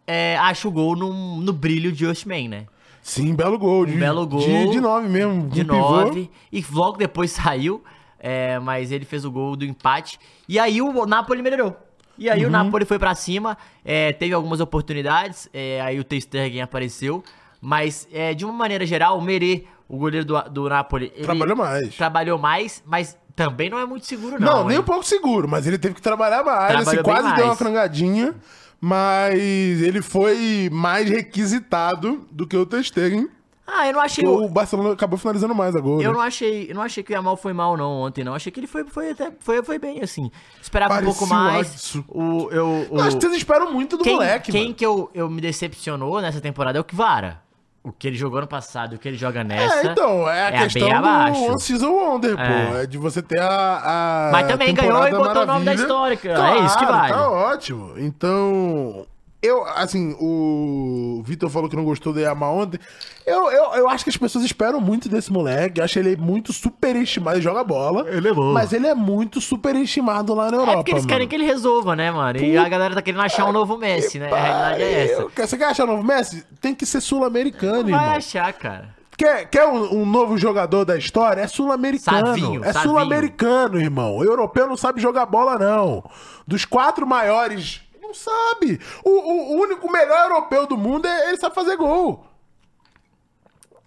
é, 0.07 0.37
acha 0.39 0.69
o 0.69 0.71
gol 0.71 0.95
no, 0.95 1.41
no 1.41 1.53
brilho 1.53 1.91
de 1.91 2.07
Osimhen, 2.07 2.49
né? 2.49 2.67
Sim, 3.03 3.35
belo 3.35 3.59
gol. 3.59 3.85
De, 3.85 3.97
belo 3.99 4.27
gol. 4.27 4.41
De, 4.41 4.71
de 4.71 4.81
nove 4.81 5.09
mesmo. 5.09 5.49
de 5.49 5.63
um. 5.63 5.65
9 5.65 6.31
e 6.51 6.65
logo 6.73 6.97
depois 6.97 7.31
saiu, 7.33 7.83
é, 8.19 8.59
mas 8.59 8.91
ele 8.91 9.05
fez 9.05 9.25
o 9.25 9.31
gol 9.31 9.57
do 9.57 9.65
empate 9.65 10.19
e 10.49 10.59
aí 10.59 10.81
o 10.81 11.05
Napoli 11.05 11.43
melhorou. 11.43 11.77
E 12.19 12.31
aí 12.31 12.45
o 12.47 12.51
Napoli 12.51 12.85
foi 12.85 12.99
pra 12.99 13.15
cima, 13.15 13.57
é, 13.85 14.13
teve 14.13 14.33
algumas 14.35 14.61
oportunidades, 14.61 15.49
é, 15.53 15.81
aí 15.81 15.99
o 15.99 16.05
Ter 16.05 16.21
Stegen 16.21 16.63
apareceu, 16.63 17.23
mas 17.61 18.07
é, 18.13 18.35
de 18.35 18.45
uma 18.45 18.53
maneira 18.55 18.87
geral, 18.87 19.19
o 19.19 19.23
Merê, 19.23 19.65
o 19.89 19.97
goleiro 19.97 20.25
do, 20.25 20.41
do 20.51 20.69
Napoli, 20.69 21.13
ele 21.15 21.25
Trabalhou 21.25 21.57
mais. 21.57 21.97
trabalhou 21.97 22.39
mais, 22.39 22.83
mas 22.87 23.17
também 23.35 23.69
não 23.69 23.79
é 23.79 23.85
muito 23.85 24.07
seguro 24.07 24.39
Não, 24.41 24.59
não. 24.59 24.65
nem 24.69 24.77
hein? 24.77 24.81
um 24.81 24.85
pouco 24.85 25.05
seguro, 25.05 25.49
mas 25.49 25.67
ele 25.67 25.77
teve 25.79 25.95
que 25.95 26.03
trabalhar 26.03 26.45
mais. 26.45 26.69
Trabalhou 26.73 26.93
assim, 26.93 27.03
quase 27.03 27.35
deu 27.35 27.45
uma 27.45 27.47
mais. 27.49 27.59
frangadinha, 27.59 28.35
mas 28.81 29.41
ele 29.83 30.01
foi 30.03 30.69
mais 30.73 31.09
requisitado 31.09 32.27
do 32.31 32.47
que 32.47 32.57
o 32.57 32.65
Ter 32.67 32.85
Stegen. 32.85 33.29
Ah, 33.67 33.87
eu 33.87 33.95
não 33.95 34.01
achei... 34.01 34.27
O 34.27 34.49
Barcelona 34.49 34.93
acabou 34.93 35.19
finalizando 35.19 35.55
mais 35.55 35.75
a 35.75 35.81
gol. 35.81 36.01
Eu 36.01 36.11
né? 36.11 36.19
não 36.19 36.21
achei, 36.21 36.71
eu 36.71 36.75
não 36.75 36.83
achei 36.83 37.03
que 37.03 37.13
o 37.13 37.15
Yamal 37.15 37.37
foi 37.37 37.53
mal 37.55 37.77
não 37.77 37.91
ontem, 38.03 38.23
não. 38.23 38.35
Achei 38.35 38.53
que 38.53 38.61
ele 38.61 38.67
foi, 38.67 38.85
foi 38.85 39.11
até 39.11 39.33
foi, 39.41 39.63
foi 39.63 39.79
bem 39.79 40.03
assim. 40.03 40.31
Esperava 40.61 40.93
um 40.93 40.97
Parecia 40.97 41.15
pouco 41.15 41.25
o 41.25 41.37
mais. 41.37 41.95
O 42.09 42.51
eu, 42.51 42.87
o, 42.91 43.01
Acho 43.01 43.17
que 43.17 43.23
vocês 43.23 43.37
esperam 43.37 43.73
muito 43.73 43.97
do 43.97 44.05
quem, 44.05 44.15
moleque, 44.15 44.53
quem 44.53 44.65
mano. 44.65 44.75
que 44.75 44.85
eu, 44.85 45.11
eu 45.15 45.31
me 45.31 45.41
decepcionou 45.41 46.21
nessa 46.21 46.41
temporada 46.41 46.79
é 46.79 46.81
o 46.81 46.85
Kvara. 46.85 47.43
O 47.83 47.93
que 47.93 48.07
ele 48.07 48.17
jogou 48.17 48.39
ano 48.39 48.47
passado 48.47 48.95
e 48.95 48.97
o 48.97 48.99
que 48.99 49.09
ele 49.09 49.17
joga 49.17 49.45
nessa. 49.45 49.87
É, 49.89 49.93
então, 49.93 50.29
é 50.29 50.43
a 50.43 50.49
é 50.49 50.63
questão 50.63 50.83
bem 50.83 50.93
abaixo. 50.93 51.41
do 51.41 51.47
One-Season 51.49 51.91
Wonder, 51.91 52.35
pô. 52.35 52.43
É. 52.43 52.83
É 52.83 52.87
de 52.87 52.97
você 52.97 53.21
ter 53.21 53.39
a, 53.39 54.29
a 54.29 54.33
Mas 54.33 54.47
também 54.47 54.75
ganhou 54.75 55.07
e 55.07 55.11
botou 55.11 55.43
o 55.43 55.47
nome 55.47 55.67
da 55.67 55.75
história, 55.75 56.17
cara. 56.17 56.57
É 56.57 56.65
isso 56.65 56.79
que 56.79 56.87
vale. 56.87 57.13
Tá 57.13 57.31
ótimo. 57.31 57.93
Então, 57.99 59.07
eu, 59.45 59.65
assim, 59.67 60.17
o 60.21 61.23
Vitor 61.25 61.49
falou 61.51 61.69
que 61.69 61.77
não 61.77 61.85
gostou 61.85 62.13
do 62.13 62.21
Yamal 62.21 62.57
ontem. 62.57 62.79
Eu, 63.27 63.51
eu, 63.51 63.65
eu 63.75 63.89
acho 63.89 64.05
que 64.05 64.11
as 64.11 64.17
pessoas 64.17 64.45
esperam 64.45 64.81
muito 64.81 65.09
desse 65.09 65.33
moleque. 65.33 65.81
Eu 65.81 65.85
acho 65.85 65.99
ele 65.99 66.17
muito 66.17 66.53
superestimado. 66.53 67.37
Ele 67.37 67.43
joga 67.43 67.63
bola. 67.65 68.09
Ele 68.11 68.29
é 68.29 68.33
bom. 68.33 68.53
Mas 68.53 68.73
ele 68.73 68.87
é 68.87 68.95
muito 68.95 69.41
superestimado 69.41 70.35
lá 70.35 70.51
na 70.51 70.57
Europa. 70.57 70.73
É 70.73 70.77
porque 70.77 70.91
eles 70.93 71.07
querem 71.07 71.21
mano. 71.21 71.29
que 71.31 71.35
ele 71.37 71.45
resolva, 71.45 71.95
né, 71.97 72.11
mano? 72.11 72.39
E 72.41 72.57
a 72.57 72.69
galera 72.69 72.95
tá 72.95 73.03
querendo 73.03 73.21
achar 73.23 73.47
um 73.47 73.53
novo 73.53 73.77
Messi, 73.77 74.19
né? 74.19 74.31
A 74.33 74.37
realidade 74.37 74.83
é 74.83 75.05
essa. 75.05 75.23
Eu- 75.23 75.31
Você 75.47 75.57
quer 75.57 75.65
achar 75.67 75.85
o 75.85 75.87
novo 75.89 76.03
Messi? 76.03 76.45
Tem 76.61 76.75
que 76.75 76.85
ser 76.87 77.01
sul-americano, 77.01 77.83
Não 77.83 77.91
vai 77.91 78.01
irmão. 78.01 78.17
achar, 78.17 78.53
cara. 78.53 78.95
Quer, 79.17 79.49
quer 79.49 79.65
um, 79.69 80.01
um 80.01 80.07
novo 80.07 80.37
jogador 80.37 80.85
da 80.85 80.97
história? 80.97 81.41
É 81.41 81.47
sul-americano. 81.47 82.65
É 82.65 82.73
sul-americano, 82.73 83.81
irmão. 83.81 84.17
O 84.17 84.25
europeu 84.25 84.67
não 84.67 84.77
sabe 84.77 85.01
jogar 85.01 85.25
bola, 85.27 85.57
não. 85.57 86.03
Dos 86.47 86.65
quatro 86.65 87.07
maiores, 87.07 87.81
não 88.07 88.15
sabe. 88.15 88.81
O, 89.05 89.11
o- 89.11 89.57
o 89.57 89.61
único 89.63 89.91
melhor 89.91 90.31
europeu 90.31 90.67
do 90.67 90.77
mundo 90.77 91.07
é 91.07 91.29
ele 91.29 91.37
sabe 91.39 91.55
fazer 91.55 91.77
gol. 91.77 92.27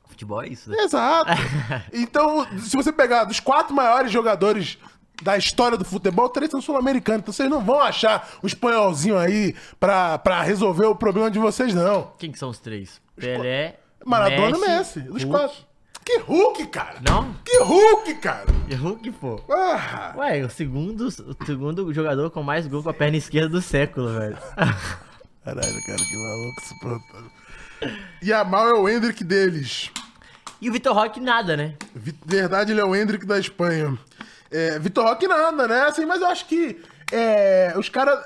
Futebol 0.07 0.41
é 0.43 0.47
isso, 0.47 0.69
né? 0.69 0.77
Exato. 0.79 1.31
então, 1.93 2.45
se 2.59 2.75
você 2.75 2.91
pegar 2.91 3.23
dos 3.25 3.39
quatro 3.39 3.73
maiores 3.75 4.11
jogadores 4.11 4.77
da 5.21 5.37
história 5.37 5.77
do 5.77 5.85
futebol, 5.85 6.29
três 6.29 6.49
são 6.51 6.61
sul-americanos. 6.61 7.21
Então 7.21 7.33
vocês 7.33 7.49
não 7.49 7.61
vão 7.61 7.79
achar 7.79 8.27
o 8.41 8.47
espanholzinho 8.47 9.17
aí 9.17 9.55
pra, 9.79 10.17
pra 10.17 10.41
resolver 10.41 10.85
o 10.85 10.95
problema 10.95 11.29
de 11.29 11.39
vocês, 11.39 11.73
não. 11.73 12.13
Quem 12.17 12.31
que 12.31 12.39
são 12.39 12.49
os 12.49 12.59
três? 12.59 13.01
Pelé, 13.15 13.79
Maradona 14.05 14.57
e 14.57 14.59
Messi. 14.59 15.01
Dos 15.01 15.23
Hulk. 15.23 15.37
quatro. 15.37 15.66
Que 16.07 16.19
Hulk, 16.19 16.67
cara. 16.67 17.01
Não? 17.05 17.33
Que 17.43 17.57
Hulk, 17.57 18.13
cara. 18.21 18.45
E 18.69 18.73
Hulk, 18.73 19.11
pô. 19.11 19.41
Ah. 19.51 20.13
Ué, 20.15 20.41
o 20.45 20.49
segundo, 20.49 21.05
o 21.05 21.45
segundo 21.45 21.93
jogador 21.93 22.31
com 22.31 22.41
mais 22.41 22.65
gol 22.65 22.81
com 22.81 22.89
a 22.89 22.93
perna 22.93 23.17
esquerda 23.17 23.49
do 23.49 23.61
século, 23.61 24.17
velho. 24.17 24.37
Caralho, 25.43 25.85
cara, 25.85 25.97
que 25.97 26.15
maluco 26.15 26.61
esse 26.61 26.79
plantão. 26.79 27.31
E 28.21 28.31
a 28.31 28.45
mal 28.45 28.69
é 28.69 28.73
o 28.73 28.87
Hendrick 28.87 29.21
deles. 29.21 29.91
E 30.61 30.69
o 30.69 30.71
Vitor 30.71 30.95
Roque 30.95 31.19
nada, 31.19 31.57
né? 31.57 31.75
Verdade, 31.93 32.71
ele 32.71 32.79
é 32.79 32.85
o 32.85 32.95
Hendrick 32.95 33.25
da 33.25 33.37
Espanha. 33.37 33.99
É, 34.49 34.79
Vitor 34.79 35.03
Roque 35.03 35.27
nada, 35.27 35.67
né? 35.67 35.81
Assim, 35.87 36.05
mas 36.05 36.21
eu 36.21 36.27
acho 36.27 36.45
que 36.45 36.81
é, 37.11 37.73
os 37.75 37.89
caras. 37.89 38.17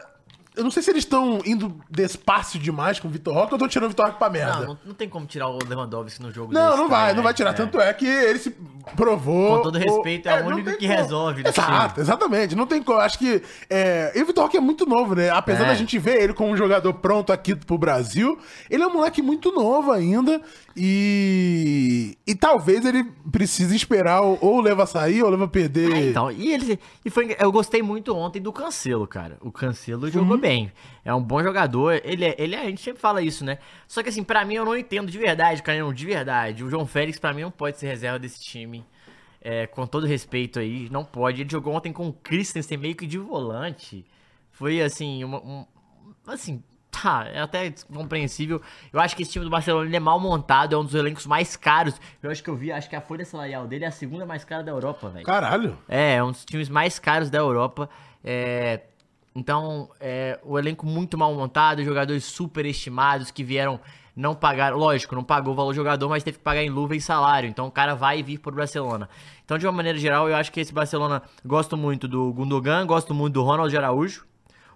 Eu 0.53 0.65
não 0.65 0.71
sei 0.71 0.83
se 0.83 0.89
eles 0.91 1.03
estão 1.05 1.39
indo 1.45 1.79
despacio 1.89 2.59
demais 2.59 2.99
com 2.99 3.07
o 3.07 3.11
Vitor 3.11 3.33
Roque 3.33 3.53
ou 3.53 3.55
estão 3.55 3.69
tirando 3.69 3.85
o 3.85 3.89
Vitor 3.89 4.05
Roque 4.07 4.17
pra 4.19 4.29
merda. 4.29 4.59
Não, 4.59 4.67
não, 4.67 4.77
não 4.87 4.93
tem 4.93 5.07
como 5.07 5.25
tirar 5.25 5.47
o 5.47 5.57
Lewandowski 5.65 6.21
no 6.21 6.29
jogo 6.29 6.51
Não, 6.53 6.65
desse 6.65 6.77
não 6.77 6.89
vai, 6.89 6.99
também, 7.03 7.15
não 7.15 7.23
vai 7.23 7.33
tirar. 7.33 7.51
É. 7.51 7.53
Tanto 7.53 7.79
é 7.79 7.93
que 7.93 8.05
ele 8.05 8.37
se 8.37 8.53
provou. 8.95 9.57
Com 9.57 9.63
todo 9.63 9.77
respeito, 9.77 10.27
é 10.27 10.41
o 10.41 10.43
não 10.43 10.51
único 10.57 10.71
que 10.77 10.85
como. 10.87 10.99
resolve 10.99 11.43
Exato, 11.47 11.93
time. 11.93 12.01
exatamente. 12.03 12.53
Não 12.55 12.67
tem 12.67 12.83
como. 12.83 12.99
Acho 12.99 13.17
que. 13.17 13.41
É... 13.69 14.11
E 14.13 14.21
o 14.21 14.25
Vitor 14.25 14.43
Roque 14.43 14.57
é 14.57 14.59
muito 14.61 14.85
novo, 14.85 15.15
né? 15.15 15.29
Apesar 15.29 15.63
É. 15.63 15.67
da 15.67 15.73
gente 15.73 15.97
ver 15.97 16.21
ele 16.21 16.33
como 16.33 16.51
um 16.51 16.57
jogador 16.57 16.93
pronto 16.95 17.31
aqui 17.31 17.55
pro 17.55 17.77
Brasil, 17.77 18.37
ele 18.69 18.83
é 18.83 18.87
um 18.87 18.93
moleque 18.93 19.21
muito 19.21 19.53
novo 19.53 19.89
ainda. 19.91 20.41
E. 20.75 22.17
E 22.27 22.35
talvez 22.35 22.85
ele 22.85 23.03
precise 23.31 23.75
esperar 23.75 24.21
ou, 24.21 24.37
ou 24.41 24.61
leva 24.61 24.83
a 24.83 24.85
sair 24.85 25.23
ou 25.23 25.29
leva 25.29 25.45
a 25.45 25.47
perder. 25.47 25.91
É, 25.93 26.09
então, 26.09 26.31
e 26.31 26.53
ele 26.53 26.79
e 27.05 27.09
foi, 27.09 27.35
eu 27.39 27.51
gostei 27.51 27.81
muito 27.81 28.15
ontem 28.15 28.41
do 28.41 28.51
Cancelo, 28.51 29.07
cara. 29.07 29.37
O 29.41 29.51
Cancelo 29.51 30.09
jogou 30.09 30.37
bem. 30.41 30.71
É 31.05 31.13
um 31.13 31.21
bom 31.21 31.41
jogador. 31.41 32.01
Ele 32.03 32.25
é, 32.25 32.35
ele 32.37 32.55
é- 32.55 32.59
a 32.61 32.65
gente 32.65 32.81
sempre 32.81 32.99
fala 32.99 33.21
isso, 33.21 33.45
né? 33.45 33.57
Só 33.87 34.03
que 34.03 34.09
assim, 34.09 34.23
pra 34.23 34.43
mim 34.43 34.55
eu 34.55 34.65
não 34.65 34.75
entendo 34.75 35.09
de 35.11 35.17
verdade, 35.17 35.63
Canhão, 35.63 35.93
de 35.93 36.05
verdade. 36.05 36.63
O 36.63 36.69
João 36.69 36.85
Félix 36.85 37.17
pra 37.19 37.33
mim 37.33 37.41
não 37.43 37.51
pode 37.51 37.77
ser 37.79 37.87
reserva 37.87 38.19
desse 38.19 38.41
time. 38.41 38.83
É, 39.43 39.65
com 39.65 39.87
todo 39.87 40.05
respeito 40.05 40.59
aí, 40.59 40.87
não 40.91 41.03
pode. 41.03 41.41
Ele 41.41 41.49
jogou 41.49 41.73
ontem 41.73 41.91
com 41.93 42.07
o 42.09 42.13
Christensen 42.13 42.77
meio 42.77 42.95
que 42.95 43.07
de 43.07 43.17
volante. 43.17 44.05
Foi 44.51 44.79
assim, 44.81 45.23
uma, 45.23 45.37
um, 45.39 45.65
assim, 46.27 46.61
tá, 46.91 47.25
é 47.33 47.39
até 47.41 47.73
compreensível. 47.91 48.61
Eu 48.93 48.99
acho 48.99 49.15
que 49.15 49.23
esse 49.23 49.31
time 49.31 49.43
do 49.43 49.49
Barcelona 49.49 49.95
é 49.95 49.99
mal 49.99 50.19
montado, 50.19 50.75
é 50.75 50.77
um 50.77 50.83
dos 50.83 50.93
elencos 50.93 51.25
mais 51.25 51.55
caros. 51.55 51.99
Eu 52.21 52.29
acho 52.29 52.43
que 52.43 52.49
eu 52.51 52.55
vi, 52.55 52.71
acho 52.71 52.87
que 52.87 52.95
a 52.95 53.01
folha 53.01 53.25
salarial 53.25 53.65
dele 53.65 53.85
é 53.85 53.87
a 53.87 53.91
segunda 53.91 54.27
mais 54.27 54.43
cara 54.43 54.61
da 54.61 54.71
Europa, 54.71 55.09
velho. 55.09 55.25
Caralho. 55.25 55.75
É, 55.89 56.15
é 56.17 56.23
um 56.23 56.29
dos 56.31 56.45
times 56.45 56.69
mais 56.69 56.99
caros 56.99 57.31
da 57.31 57.39
Europa. 57.39 57.89
É, 58.23 58.81
então, 59.35 59.89
é, 59.99 60.39
o 60.43 60.57
elenco 60.59 60.85
muito 60.85 61.17
mal 61.17 61.33
montado, 61.33 61.83
jogadores 61.83 62.25
super 62.25 62.65
estimados 62.65 63.31
que 63.31 63.43
vieram, 63.43 63.79
não 64.15 64.35
pagaram, 64.35 64.77
lógico, 64.77 65.15
não 65.15 65.23
pagou 65.23 65.53
o 65.53 65.55
valor 65.55 65.71
do 65.71 65.75
jogador, 65.75 66.09
mas 66.09 66.21
teve 66.23 66.37
que 66.37 66.43
pagar 66.43 66.61
em 66.63 66.69
luva 66.69 66.95
e 66.95 67.01
salário. 67.01 67.47
Então 67.49 67.67
o 67.67 67.71
cara 67.71 67.95
vai 67.95 68.21
vir 68.21 68.39
pro 68.39 68.51
Barcelona. 68.53 69.07
Então, 69.45 69.57
de 69.57 69.65
uma 69.65 69.71
maneira 69.71 69.97
geral, 69.97 70.27
eu 70.29 70.35
acho 70.35 70.51
que 70.51 70.59
esse 70.59 70.73
Barcelona 70.73 71.21
gosto 71.45 71.77
muito 71.77 72.07
do 72.07 72.31
Gundogan, 72.33 72.85
gosto 72.85 73.13
muito 73.13 73.33
do 73.35 73.43
Ronald 73.43 73.75
Araújo. 73.75 74.25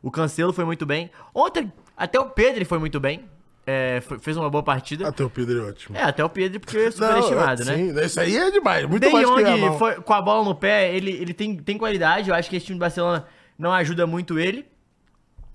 O 0.02 0.10
Cancelo 0.10 0.54
foi 0.54 0.64
muito 0.66 0.86
bem. 0.86 1.10
Ontem, 1.34 1.72
até 1.98 2.20
o 2.20 2.26
Pedro 2.30 2.66
foi 2.66 2.78
muito 2.80 3.00
bem. 3.00 3.26
É, 3.68 4.00
fez 4.22 4.38
uma 4.38 4.48
boa 4.50 4.62
partida. 4.62 5.08
Até 5.08 5.24
o 5.24 5.30
Pedro 5.30 5.66
é 5.66 5.70
ótimo. 5.70 5.98
É, 5.98 6.04
até 6.04 6.24
o 6.24 6.30
Pedro, 6.30 6.60
porque 6.60 6.78
é 6.78 6.92
superestimado, 6.92 7.66
né? 7.66 7.76
Sim, 7.76 8.00
isso 8.00 8.20
aí 8.20 8.38
é 8.38 8.52
demais. 8.52 8.86
Muito 8.88 9.04
De 9.08 9.12
mais 9.12 9.28
que 9.28 9.78
foi- 9.80 9.96
com 9.96 10.14
a 10.14 10.22
bola 10.22 10.44
no 10.46 10.54
pé, 10.54 10.96
ele, 10.96 11.10
ele 11.12 11.34
tem, 11.34 11.58
tem 11.58 11.76
qualidade. 11.76 12.30
Eu 12.30 12.36
acho 12.36 12.48
que 12.48 12.56
esse 12.58 12.68
time 12.68 12.78
do 12.78 12.82
Barcelona 12.82 13.26
não 13.58 13.72
ajuda 13.72 14.06
muito 14.06 14.40
ele. 14.40 14.66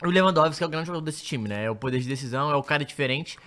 O 0.03 0.09
Lewandowski 0.09 0.62
é 0.62 0.66
o 0.66 0.70
grande 0.70 0.86
jogador 0.86 1.05
desse 1.05 1.22
time, 1.22 1.48
né? 1.48 1.64
É 1.64 1.70
o 1.70 1.76
poder 1.76 2.01
de 2.01 2.09
decisão, 2.09 2.51
é 2.51 2.57
o 2.57 2.62
cara 2.62 2.84
diferente. 2.84 3.38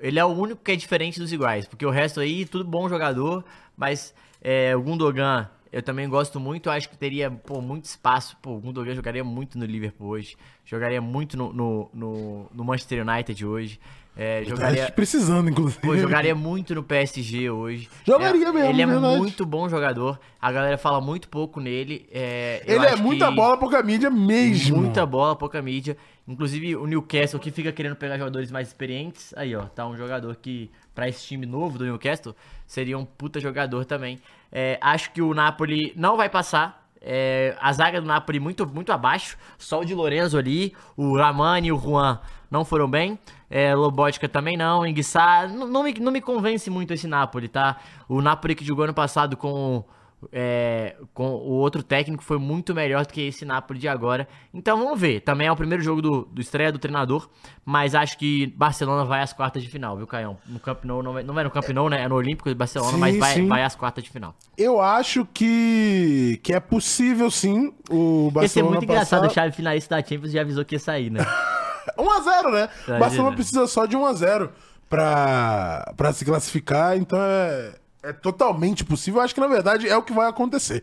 Ele 0.00 0.18
é 0.18 0.24
o 0.24 0.28
único 0.28 0.62
que 0.62 0.72
é 0.72 0.76
diferente 0.76 1.18
dos 1.18 1.32
iguais, 1.32 1.66
porque 1.66 1.84
o 1.84 1.90
resto 1.90 2.20
aí, 2.20 2.46
tudo 2.46 2.64
bom 2.64 2.88
jogador, 2.88 3.44
mas 3.76 4.14
é, 4.40 4.74
o 4.74 4.80
Gundogan 4.80 5.48
eu 5.70 5.82
também 5.82 6.08
gosto 6.08 6.40
muito. 6.40 6.70
Acho 6.70 6.88
que 6.88 6.96
teria 6.96 7.30
pô, 7.30 7.60
muito 7.60 7.84
espaço. 7.84 8.36
Pô, 8.40 8.52
o 8.52 8.60
Gundogan 8.60 8.94
jogaria 8.94 9.22
muito 9.22 9.58
no 9.58 9.64
Liverpool 9.64 10.08
hoje, 10.08 10.36
jogaria 10.64 11.00
muito 11.00 11.36
no, 11.36 11.52
no, 11.52 11.90
no, 11.92 12.50
no 12.52 12.64
Manchester 12.64 13.06
United 13.06 13.44
hoje. 13.44 13.80
É, 14.20 14.40
Tá 14.42 14.50
jogaria, 14.50 14.90
precisando, 14.90 15.48
inclusive. 15.48 15.80
pô, 15.80 15.96
jogaria 15.96 16.34
muito 16.34 16.74
no 16.74 16.82
PSG 16.82 17.48
hoje. 17.50 17.88
Jogaria 18.04 18.48
É, 18.48 18.52
mesmo, 18.52 18.68
Ele 18.70 18.82
é 18.82 18.86
verdade. 18.86 19.16
muito 19.16 19.46
bom 19.46 19.68
jogador. 19.68 20.18
A 20.42 20.50
galera 20.50 20.76
fala 20.76 21.00
muito 21.00 21.28
pouco 21.28 21.60
nele. 21.60 22.08
é, 22.12 22.60
Ele 22.66 22.84
é 22.84 22.96
muita 22.96 23.30
bola, 23.30 23.56
pouca 23.56 23.80
mídia 23.80 24.10
mesmo. 24.10 24.76
Muita 24.78 25.06
bola, 25.06 25.36
pouca 25.36 25.62
mídia. 25.62 25.96
Inclusive 26.26 26.74
o 26.74 26.84
Newcastle 26.86 27.38
que 27.38 27.52
fica 27.52 27.70
querendo 27.70 27.94
pegar 27.94 28.18
jogadores 28.18 28.50
mais 28.50 28.66
experientes. 28.66 29.32
Aí, 29.36 29.54
ó, 29.54 29.62
tá 29.66 29.86
um 29.86 29.96
jogador 29.96 30.34
que, 30.36 30.68
pra 30.94 31.08
esse 31.08 31.24
time 31.24 31.46
novo 31.46 31.78
do 31.78 31.84
Newcastle, 31.84 32.34
seria 32.66 32.98
um 32.98 33.04
puta 33.04 33.38
jogador 33.38 33.84
também. 33.84 34.18
É, 34.50 34.78
acho 34.80 35.12
que 35.12 35.22
o 35.22 35.32
Napoli 35.32 35.92
não 35.96 36.16
vai 36.16 36.28
passar. 36.28 36.87
É, 37.00 37.56
a 37.60 37.72
zaga 37.72 38.00
do 38.00 38.06
Napoli 38.06 38.40
muito, 38.40 38.66
muito 38.66 38.92
abaixo. 38.92 39.36
Só 39.56 39.80
o 39.80 39.84
de 39.84 39.94
Lorenzo 39.94 40.38
ali. 40.38 40.74
O 40.96 41.16
Ramani 41.16 41.68
e 41.68 41.72
o 41.72 41.78
Juan 41.78 42.20
não 42.50 42.64
foram 42.64 42.88
bem. 42.88 43.18
É, 43.50 43.74
Lobotka 43.74 44.28
também 44.28 44.56
não. 44.56 44.86
Enguissá. 44.86 45.46
Não, 45.48 45.66
não, 45.66 45.82
me, 45.82 45.94
não 45.94 46.12
me 46.12 46.20
convence 46.20 46.68
muito 46.70 46.92
esse 46.92 47.06
Napoli, 47.06 47.48
tá? 47.48 47.76
O 48.08 48.20
Napoli 48.20 48.54
que 48.54 48.64
jogou 48.64 48.84
ano 48.84 48.94
passado 48.94 49.36
com 49.36 49.84
é, 50.32 50.96
com 51.14 51.28
o 51.28 51.52
outro 51.52 51.82
técnico 51.82 52.22
foi 52.22 52.38
muito 52.38 52.74
melhor 52.74 53.06
do 53.06 53.12
que 53.12 53.20
esse 53.20 53.44
Napoli 53.44 53.78
de 53.78 53.88
agora. 53.88 54.26
Então 54.52 54.76
vamos 54.76 55.00
ver. 55.00 55.20
Também 55.20 55.46
é 55.46 55.52
o 55.52 55.56
primeiro 55.56 55.82
jogo 55.82 56.02
do, 56.02 56.24
do 56.24 56.40
estreia 56.40 56.72
do 56.72 56.78
treinador, 56.78 57.28
mas 57.64 57.94
acho 57.94 58.18
que 58.18 58.46
Barcelona 58.48 59.04
vai 59.04 59.22
às 59.22 59.32
quartas 59.32 59.62
de 59.62 59.68
final, 59.68 59.96
viu, 59.96 60.06
Caião? 60.06 60.36
No 60.46 60.58
Camp 60.58 60.84
Nou, 60.84 61.02
não, 61.02 61.22
não 61.22 61.38
é 61.38 61.44
no 61.44 61.50
Camp 61.50 61.68
Nou, 61.68 61.88
né? 61.88 62.02
É 62.02 62.08
no 62.08 62.16
Olímpico 62.16 62.48
de 62.48 62.54
Barcelona, 62.54 62.92
Sim, 62.92 62.98
mas 62.98 63.18
vai, 63.18 63.34
sim. 63.34 63.46
vai 63.46 63.62
às 63.62 63.74
quartas 63.74 64.02
de 64.02 64.10
final. 64.10 64.34
Eu 64.56 64.80
acho 64.80 65.26
que, 65.32 66.40
que 66.42 66.52
é 66.52 66.60
possível, 66.60 67.30
sim, 67.30 67.72
o 67.88 68.30
Barcelona 68.30 68.42
Ia 68.42 68.48
ser 68.48 68.62
muito 68.62 68.84
engraçado, 68.84 69.20
passar... 69.22 69.32
o 69.32 69.34
Chave 69.34 69.52
finalista 69.52 69.96
da 69.96 70.02
Champions 70.02 70.32
já 70.32 70.40
avisou 70.40 70.64
que 70.64 70.74
ia 70.74 70.80
sair, 70.80 71.10
né? 71.10 71.20
1x0, 71.96 72.52
né? 72.52 72.68
Imagina. 72.86 72.98
Barcelona 72.98 73.34
precisa 73.34 73.66
só 73.66 73.86
de 73.86 73.96
1x0 73.96 74.50
pra, 74.88 75.92
pra 75.96 76.12
se 76.12 76.24
classificar, 76.24 76.96
então 76.96 77.18
é, 77.20 77.74
é 78.02 78.12
totalmente 78.12 78.84
possível. 78.84 79.20
Eu 79.20 79.24
acho 79.24 79.34
que, 79.34 79.40
na 79.40 79.48
verdade, 79.48 79.88
é 79.88 79.96
o 79.96 80.02
que 80.02 80.12
vai 80.12 80.28
acontecer. 80.28 80.82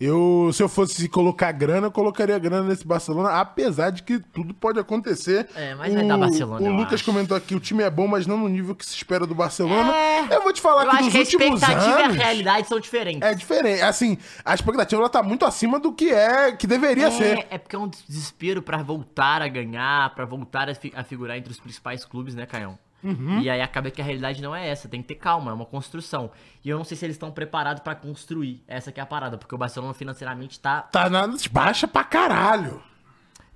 Eu, 0.00 0.50
se 0.52 0.62
eu 0.62 0.68
fosse 0.68 1.08
colocar 1.08 1.50
grana, 1.50 1.88
eu 1.88 1.90
colocaria 1.90 2.38
grana 2.38 2.68
nesse 2.68 2.86
Barcelona, 2.86 3.30
apesar 3.40 3.90
de 3.90 4.04
que 4.04 4.20
tudo 4.20 4.54
pode 4.54 4.78
acontecer. 4.78 5.48
É, 5.56 5.74
mas 5.74 5.92
vai 5.92 6.06
dar 6.06 6.16
Barcelona, 6.16 6.70
O 6.70 6.72
Lucas 6.72 6.94
acho. 6.94 7.04
comentou 7.04 7.36
aqui, 7.36 7.52
o 7.52 7.58
time 7.58 7.82
é 7.82 7.90
bom, 7.90 8.06
mas 8.06 8.24
não 8.24 8.36
no 8.36 8.48
nível 8.48 8.76
que 8.76 8.86
se 8.86 8.94
espera 8.94 9.26
do 9.26 9.34
Barcelona. 9.34 9.92
É, 9.92 10.36
eu 10.36 10.42
vou 10.44 10.52
te 10.52 10.60
falar 10.60 10.84
Eu 10.84 10.90
que 10.90 10.96
acho 10.98 11.04
nos 11.06 11.12
que 11.12 11.18
a 11.18 11.20
últimos 11.22 11.60
expectativa 11.60 11.98
anos... 12.04 12.16
e 12.16 12.20
a 12.20 12.22
realidade 12.24 12.68
são 12.68 12.78
diferentes. 12.78 13.28
É 13.28 13.34
diferente. 13.34 13.82
Assim, 13.82 14.16
a 14.44 14.54
expectativa 14.54 15.02
ela 15.02 15.10
tá 15.10 15.20
muito 15.20 15.44
acima 15.44 15.80
do 15.80 15.92
que 15.92 16.10
é, 16.12 16.52
que 16.52 16.68
deveria 16.68 17.10
ser. 17.10 17.38
É, 17.38 17.46
é 17.50 17.58
porque 17.58 17.74
é 17.74 17.78
um 17.80 17.88
desespero 17.88 18.62
pra 18.62 18.80
voltar 18.80 19.42
a 19.42 19.48
ganhar, 19.48 20.14
pra 20.14 20.24
voltar 20.24 20.68
a, 20.68 20.76
fi- 20.76 20.92
a 20.94 21.02
figurar 21.02 21.36
entre 21.36 21.50
os 21.50 21.58
principais 21.58 22.04
clubes, 22.04 22.36
né, 22.36 22.46
Caião? 22.46 22.78
Uhum. 23.02 23.40
E 23.40 23.48
aí 23.48 23.60
acaba 23.60 23.90
que 23.90 24.00
a 24.00 24.04
realidade 24.04 24.42
não 24.42 24.54
é 24.54 24.68
essa, 24.68 24.88
tem 24.88 25.00
que 25.00 25.08
ter 25.08 25.14
calma, 25.14 25.50
é 25.50 25.54
uma 25.54 25.66
construção. 25.66 26.30
E 26.64 26.68
eu 26.68 26.76
não 26.76 26.84
sei 26.84 26.96
se 26.96 27.04
eles 27.06 27.14
estão 27.14 27.30
preparados 27.30 27.82
pra 27.82 27.94
construir, 27.94 28.62
essa 28.66 28.90
que 28.90 28.98
é 29.00 29.02
a 29.02 29.06
parada, 29.06 29.38
porque 29.38 29.54
o 29.54 29.58
Barcelona 29.58 29.94
financeiramente 29.94 30.58
tá. 30.58 30.82
Tá 30.82 31.08
na 31.08 31.28
baixa 31.50 31.86
pra 31.86 32.04
caralho. 32.04 32.82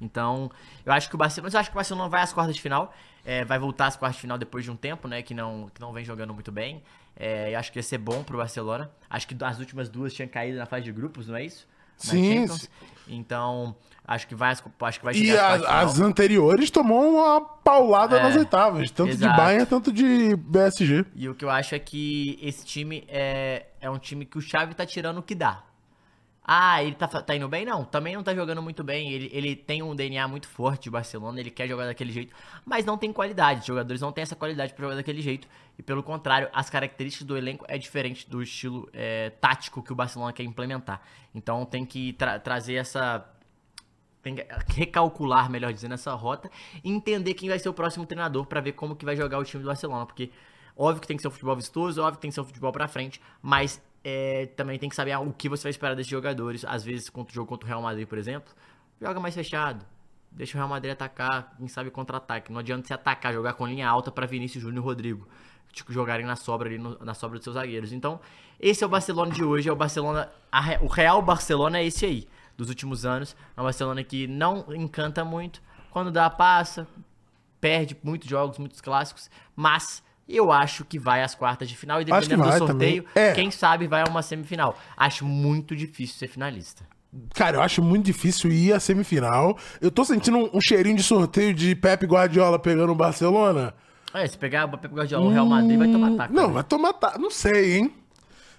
Então, 0.00 0.50
eu 0.84 0.92
acho 0.92 1.08
que 1.08 1.14
o 1.14 1.18
Barcelona, 1.18 1.46
mas 1.46 1.54
eu 1.54 1.60
acho 1.60 1.70
que 1.70 1.74
o 1.74 1.78
Barcelona 1.78 2.08
vai 2.08 2.22
às 2.22 2.32
quartas 2.32 2.56
de 2.56 2.60
final, 2.60 2.92
é, 3.24 3.44
vai 3.44 3.58
voltar 3.58 3.86
às 3.86 3.96
quartas 3.96 4.16
de 4.16 4.22
final 4.22 4.36
depois 4.36 4.64
de 4.64 4.70
um 4.70 4.76
tempo, 4.76 5.06
né, 5.06 5.22
que 5.22 5.32
não, 5.32 5.68
que 5.72 5.80
não 5.80 5.92
vem 5.92 6.04
jogando 6.04 6.34
muito 6.34 6.50
bem. 6.50 6.82
É, 7.16 7.54
eu 7.54 7.58
acho 7.58 7.70
que 7.70 7.78
ia 7.78 7.82
ser 7.82 7.98
bom 7.98 8.24
pro 8.24 8.38
Barcelona. 8.38 8.90
Acho 9.08 9.28
que 9.28 9.36
as 9.44 9.58
últimas 9.58 9.88
duas 9.88 10.12
tinham 10.12 10.28
caído 10.28 10.58
na 10.58 10.66
fase 10.66 10.84
de 10.84 10.92
grupos, 10.92 11.28
não 11.28 11.36
é 11.36 11.44
isso? 11.44 11.68
Na 12.04 12.10
Sim, 12.10 12.34
Champions. 12.40 12.60
sim. 12.62 12.68
Então, 13.08 13.74
acho 14.06 14.26
que 14.28 14.34
vai, 14.34 14.52
acho 14.52 14.98
que 14.98 15.04
vai 15.04 15.12
E 15.14 15.18
chegar 15.26 15.52
a- 15.52 15.56
de 15.58 15.64
final. 15.64 15.78
as 15.84 16.00
anteriores 16.00 16.70
tomou 16.70 17.16
uma 17.16 17.40
paulada 17.40 18.16
É, 18.18 18.22
nas 18.22 18.36
oitavas, 18.36 18.90
tanto 18.90 19.10
exato. 19.10 19.32
de 19.32 19.36
Bayern 19.36 19.66
tanto 19.66 19.92
de 19.92 20.36
BSG. 20.36 21.04
E 21.14 21.28
o 21.28 21.34
que 21.34 21.44
eu 21.44 21.50
acho 21.50 21.74
é 21.74 21.78
que 21.78 22.38
esse 22.40 22.64
time 22.64 23.04
é, 23.08 23.66
é 23.80 23.90
um 23.90 23.98
time 23.98 24.24
que 24.24 24.38
o 24.38 24.40
Xavi 24.40 24.74
tá 24.74 24.86
tirando 24.86 25.18
o 25.18 25.22
que 25.22 25.34
dá. 25.34 25.62
Ah, 26.44 26.82
ele 26.82 26.96
tá, 26.96 27.06
tá 27.06 27.36
indo 27.36 27.48
bem? 27.48 27.64
Não, 27.64 27.84
também 27.84 28.16
não 28.16 28.22
tá 28.22 28.34
jogando 28.34 28.60
muito 28.60 28.82
bem. 28.82 29.12
Ele, 29.12 29.30
ele 29.32 29.54
tem 29.54 29.80
um 29.82 29.94
DNA 29.94 30.26
muito 30.26 30.48
forte 30.48 30.84
de 30.84 30.90
Barcelona, 30.90 31.38
ele 31.38 31.50
quer 31.52 31.68
jogar 31.68 31.86
daquele 31.86 32.10
jeito, 32.12 32.34
mas 32.64 32.84
não 32.84 32.98
tem 32.98 33.12
qualidade. 33.12 33.60
Os 33.60 33.66
jogadores 33.66 34.00
não 34.00 34.10
têm 34.10 34.22
essa 34.22 34.34
qualidade 34.34 34.74
pra 34.74 34.82
jogar 34.84 34.96
daquele 34.96 35.22
jeito. 35.22 35.46
E 35.78 35.82
pelo 35.82 36.02
contrário, 36.02 36.48
as 36.52 36.68
características 36.68 37.26
do 37.26 37.36
elenco 37.36 37.64
é 37.68 37.78
diferente 37.78 38.28
do 38.28 38.42
estilo 38.42 38.88
é, 38.92 39.30
tático 39.40 39.82
que 39.82 39.92
o 39.92 39.94
Barcelona 39.94 40.32
quer 40.32 40.42
implementar. 40.42 41.00
Então 41.32 41.64
tem 41.64 41.86
que 41.86 42.12
tra- 42.14 42.40
trazer 42.40 42.74
essa 42.74 43.24
tem 44.22 44.36
que 44.36 44.46
recalcular, 44.76 45.50
melhor 45.50 45.72
dizendo, 45.72 45.94
essa 45.94 46.12
rota 46.14 46.50
e 46.84 46.90
entender 46.90 47.34
quem 47.34 47.48
vai 47.48 47.58
ser 47.58 47.68
o 47.68 47.74
próximo 47.74 48.06
treinador 48.06 48.46
pra 48.46 48.60
ver 48.60 48.72
como 48.72 48.94
que 48.94 49.04
vai 49.04 49.16
jogar 49.16 49.38
o 49.38 49.44
time 49.44 49.62
do 49.62 49.66
Barcelona, 49.66 50.06
porque 50.06 50.30
óbvio 50.82 51.00
que 51.00 51.06
tem 51.06 51.16
que 51.16 51.22
ser 51.22 51.28
um 51.28 51.32
futebol 51.32 51.54
vistoso, 51.56 52.00
óbvio 52.00 52.16
que 52.16 52.22
tem 52.22 52.30
que 52.30 52.34
ser 52.34 52.40
um 52.40 52.44
futebol 52.44 52.72
pra 52.72 52.88
frente, 52.88 53.20
mas 53.40 53.80
é, 54.04 54.46
também 54.56 54.78
tem 54.78 54.88
que 54.88 54.96
saber 54.96 55.16
o 55.16 55.32
que 55.32 55.48
você 55.48 55.62
vai 55.64 55.70
esperar 55.70 55.94
desses 55.94 56.10
jogadores. 56.10 56.64
Às 56.64 56.82
vezes, 56.84 57.08
contra 57.08 57.30
o 57.32 57.34
jogo 57.34 57.48
contra 57.48 57.66
o 57.66 57.68
Real 57.68 57.80
Madrid, 57.82 58.06
por 58.08 58.18
exemplo, 58.18 58.52
joga 59.00 59.20
mais 59.20 59.34
fechado. 59.34 59.84
Deixa 60.30 60.56
o 60.56 60.58
Real 60.58 60.68
Madrid 60.68 60.92
atacar, 60.92 61.54
quem 61.58 61.68
sabe 61.68 61.90
contra-ataque. 61.90 62.50
Não 62.50 62.58
adianta 62.60 62.86
você 62.88 62.94
atacar, 62.94 63.32
jogar 63.34 63.52
com 63.52 63.66
linha 63.66 63.86
alta 63.88 64.10
pra 64.10 64.26
Vinícius 64.26 64.62
Júnior 64.62 64.82
e 64.82 64.86
Rodrigo. 64.86 65.28
Tipo, 65.72 65.92
jogarem 65.92 66.24
na 66.26 66.36
sobra 66.36 66.68
ali, 66.68 66.78
no- 66.78 66.98
na 67.04 67.14
sobra 67.14 67.38
dos 67.38 67.44
seus 67.44 67.54
zagueiros. 67.54 67.92
Então, 67.92 68.18
esse 68.58 68.82
é 68.82 68.86
o 68.86 68.90
Barcelona 68.90 69.30
de 69.32 69.44
hoje, 69.44 69.68
é 69.68 69.72
o 69.72 69.76
Barcelona. 69.76 70.30
a 70.50 70.62
o 70.82 70.86
real 70.86 71.20
Barcelona 71.22 71.78
é 71.78 71.84
esse 71.86 72.04
aí, 72.06 72.28
dos 72.56 72.68
últimos 72.70 73.04
anos. 73.06 73.36
É 73.56 73.60
um 73.60 73.64
Barcelona 73.64 74.02
que 74.02 74.26
não 74.26 74.64
encanta 74.74 75.24
muito. 75.24 75.62
Quando 75.90 76.10
dá, 76.10 76.28
passa. 76.30 76.86
Perde 77.60 77.96
muitos 78.02 78.28
jogos, 78.28 78.58
muitos 78.58 78.80
clássicos. 78.80 79.30
Mas 79.54 80.02
eu 80.36 80.50
acho 80.52 80.84
que 80.84 80.98
vai 80.98 81.22
às 81.22 81.34
quartas 81.34 81.68
de 81.68 81.76
final. 81.76 82.00
E 82.00 82.04
dependendo 82.04 82.42
do 82.42 82.58
sorteio. 82.58 83.04
É. 83.14 83.32
quem 83.32 83.50
sabe 83.50 83.86
vai 83.86 84.02
a 84.02 84.10
uma 84.10 84.22
semifinal. 84.22 84.78
Acho 84.96 85.24
muito 85.24 85.74
difícil 85.76 86.16
ser 86.18 86.28
finalista. 86.28 86.84
Cara, 87.34 87.58
eu 87.58 87.62
acho 87.62 87.82
muito 87.82 88.06
difícil 88.06 88.50
ir 88.50 88.72
à 88.72 88.80
semifinal. 88.80 89.58
Eu 89.80 89.90
tô 89.90 90.04
sentindo 90.04 90.38
um, 90.38 90.50
um 90.54 90.60
cheirinho 90.60 90.96
de 90.96 91.02
sorteio 91.02 91.52
de 91.52 91.74
Pepe 91.74 92.06
Guardiola 92.06 92.58
pegando 92.58 92.90
o 92.92 92.94
Barcelona. 92.94 93.74
É, 94.14 94.26
se 94.26 94.36
pegar 94.38 94.64
o 94.66 94.78
Pepe 94.78 94.94
Guardiola 94.94 95.24
no 95.24 95.30
Real 95.30 95.46
Madrid, 95.46 95.78
vai 95.78 95.88
tomar 95.90 96.08
ataque. 96.12 96.32
Não, 96.34 96.48
né? 96.48 96.52
vai 96.54 96.64
tomar. 96.64 96.92
ta- 96.94 97.16
Não 97.18 97.30
sei, 97.30 97.76
hein? 97.78 97.94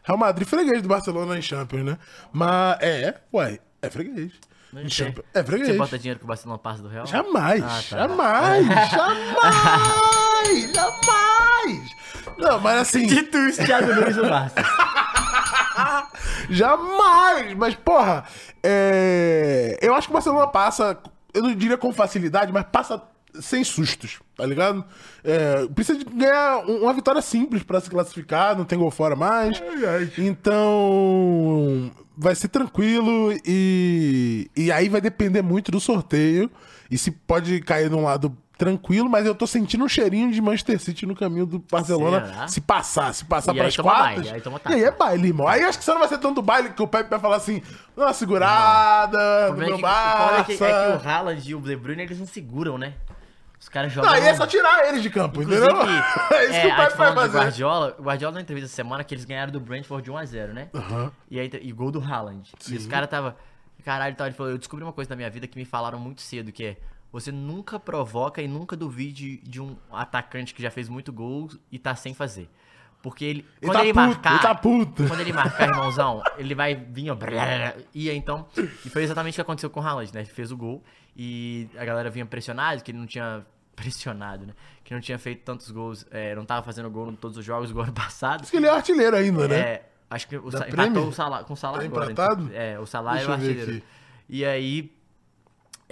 Real 0.03 0.17
Madrid 0.17 0.47
freguês 0.47 0.81
do 0.81 0.87
Barcelona 0.89 1.37
em 1.37 1.41
Champions, 1.41 1.83
né? 1.85 1.97
Mas 2.31 2.77
é, 2.81 3.21
ué, 3.33 3.59
é 3.81 3.89
freguês. 3.89 4.33
Champions, 4.87 5.25
é 5.33 5.43
freguês. 5.43 5.69
Você 5.69 5.77
bota 5.77 5.97
dinheiro 5.99 6.19
que 6.19 6.25
o 6.25 6.27
Barcelona 6.27 6.57
passa 6.59 6.81
do 6.81 6.89
Real? 6.89 7.05
Jamais, 7.05 7.63
Ah, 7.63 7.67
tá. 7.67 7.81
jamais, 7.81 8.65
jamais, 8.91 10.22
jamais. 10.45 11.91
Não, 12.37 12.59
mas 12.59 12.81
assim, 12.81 13.05
Dito 13.05 13.37
isso, 13.37 13.63
Thiago 13.65 13.93
Nunes 13.93 14.15
no 14.17 14.29
Barça. 14.29 14.55
jamais. 16.49 17.53
Mas, 17.55 17.75
porra, 17.75 18.23
é... 18.61 19.77
eu 19.81 19.93
acho 19.93 20.07
que 20.07 20.11
o 20.11 20.15
Barcelona 20.15 20.47
passa, 20.47 20.97
eu 21.33 21.41
não 21.43 21.53
diria 21.55 21.77
com 21.77 21.91
facilidade, 21.93 22.51
mas 22.51 22.65
passa 22.71 23.01
sem 23.39 23.63
sustos, 23.63 24.19
tá 24.37 24.45
ligado? 24.45 24.85
É, 25.23 25.65
precisa 25.73 25.97
de 25.97 26.05
ganhar 26.05 26.59
um- 26.67 26.83
uma 26.83 26.93
vitória 26.93 27.19
simples 27.21 27.63
pra 27.63 27.81
se 27.81 27.89
classificar, 27.89 28.55
não 28.55 28.63
tem 28.63 28.77
gol 28.77 28.91
fora 28.91 29.15
mais. 29.15 29.59
Então, 30.19 31.91
vai 32.15 32.35
ser 32.35 32.49
tranquilo 32.49 33.33
e, 33.45 34.49
e 34.55 34.71
aí 34.71 34.87
vai 34.87 35.01
depender 35.01 35.41
muito 35.41 35.71
do 35.71 35.79
sorteio. 35.79 36.49
E 36.91 36.97
se 36.97 37.09
pode 37.09 37.59
cair 37.61 37.89
num 37.89 38.03
lado 38.03 38.37
tranquilo, 38.57 39.09
mas 39.09 39.25
eu 39.25 39.33
tô 39.33 39.47
sentindo 39.47 39.83
um 39.83 39.89
cheirinho 39.89 40.31
de 40.31 40.41
Manchester 40.41 40.79
City 40.79 41.05
no 41.05 41.15
caminho 41.15 41.45
do 41.45 41.59
Barcelona. 41.59 42.25
Será? 42.25 42.47
Se 42.47 42.61
passar, 42.61 43.13
se 43.13 43.25
passar 43.25 43.51
E 43.51 43.55
para 43.55 43.63
aí 43.63 43.69
as 43.69 43.75
toma 43.75 43.91
quartas. 43.91 44.15
baile, 44.29 44.29
aí 44.29 44.71
e 44.71 44.73
aí 44.73 44.83
é 44.83 44.91
baile, 44.91 45.27
irmão. 45.27 45.47
Aí 45.47 45.63
acho 45.63 45.77
que 45.79 45.83
só 45.83 45.93
não 45.93 45.99
vai 45.99 46.07
ser 46.09 46.19
tanto 46.19 46.41
baile 46.41 46.69
que 46.69 46.81
o 46.81 46.87
Pepe 46.87 47.09
vai 47.09 47.19
falar 47.19 47.37
assim, 47.37 47.61
dá 47.95 48.05
uma 48.05 48.13
segurada 48.13 49.17
O 49.17 49.51
no 49.51 49.57
problema 49.57 49.77
meu 49.77 49.77
é 49.77 49.77
que, 49.77 49.83
o 49.83 50.27
foda 50.27 50.37
é 50.37 50.43
que, 50.43 50.51
é 50.53 50.55
que 50.55 50.63
Barça. 50.63 51.05
o 51.05 51.09
Haaland 51.09 51.49
e 51.49 51.55
o 51.55 51.61
De 51.61 51.75
Bruyne, 51.75 52.03
eles 52.03 52.19
não 52.19 52.27
seguram, 52.27 52.77
né? 52.77 52.93
Os 53.59 53.69
caras 53.69 53.93
jogam... 53.93 54.11
Não, 54.11 54.17
aí 54.17 54.25
é 54.27 54.35
só 54.35 54.45
tirar 54.45 54.87
eles 54.89 55.01
de 55.01 55.09
campo, 55.09 55.41
Inclusive, 55.41 55.65
entendeu? 55.65 55.87
é 56.31 56.45
isso 56.45 56.53
é, 56.53 56.61
que 56.61 56.67
o 56.67 56.71
aí 56.71 56.85
Pepe 56.85 56.97
vai 56.97 57.13
fazer. 57.15 57.37
Guardiola, 57.37 57.95
o 57.97 58.03
Guardiola 58.03 58.33
na 58.35 58.41
entrevista 58.41 58.67
essa 58.67 58.75
semana 58.75 59.03
que 59.03 59.13
eles 59.13 59.23
ganharam 59.25 59.51
do 59.53 59.59
Brentford 59.59 60.03
de 60.03 60.11
1x0, 60.11 60.47
né? 60.47 60.67
E, 61.31 61.39
aí, 61.39 61.49
e 61.61 61.71
gol 61.71 61.89
do 61.89 61.99
Haaland. 62.01 62.51
E 62.69 62.75
os 62.75 62.85
caras 62.85 63.09
tava... 63.09 63.35
Caralho, 63.85 64.15
tal, 64.15 64.27
ele 64.27 64.35
falou, 64.35 64.51
eu 64.51 64.57
descobri 64.57 64.83
uma 64.83 64.93
coisa 64.93 65.09
na 65.09 65.15
minha 65.15 65.29
vida 65.29 65.47
que 65.47 65.57
me 65.57 65.65
falaram 65.65 65.99
muito 65.99 66.21
cedo, 66.21 66.51
que 66.51 66.65
é... 66.65 66.77
Você 67.13 67.31
nunca 67.31 67.79
provoca 67.79 68.41
e 68.41 68.47
nunca 68.47 68.75
duvide 68.75 69.37
de 69.37 69.61
um 69.61 69.77
atacante 69.91 70.53
que 70.53 70.61
já 70.61 70.69
fez 70.71 70.89
muito 70.89 71.13
gol 71.13 71.47
e 71.71 71.77
tá 71.79 71.95
sem 71.95 72.13
fazer. 72.13 72.49
Porque 73.03 73.23
ele... 73.23 73.39
Ele 73.61 73.71
quando 73.71 73.73
tá 73.73 73.83
ele 73.83 73.93
puto, 73.93 74.05
marcar... 74.07 74.31
ele 74.31 74.41
tá 74.41 74.55
puto. 74.55 75.07
Quando 75.07 75.19
ele 75.19 75.31
marcar, 75.33 75.69
irmãozão, 75.69 76.23
ele 76.37 76.55
vai 76.55 76.73
vir, 76.73 77.11
ó. 77.11 77.17
E 77.93 78.09
então. 78.09 78.47
E 78.57 78.89
foi 78.89 79.03
exatamente 79.03 79.33
o 79.33 79.35
que 79.35 79.41
aconteceu 79.41 79.69
com 79.69 79.79
o 79.79 79.83
Haaland, 79.83 80.11
né? 80.13 80.21
Ele 80.21 80.29
fez 80.29 80.51
o 80.51 80.57
gol 80.57 80.83
e 81.15 81.69
a 81.77 81.85
galera 81.85 82.09
vinha 82.09 82.25
pressionada, 82.25 82.81
que 82.81 82.91
ele 82.91 82.97
não 82.97 83.05
tinha. 83.07 83.45
Pressionado, 83.75 84.45
né? 84.45 84.53
Que 84.83 84.93
não 84.93 85.01
tinha 85.01 85.17
feito 85.17 85.41
tantos 85.43 85.71
gols, 85.71 86.05
é, 86.11 86.35
não 86.35 86.45
tava 86.45 86.63
fazendo 86.63 86.91
gol 86.91 87.09
em 87.11 87.15
todos 87.15 87.37
os 87.39 87.43
jogos 87.43 87.71
do 87.71 87.81
ano 87.81 87.91
passado. 87.91 88.41
Diz 88.41 88.51
que 88.51 88.57
ele 88.57 88.67
é 88.67 88.69
artilheiro 88.69 89.15
ainda, 89.15 89.47
né? 89.47 89.59
É, 89.59 89.89
acho 90.11 90.27
que 90.27 90.37
o 90.37 90.51
Sa- 90.51 90.69
empatou 90.69 91.07
o 91.07 91.11
Salah, 91.11 91.43
com 91.43 91.53
o 91.53 91.57
Salah 91.57 91.79
Tá 91.79 91.85
agora. 91.85 92.11
empatado? 92.11 92.43
então, 92.43 92.55
É, 92.55 92.79
o 92.79 92.85
Salah 92.85 93.13
Deixa 93.13 93.25
é 93.25 93.29
o 93.29 93.33
artilheiro. 93.33 93.81
E 94.29 94.45
aí, 94.45 94.91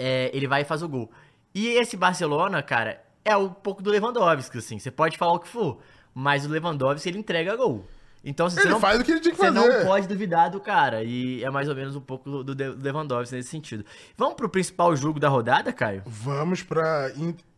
é, 0.02 0.32
ele 0.34 0.47
vai 0.47 0.62
e 0.62 0.66
faz 0.66 0.82
o 0.82 0.89
gol. 0.89 1.12
E 1.54 1.68
esse 1.70 1.95
Barcelona, 1.95 2.62
cara, 2.64 3.02
é 3.24 3.36
um 3.36 3.49
pouco 3.49 3.82
do 3.84 3.89
Lewandowski, 3.89 4.58
assim. 4.58 4.80
Você 4.80 4.89
pode 4.89 5.18
falar 5.18 5.34
o 5.34 5.39
que 5.39 5.47
for, 5.47 5.80
mas 6.14 6.45
o 6.45 6.49
Lewandowski, 6.49 7.10
ele 7.10 7.20
entrega 7.20 7.56
gol. 7.56 7.86
Então, 8.24 8.45
assim, 8.45 8.58
Ele 8.58 8.68
você 8.68 8.74
não, 8.74 8.80
faz 8.80 8.99
o 8.99 9.04
que 9.04 9.12
ele 9.12 9.20
tinha 9.20 9.34
que 9.34 9.39
você 9.39 9.49
não 9.49 9.84
pode 9.84 10.08
duvidar 10.08 10.52
do 10.52 10.60
cara. 10.60 11.04
E 11.04 11.43
é 11.43 11.49
mais 11.49 11.68
ou 11.68 11.76
menos 11.76 11.95
um 11.95 12.02
pouco 12.02 12.43
do 12.43 12.54
do 12.56 12.84
Lewandowski 12.84 13.36
nesse 13.36 13.49
sentido. 13.49 13.84
Vamos 14.16 14.36
pro 14.36 14.47
principal 14.47 14.95
jogo 14.95 15.20
da 15.20 15.28
rodada, 15.28 15.74
Caio? 15.74 16.04
Vamos 16.06 16.62
pra. 16.62 17.12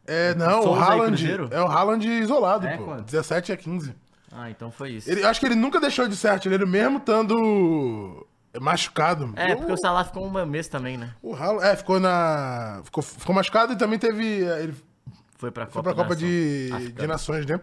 É, 0.08 0.34
não, 0.36 0.60
o 0.60 0.64
Souza 0.64 0.80
e 0.80 0.84
Haaland. 0.84 1.28
É 1.52 1.62
o 1.62 1.68
Haaland 1.68 2.08
isolado, 2.08 2.66
É, 2.66 2.78
pô. 2.78 2.86
quanto? 2.86 3.04
17 3.06 3.52
a 3.52 3.58
15. 3.58 3.94
Ah, 4.32 4.50
então 4.50 4.72
foi 4.72 4.91
isso. 4.91 5.12
Ele, 5.12 5.24
acho 5.24 5.39
que 5.39 5.46
ele 5.46 5.56
nunca 5.56 5.80
deixou 5.80 6.08
de 6.08 6.16
ser 6.16 6.30
artilheiro, 6.30 6.66
mesmo 6.68 6.98
estando 6.98 8.22
machucado. 8.60 9.34
É, 9.36 9.56
porque 9.56 9.72
o 9.72 9.78
Salah 9.78 10.04
ficou 10.04 10.26
um 10.28 10.45
mês 10.45 10.68
também, 10.68 10.97
né? 10.97 11.12
o 11.22 11.36
Haaland. 11.36 11.66
É, 11.66 11.76
ficou 11.76 11.99
na. 11.99 12.82
Ficou, 12.84 13.04
ficou 13.04 13.34
machucado 13.36 13.74
e 13.74 13.78
também 13.78 13.97
teve. 13.99 14.43
é, 14.45 14.64
Ele 14.64 14.76
Foi 15.38 15.51
pra 15.51 15.66
foi 15.66 15.82
Copa, 15.82 15.93
pra 15.95 16.04
Copa 16.04 16.16
de, 16.16 16.70
Africana. 16.72 16.99
de 17.01 17.08
Nações, 17.08 17.45
né? 17.45 17.60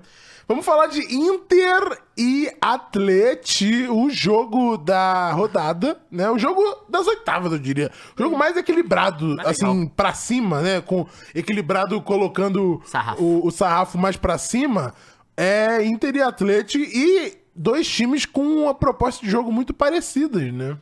Vamos 0.48 0.64
falar 0.66 0.86
de 0.88 0.98
Inter 1.14 2.02
e 2.18 2.50
Atleti, 2.60 3.86
o 3.88 4.10
jogo 4.10 4.76
da 4.76 5.30
rodada, 5.32 5.96
né? 6.10 6.28
O 6.28 6.38
jogo 6.38 6.60
das 6.88 7.06
oitavas, 7.06 7.52
eu 7.52 7.58
diria. 7.58 7.88
O 8.18 8.22
jogo 8.22 8.36
mais 8.36 8.56
equilibrado, 8.56 9.36
Mais 9.36 9.48
assim, 9.50 9.66
legal. 9.66 9.92
pra 9.94 10.12
cima, 10.12 10.60
né? 10.60 10.80
Com 10.80 11.06
equilibrado 11.34 12.00
colocando 12.02 12.82
Sarrafo. 12.84 13.22
O, 13.22 13.46
o 13.46 13.50
sarrafo 13.52 13.96
mais 13.96 14.16
pra 14.16 14.38
cima. 14.38 14.92
É 15.36 15.82
Inter 15.84 16.16
e 16.16 16.20
Atleti 16.22 16.78
e 16.78 17.39
dois 17.60 17.86
times 17.88 18.24
com 18.24 18.42
uma 18.42 18.74
proposta 18.74 19.24
de 19.24 19.30
jogo 19.30 19.52
muito 19.52 19.74
parecidas, 19.74 20.52
né? 20.52 20.76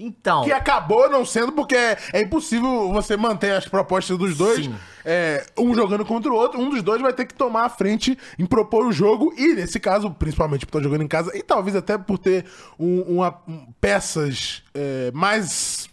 Então, 0.00 0.44
Que 0.44 0.52
acabou 0.52 1.10
não 1.10 1.24
sendo 1.26 1.50
porque 1.50 1.74
é 1.74 2.20
impossível 2.22 2.92
você 2.92 3.16
manter 3.16 3.50
as 3.50 3.66
propostas 3.66 4.16
dos 4.16 4.36
dois, 4.38 4.70
é, 5.04 5.44
um 5.58 5.74
jogando 5.74 6.04
contra 6.04 6.30
o 6.30 6.36
outro. 6.36 6.60
Um 6.60 6.70
dos 6.70 6.82
dois 6.82 7.02
vai 7.02 7.12
ter 7.12 7.24
que 7.26 7.34
tomar 7.34 7.64
a 7.64 7.68
frente 7.68 8.16
em 8.38 8.46
propor 8.46 8.86
o 8.86 8.92
jogo. 8.92 9.34
E 9.36 9.54
nesse 9.54 9.80
caso, 9.80 10.08
principalmente 10.12 10.64
por 10.64 10.78
estar 10.78 10.88
jogando 10.88 11.02
em 11.02 11.08
casa, 11.08 11.36
e 11.36 11.42
talvez 11.42 11.74
até 11.74 11.98
por 11.98 12.16
ter 12.16 12.44
um- 12.78 13.16
uma, 13.16 13.40
um- 13.48 13.66
peças 13.80 14.62
é, 14.72 15.10
mais. 15.12 15.88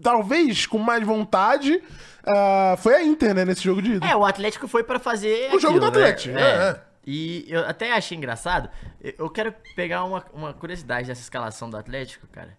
Talvez 0.00 0.64
com 0.64 0.78
mais 0.78 1.04
vontade. 1.04 1.82
ah, 2.24 2.76
foi 2.78 2.94
a 2.94 3.02
Inter, 3.02 3.34
né, 3.34 3.44
nesse 3.44 3.62
jogo 3.64 3.82
de 3.82 3.94
ida. 3.94 4.06
é, 4.06 4.14
o 4.14 4.24
Atlético 4.24 4.68
foi 4.68 4.84
pra 4.84 5.00
fazer 5.00 5.48
O 5.52 5.58
jogo 5.58 5.80
do 5.80 5.86
aquilo, 5.86 6.00
né? 6.00 6.08
Atlético, 6.08 6.38
é, 6.38 6.42
é. 6.70 6.80
E 7.10 7.46
eu 7.48 7.60
até 7.66 7.90
achei 7.94 8.18
engraçado. 8.18 8.68
Eu- 9.00 9.30
quero 9.30 9.50
pegar 9.74 10.04
uma, 10.04 10.22
uma 10.34 10.52
curiosidade 10.52 11.08
dessa 11.08 11.22
escalação 11.22 11.70
do 11.70 11.76
Atlético, 11.78 12.26
cara. 12.26 12.54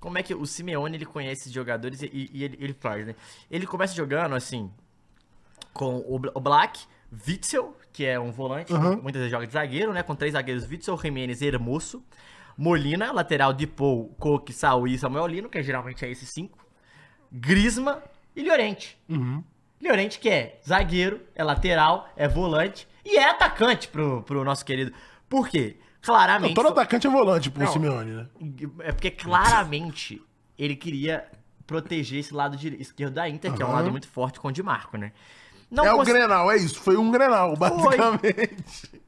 Como 0.00 0.18
é 0.18 0.24
que 0.24 0.34
o 0.34 0.44
Simeone 0.44 0.96
ele 0.96 1.06
conhece 1.06 1.42
esses 1.42 1.52
jogadores 1.52 2.02
e, 2.02 2.10
e 2.32 2.42
ele, 2.42 2.58
ele 2.60 2.72
faz, 2.74 3.06
né? 3.06 3.14
Ele 3.48 3.64
começa 3.64 3.94
jogando 3.94 4.34
assim 4.34 4.68
com 5.72 6.04
o, 6.08 6.18
Bla- 6.18 6.32
o 6.34 6.40
Black, 6.40 6.80
Witzel, 7.28 7.76
que 7.92 8.04
é 8.04 8.18
um 8.18 8.32
volante, 8.32 8.72
muitas 9.00 9.20
vezes 9.20 9.30
joga 9.30 9.46
de 9.46 9.52
zagueiro, 9.52 9.92
né? 9.92 10.02
Com 10.02 10.16
três 10.16 10.32
zagueiros, 10.32 10.68
Witzel, 10.68 10.98
Jimenez 10.98 11.40
e 11.40 11.46
Hermoso. 11.46 12.02
Molina, 12.58 13.12
lateral 13.12 13.52
de 13.52 13.68
Paul, 13.68 14.08
Coque, 14.18 14.52
Saúl 14.52 14.88
e 14.88 14.98
Samuel 14.98 15.28
Lino, 15.28 15.48
que 15.48 15.62
geralmente 15.62 16.04
é 16.04 16.10
esses 16.10 16.28
cinco. 16.28 16.58
Grisma 17.30 18.02
e 18.34 18.42
Llorente. 18.42 18.98
Llorente 19.80 20.18
que 20.18 20.28
é 20.28 20.60
zagueiro, 20.66 21.20
é 21.36 21.44
lateral, 21.44 22.08
é 22.16 22.26
volante 22.26 22.88
e 23.04 23.16
é 23.18 23.28
atacante 23.30 23.88
pro, 23.88 24.22
pro 24.22 24.44
nosso 24.44 24.64
querido. 24.64 24.92
Por 25.28 25.48
quê? 25.48 25.76
Claramente... 26.00 26.54
Todo 26.54 26.64
foi- 26.64 26.72
atacante 26.72 27.06
é 27.06 27.10
volante 27.10 27.50
pro 27.50 27.64
Não. 27.64 27.72
Simeone, 27.72 28.10
né? 28.12 28.26
é 28.80 28.92
porque 28.92 29.10
claramente 29.10 30.20
ele 30.58 30.74
queria 30.76 31.24
proteger 31.66 32.18
esse 32.20 32.34
lado 32.34 32.56
esquerdo 32.78 33.14
da 33.14 33.28
Inter, 33.28 33.52
que 33.54 33.62
é 33.62 33.66
um 33.66 33.72
lado 33.72 33.90
muito 33.90 34.08
forte 34.08 34.38
com 34.40 34.48
o 34.48 34.52
Di 34.52 34.62
Marco, 34.62 34.96
né? 34.96 35.12
Não 35.70 35.86
é 35.86 35.92
o 35.92 35.96
cons- 35.98 36.08
Grenal, 36.08 36.50
é 36.50 36.56
isso. 36.56 36.80
Foi 36.80 36.96
um 36.96 37.10
Grenal, 37.10 37.56
basicamente. 37.56 39.00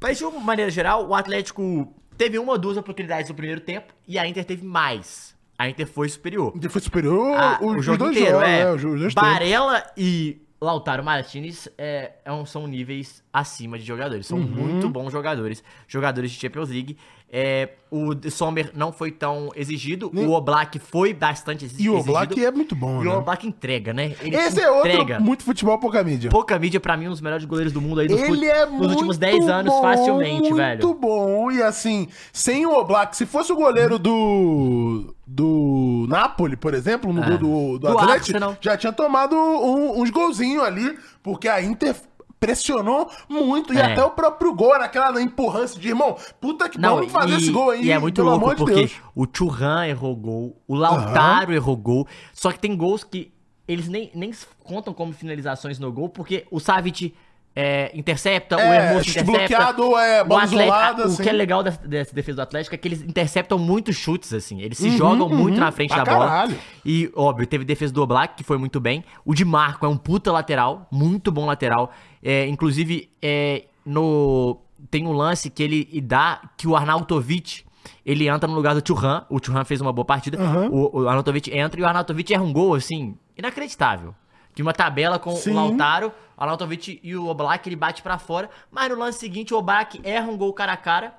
Mas 0.00 0.18
de 0.18 0.24
uma 0.24 0.38
maneira 0.40 0.70
geral, 0.70 1.06
o 1.08 1.14
Atlético 1.14 1.92
teve 2.16 2.38
uma 2.38 2.52
ou 2.52 2.58
duas 2.58 2.76
oportunidades 2.76 3.28
no 3.28 3.34
primeiro 3.34 3.60
tempo 3.60 3.92
e 4.06 4.18
a 4.18 4.26
Inter 4.26 4.44
teve 4.44 4.64
mais. 4.64 5.34
A 5.58 5.68
Inter 5.68 5.86
foi 5.86 6.08
superior. 6.08 6.52
Ele 6.54 6.68
foi 6.68 6.80
superior 6.82 7.36
Ah, 7.36 7.58
os, 7.60 7.72
o 7.72 7.76
os 7.78 7.84
jogo 7.84 7.98
dois 7.98 8.16
inteiro, 8.16 8.38
jogos, 8.78 9.00
é. 9.00 9.08
tempos. 9.08 9.14
Barella 9.14 9.82
e 9.96 10.42
Lautaro 10.60 11.02
Martinez 11.02 11.66
é, 11.78 12.12
é 12.24 12.30
um- 12.32 12.44
são 12.46 12.66
níveis 12.66 13.22
acima 13.40 13.78
de 13.78 13.84
jogadores. 13.84 14.30
Uhum. 14.30 14.38
São 14.40 14.48
muito 14.48 14.88
bons 14.88 15.10
jogadores. 15.12 15.62
Jogadores 15.86 16.30
de 16.30 16.38
Champions 16.40 16.68
League. 16.70 16.96
É, 17.28 17.70
o 17.90 18.12
Sommer 18.30 18.70
não 18.72 18.92
foi 18.92 19.10
tão 19.10 19.50
exigido. 19.56 20.08
Nem- 20.14 20.26
O 20.28 20.30
Oblak 20.32 20.78
foi 20.78 21.12
bastante 21.12 21.64
exi- 21.64 21.82
E 21.82 21.90
o 21.90 21.94
exigido. 21.94 22.10
Oblak 22.12 22.44
é 22.44 22.52
muito 22.52 22.76
bom, 22.76 23.02
E 23.02 23.08
o 23.08 23.10
né? 23.10 23.16
Oblak 23.16 23.44
entrega, 23.48 23.92
né? 23.92 24.14
Ele 24.20 24.36
Esse 24.36 24.60
é 24.60 24.70
outro 24.70 25.20
muito 25.20 25.42
futebol, 25.42 25.76
pouca 25.78 26.04
mídia. 26.04 26.30
Pouca 26.30 26.56
mídia, 26.56 26.78
pra 26.78 26.96
mim, 26.96 27.08
um 27.08 27.10
dos 27.10 27.20
melhores 27.20 27.44
goleiros 27.44 27.72
do 27.72 27.80
mundo 27.80 27.98
aí 28.00 28.08
nos, 28.08 28.20
fut- 28.20 28.32
Ele 28.32 28.46
é 28.46 28.64
nos 28.64 28.74
muito 28.76 28.90
últimos 28.90 29.18
10 29.18 29.48
anos, 29.48 29.72
bom, 29.74 29.82
facilmente, 29.82 30.40
muito 30.42 30.54
velho. 30.54 30.94
bom. 30.94 31.50
E 31.50 31.60
assim, 31.62 32.06
sem 32.32 32.64
o 32.64 32.72
Oblak, 32.78 33.16
se 33.16 33.26
fosse 33.26 33.52
o 33.52 33.56
goleiro 33.56 33.98
do 33.98 35.12
do 35.26 36.06
Napoli, 36.08 36.56
por 36.56 36.72
exemplo, 36.74 37.12
no 37.12 37.20
Ah. 37.20 37.26
gol 37.30 37.38
do, 37.38 37.78
do, 37.78 37.78
Do 37.80 37.98
Atlético, 37.98 38.38
já 38.60 38.76
tinha 38.76 38.92
tomado 38.92 39.34
um- 39.34 40.00
uns 40.00 40.10
golzinhos 40.10 40.62
ali, 40.62 40.96
porque 41.24 41.48
a 41.48 41.60
Inter 41.60 41.96
pressionou 42.38 43.10
muito 43.28 43.72
e 43.72 43.78
É. 43.78 43.92
até 43.92 44.04
o 44.04 44.10
próprio 44.10 44.54
gol, 44.54 44.78
naquela 44.78 45.20
empurrância 45.20 45.80
de 45.80 45.88
irmão, 45.88 46.16
puta 46.40 46.68
que 46.68 46.78
Não, 46.78 46.96
vamos 46.96 47.12
fazer 47.12 47.32
e, 47.34 47.36
esse 47.38 47.50
gol 47.50 47.70
aí, 47.70 47.84
e 47.86 47.90
é 47.90 47.98
muito 47.98 48.22
louco, 48.22 48.50
de 48.50 48.56
porque 48.56 48.74
Deus. 48.74 48.92
o 49.14 49.26
Churran 49.32 49.86
errou 49.86 50.14
gol, 50.14 50.62
o 50.68 50.74
Lautaro 50.74 51.52
errou 51.54 51.76
gol, 51.76 52.06
só 52.32 52.52
que 52.52 52.58
tem 52.58 52.76
gols 52.76 53.02
que 53.04 53.32
eles 53.66 53.88
nem, 53.88 54.10
nem 54.14 54.30
contam 54.62 54.92
como 54.94 55.12
finalizações 55.12 55.78
no 55.78 55.90
gol, 55.90 56.08
porque 56.08 56.46
o 56.50 56.60
Savic 56.60 57.14
é, 57.58 57.90
intercepta, 57.98 58.54
o 58.56 58.60
É, 58.60 58.76
Hermoso 58.90 59.06
chute 59.06 59.20
intercepta. 59.20 59.72
bloqueado, 59.72 59.96
é, 59.98 60.20
o 60.22 60.24
Atlético- 60.26 60.60
isolada, 60.62 61.02
O 61.02 61.06
assim. 61.06 61.22
que 61.22 61.28
é 61.30 61.32
legal 61.32 61.62
dessa, 61.62 61.88
dessa 61.88 62.14
defesa 62.14 62.36
do 62.36 62.42
Atlético 62.42 62.74
é 62.74 62.78
que 62.78 62.86
eles 62.86 63.00
interceptam 63.00 63.58
muitos 63.58 63.96
chutes, 63.96 64.34
assim. 64.34 64.60
Eles 64.60 64.76
se 64.76 64.90
jogam 64.94 65.26
muito 65.30 65.58
na 65.58 65.72
frente 65.72 65.90
Uhum, 65.92 65.96
da 65.96 66.04
bola. 66.04 66.26
caralho. 66.26 66.58
E, 66.84 67.10
óbvio, 67.16 67.46
teve 67.46 67.64
defesa 67.64 67.94
do 67.94 68.02
Oblak, 68.02 68.34
que 68.36 68.44
foi 68.44 68.58
muito 68.58 68.78
bem. 68.78 69.02
O 69.24 69.34
de 69.34 69.42
Marco 69.42 69.86
é 69.86 69.88
um 69.88 69.96
puta 69.96 70.30
lateral, 70.30 70.86
muito 70.92 71.32
bom 71.32 71.46
lateral. 71.46 71.90
É, 72.28 72.44
inclusive, 72.48 73.08
é, 73.22 73.66
no 73.84 74.58
tem 74.90 75.06
um 75.06 75.12
lance 75.12 75.48
que 75.48 75.62
ele 75.62 76.00
dá 76.00 76.40
que 76.56 76.66
o 76.66 76.74
Arnautovic 76.74 77.64
ele 78.04 78.28
entra 78.28 78.48
no 78.48 78.54
lugar 78.56 78.74
do 78.74 78.84
Churran. 78.84 79.24
O 79.30 79.38
Churran 79.40 79.64
fez 79.64 79.80
uma 79.80 79.92
boa 79.92 80.04
partida. 80.04 80.36
O, 80.68 81.02
o 81.02 81.08
Arnautovic 81.08 81.56
entra 81.56 81.78
e 81.78 81.84
o 81.84 81.86
Arnautovic 81.86 82.34
erra 82.34 82.42
um 82.42 82.52
gol, 82.52 82.74
assim, 82.74 83.16
inacreditável. 83.38 84.12
Que 84.52 84.60
uma 84.60 84.72
tabela 84.72 85.20
com 85.20 85.36
Sim. 85.36 85.52
o 85.52 85.54
Lautaro, 85.54 86.12
o 86.36 86.42
Arnautovic 86.42 86.98
e 87.00 87.14
o 87.14 87.28
Oblak, 87.28 87.68
ele 87.68 87.76
bate 87.76 88.02
pra 88.02 88.18
fora. 88.18 88.50
Mas 88.72 88.90
no 88.90 88.96
lance 88.96 89.20
seguinte, 89.20 89.54
o 89.54 89.58
Oblak 89.58 90.00
erra 90.02 90.28
um 90.28 90.36
gol 90.36 90.52
cara 90.52 90.72
a 90.72 90.76
cara 90.76 91.14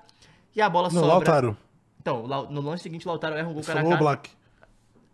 e 0.54 0.62
a 0.62 0.70
bola 0.70 0.90
No 0.90 0.96
sobra. 0.96 1.08
Lautaro. 1.08 1.58
Então, 2.02 2.28
no 2.50 2.62
lance 2.62 2.84
seguinte, 2.84 3.06
o 3.06 3.10
Lautaro 3.10 3.36
erra 3.36 3.48
um 3.48 3.54
gol 3.54 3.64
cara 3.64 3.80
a 3.80 3.84
cara. 3.84 3.96
Black. 3.96 4.30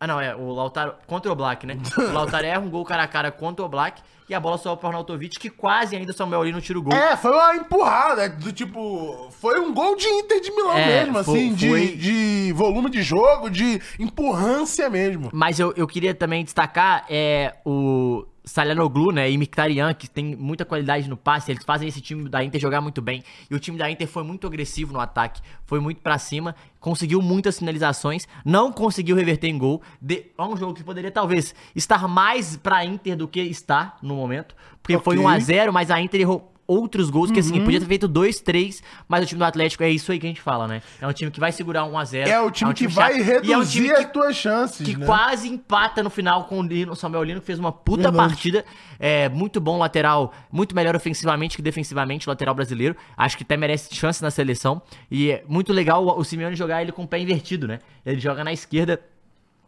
Ah, 0.04 0.08
não, 0.08 0.20
é 0.20 0.36
o 0.36 0.51
Lautaro 0.51 0.95
contra 1.08 1.32
o 1.32 1.36
Black, 1.36 1.66
né? 1.66 1.78
O 1.97 2.01
Lautaro 2.12 2.45
erra 2.45 2.60
um 2.60 2.70
gol 2.70 2.84
cara 2.84 3.04
a 3.04 3.08
cara 3.08 3.32
contra 3.32 3.64
o 3.64 3.70
Black 3.70 4.01
e 4.28 4.34
a 4.34 4.39
bola 4.39 4.58
sobe 4.58 4.80
pro 4.80 4.88
Arnautovic, 4.89 5.39
que 5.39 5.49
quase 5.49 5.95
ainda 5.95 6.12
o 6.12 6.14
Samuel 6.14 6.43
Lino 6.43 6.60
tira 6.60 6.78
o 6.78 6.82
gol. 6.82 6.93
É, 6.93 7.16
foi 7.16 7.32
uma 7.32 7.56
empurrada, 7.56 8.28
do 8.28 8.51
tipo. 8.51 9.30
Foi 9.39 9.58
um 9.62 9.74
gol 9.74 9.95
de 9.95 10.06
Inter 10.08 10.41
de 10.41 10.51
Milão 10.51 10.74
É, 10.78 11.06
mesmo, 11.06 11.24
foi- 11.24 11.39
assim, 11.39 11.54
de, 11.54 11.70
foi- 11.70 11.88
de 11.95 12.51
volume 12.54 12.89
de 12.89 13.01
jogo, 13.01 13.49
de 13.49 13.82
empurrância 13.97 14.89
mesmo. 14.89 15.30
Mas 15.32 15.58
eu, 15.58 15.74
eu 15.78 15.88
queria 15.88 16.14
também 16.14 16.43
destacar 16.43 17.06
é, 17.10 17.54
o 17.66 18.26
Salianoglu, 18.46 19.12
né, 19.12 19.30
e 19.32 19.38
Mkhitaryan, 19.38 19.94
que 19.94 20.10
tem 20.10 20.36
muita 20.36 20.66
qualidade 20.66 21.10
no 21.10 21.16
passe, 21.16 21.52
eles 21.52 21.64
fazem 21.64 21.88
esse 21.88 22.02
time 22.02 22.28
da 22.28 22.44
Inter 22.44 22.60
jogar 22.60 22.82
muito 22.82 23.02
bem. 23.02 23.24
E 23.50 23.56
o 23.56 23.60
time 23.60 23.78
da 23.78 23.89
Inter 23.89 24.08
foi 24.08 24.24
muito 24.24 24.46
agressivo 24.46 24.91
no 24.94 25.00
ataque, 25.00 25.41
foi 25.66 25.80
muito 25.80 26.02
pra 26.02 26.18
cima, 26.18 26.56
conseguiu 26.80 27.22
muitas 27.22 27.60
finalizações, 27.60 28.28
não 28.44 28.72
conseguiu 28.72 29.16
reverter 29.16 29.48
em 29.48 29.58
gol. 29.58 29.82
De, 30.02 30.26
é 30.38 30.44
um 30.44 30.58
jogo 30.58 30.74
que 30.74 30.84
poderia 30.84 31.12
talvez 31.12 31.56
estar 31.76 32.08
mais 32.08 32.58
pra 32.58 32.86
Inter 32.86 33.16
do 33.16 33.28
que 33.28 33.39
está 33.39 33.98
no 34.02 34.16
momento, 34.16 34.56
porque 34.82 34.98
foi 35.00 35.18
Ok. 35.18 35.26
1 35.26 35.30
a 35.30 35.39
0 35.39 35.74
mas 35.74 35.89
a 35.89 36.02
Inter 36.02 36.22
errou 36.22 36.53
outros 36.68 37.09
gols 37.09 37.32
que 37.32 37.39
assim, 37.39 37.61
podia 37.64 37.80
ter 37.80 37.86
feito 37.86 38.07
2, 38.07 38.39
3, 38.39 38.82
mas 39.07 39.24
o 39.24 39.28
time 39.28 39.39
do 39.39 39.45
Atlético 39.45 39.84
é 39.84 39.89
isso 39.89 40.11
aí 40.11 40.20
que 40.20 40.26
a 40.26 40.30
gente 40.30 40.41
fala, 40.41 40.68
né? 40.68 40.82
É 41.01 41.07
um 41.07 41.14
time 41.14 41.30
que 41.30 41.39
vai 41.39 41.51
segurar 41.51 41.86
1 41.86 41.97
a 41.97 42.05
0 42.05 42.30
É 42.30 42.41
o 42.41 42.51
time 42.51 42.74
que 42.74 42.88
vai 42.88 43.22
reduzir 43.22 43.53
é 43.53 43.57
um 43.57 43.66
time 43.66 43.88
que 43.89 43.93
as 43.93 44.11
tuas 44.11 44.36
chances, 44.36 44.86
que 44.86 44.97
né? 44.97 45.05
quase 45.05 45.47
empata 45.47 46.01
no 46.01 46.09
final 46.09 46.45
com 46.45 46.59
o 46.59 46.64
Lino, 46.64 46.95
Samuel 46.95 47.24
Lino, 47.24 47.39
que 47.41 47.45
fez 47.45 47.59
uma 47.59 47.72
puta 47.72 48.03
Verdade. 48.03 48.30
partida. 48.30 48.66
É, 48.99 49.28
muito 49.30 49.59
bom 49.59 49.78
lateral, 49.78 50.34
muito 50.51 50.76
melhor 50.76 50.95
ofensivamente 50.95 51.55
que 51.55 51.61
defensivamente, 51.61 52.28
lateral 52.28 52.55
brasileiro. 52.55 52.95
Acho 53.18 53.38
que 53.38 53.43
até 53.43 53.57
merece 53.57 53.93
chance 53.93 54.22
na 54.22 54.32
seleção. 54.32 54.82
E 55.11 55.32
é 55.32 55.43
muito 55.47 55.74
legal 55.74 56.05
o, 56.05 56.20
o 56.20 56.24
Simeone 56.24 56.55
jogar 56.55 56.82
ele 56.82 56.91
com 56.91 57.03
o 57.03 57.07
pé 57.07 57.20
invertido, 57.20 57.68
né? 57.68 57.80
Ele 58.05 58.20
joga 58.20 58.43
na 58.43 58.53
esquerda 58.53 58.99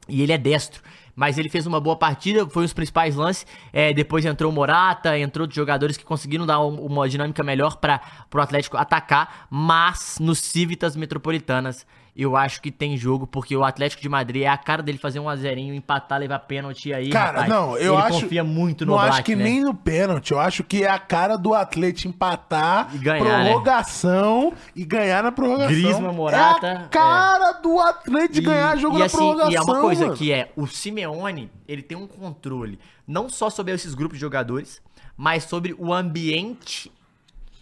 e 0.08 0.22
ele 0.22 0.32
é 0.32 0.38
destro. 0.38 0.82
Mas 1.16 1.38
ele 1.38 1.50
fez 1.50 1.66
uma 1.66 1.80
boa 1.80 1.96
partida, 1.96 2.46
foi 2.50 2.66
os 2.66 2.74
principais 2.74 3.16
lances. 3.16 3.46
É, 3.72 3.94
depois 3.94 4.26
entrou 4.26 4.52
Morata, 4.52 5.18
entrou 5.18 5.44
outros 5.44 5.56
jogadores 5.56 5.96
que 5.96 6.04
conseguiram 6.04 6.46
dar 6.46 6.60
um- 6.60 6.86
uma 6.86 7.08
dinâmica 7.08 7.42
melhor 7.42 7.78
para 7.78 8.02
o 8.34 8.40
Atlético 8.40 8.76
atacar. 8.76 9.48
Mas 9.50 10.18
nos 10.20 10.40
Civitas 10.40 10.96
Metropolitanas, 10.96 11.86
eu 12.18 12.38
acho 12.38 12.62
que 12.62 12.72
tem 12.72 12.96
jogo, 12.96 13.28
porque 13.28 13.56
o 13.58 13.64
Atlético 13.64 14.02
de 14.02 14.08
Madrid 14.08 14.44
é 14.44 14.48
a 14.48 14.58
cara 14.58 14.82
dele 14.82 14.98
fazer 14.98 15.20
um 15.20 15.28
azerinho, 15.28 15.74
empatar, 15.76 16.18
levar 16.20 16.40
pênalti 16.40 16.94
aí. 16.94 17.10
Cara, 17.10 17.42
rapaz, 17.42 17.50
não, 17.50 17.78
eu 17.78 17.94
ele 17.94 18.02
acho. 18.04 18.22
confia 18.22 18.44
muito 18.44 18.86
no 18.86 18.94
Não 18.94 19.00
acho 19.00 19.08
Oblak, 19.10 19.24
que 19.24 19.36
né? 19.36 19.44
nem 19.44 19.62
no 19.62 19.74
pênalti. 19.74 20.32
Eu 20.32 20.40
acho 20.40 20.64
que 20.64 20.84
é 20.84 20.90
a 20.90 20.98
cara 20.98 21.36
do 21.36 21.54
Atlético 21.54 22.08
empatar, 22.08 22.90
E 22.96 22.98
ganhar, 23.00 23.20
né? 23.44 23.44
prorrogação 23.50 24.54
e 24.74 24.86
ganhar 24.86 25.24
na 25.24 25.32
prorrogação. 25.32 25.68
Griezmann, 25.74 26.14
Morata, 26.14 26.68
É 26.68 26.72
a 26.78 26.88
cara 26.88 27.52
do 27.54 27.80
Atlético 27.82 28.48
ganhar 28.48 28.78
jogo 28.78 28.96
e 28.96 29.00
na 29.00 29.06
assim, 29.06 29.18
prorrogação. 29.18 29.52
E 29.52 29.56
é 29.56 29.62
uma 29.62 29.82
coisa 29.82 30.06
mano. 30.06 30.18
que 30.18 30.32
é, 30.32 30.52
o 30.56 30.66
Simeone, 30.68 31.52
ele 31.68 31.82
tem 31.82 31.98
um 31.98 32.08
controle, 32.08 32.80
não 33.06 33.28
só 33.28 33.50
sobre 33.50 33.74
esses 33.74 33.94
grupos 33.94 34.18
de 34.18 34.22
jogadores, 34.22 34.82
mas 35.18 35.44
sobre 35.44 35.76
o 35.78 35.94
ambiente 35.94 36.90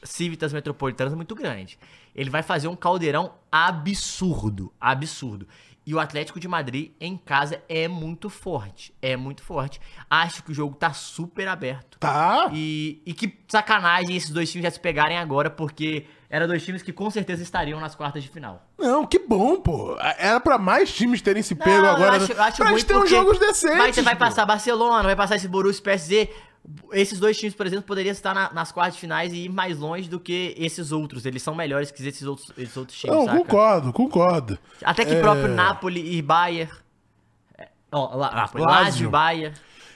Civitas 0.04 0.54
Metropolitanas 0.54 1.14
muito 1.16 1.34
grande. 1.34 1.80
Ele 2.16 2.30
vai 2.30 2.44
fazer 2.44 2.68
um 2.68 2.76
caldeirão 2.76 3.34
absurdo, 3.52 4.74
absurdo. 4.80 5.48
E 5.86 5.94
o 5.94 6.00
Atlético 6.00 6.40
de 6.40 6.48
Madrid 6.48 6.92
em 7.00 7.18
casa 7.18 7.62
é 7.68 7.90
muito 7.90 8.30
forte, 8.30 8.94
é 9.02 9.18
muito 9.18 9.44
forte. 9.44 9.82
Acho 10.10 10.42
que 10.42 10.52
o 10.52 10.54
jogo 10.54 10.76
tá 10.76 10.94
super 10.94 11.46
aberto. 11.48 12.00
Tá. 12.00 12.50
E, 12.54 13.02
e 13.06 13.14
que 13.14 13.38
sacanagem 13.50 14.16
esses 14.16 14.30
dois 14.30 14.50
times 14.50 14.64
já 14.64 14.72
se 14.72 14.80
pegarem 14.80 15.18
agora, 15.18 15.50
porque 15.50 16.06
eram 16.30 16.48
dois 16.48 16.64
times 16.64 16.82
que 16.82 16.94
com 16.94 17.12
certeza 17.12 17.44
estariam 17.44 17.82
nas 17.82 17.96
quartas 17.96 18.24
de 18.24 18.30
final. 18.30 18.66
Não, 18.80 19.06
que 19.06 19.20
bom, 19.20 19.60
pô. 19.60 19.98
Era 20.18 20.40
pra 20.40 20.58
mais 20.58 20.92
times 20.94 21.22
terem 21.22 21.44
se 21.44 21.54
pego 21.54 21.82
Não, 21.82 21.90
agora. 21.90 22.16
Eu 22.16 22.24
acho, 22.24 22.32
eu 22.32 22.44
acho 22.44 22.58
pra 22.58 22.72
gente 22.72 22.86
ter 22.86 22.98
uns 22.98 23.10
jogos 23.10 23.38
decentes. 23.38 23.78
Vai, 23.78 23.94
você 23.94 24.02
vai 24.02 24.16
pô. 24.16 24.20
passar 24.20 24.46
Barcelona, 24.46 25.04
vai 25.04 25.18
passar 25.18 25.36
esse 25.36 25.50
Borussia 25.50 25.84
PSG. 25.84 26.30
Esses 26.94 27.20
dois 27.20 27.38
times, 27.38 27.54
por 27.54 27.66
exemplo, 27.66 27.84
poderiam 27.86 28.12
estar 28.14 28.34
na- 28.34 28.52
nas 28.54 28.72
quartas 28.72 28.98
finais 28.98 29.34
e 29.34 29.46
ir 29.46 29.50
mais 29.50 29.78
longe 29.78 30.08
do 30.10 30.18
que 30.20 30.56
esses 30.58 30.92
outros. 30.94 31.26
Eles 31.26 31.44
são 31.44 31.54
melhores 31.54 31.92
que 31.92 32.02
esses 32.08 32.24
outros, 32.26 32.52
esses 32.58 32.78
outros 32.78 32.98
times, 32.98 33.16
Não, 33.16 33.26
saca? 33.26 33.38
concordo, 33.38 33.92
concordo. 33.94 34.58
Até 34.84 35.04
que 35.04 35.14
É. 35.14 35.20
próprio 35.20 35.50
Napoli 35.50 36.16
e 36.18 36.22
Bayern. 36.22 36.72
é, 37.58 37.68
Ó, 37.92 38.16
lá, 38.16 38.32
Napoli, 38.34 38.64
Lazio. 38.64 38.84
Lazio, 38.86 39.10
Bayern. 39.10 39.56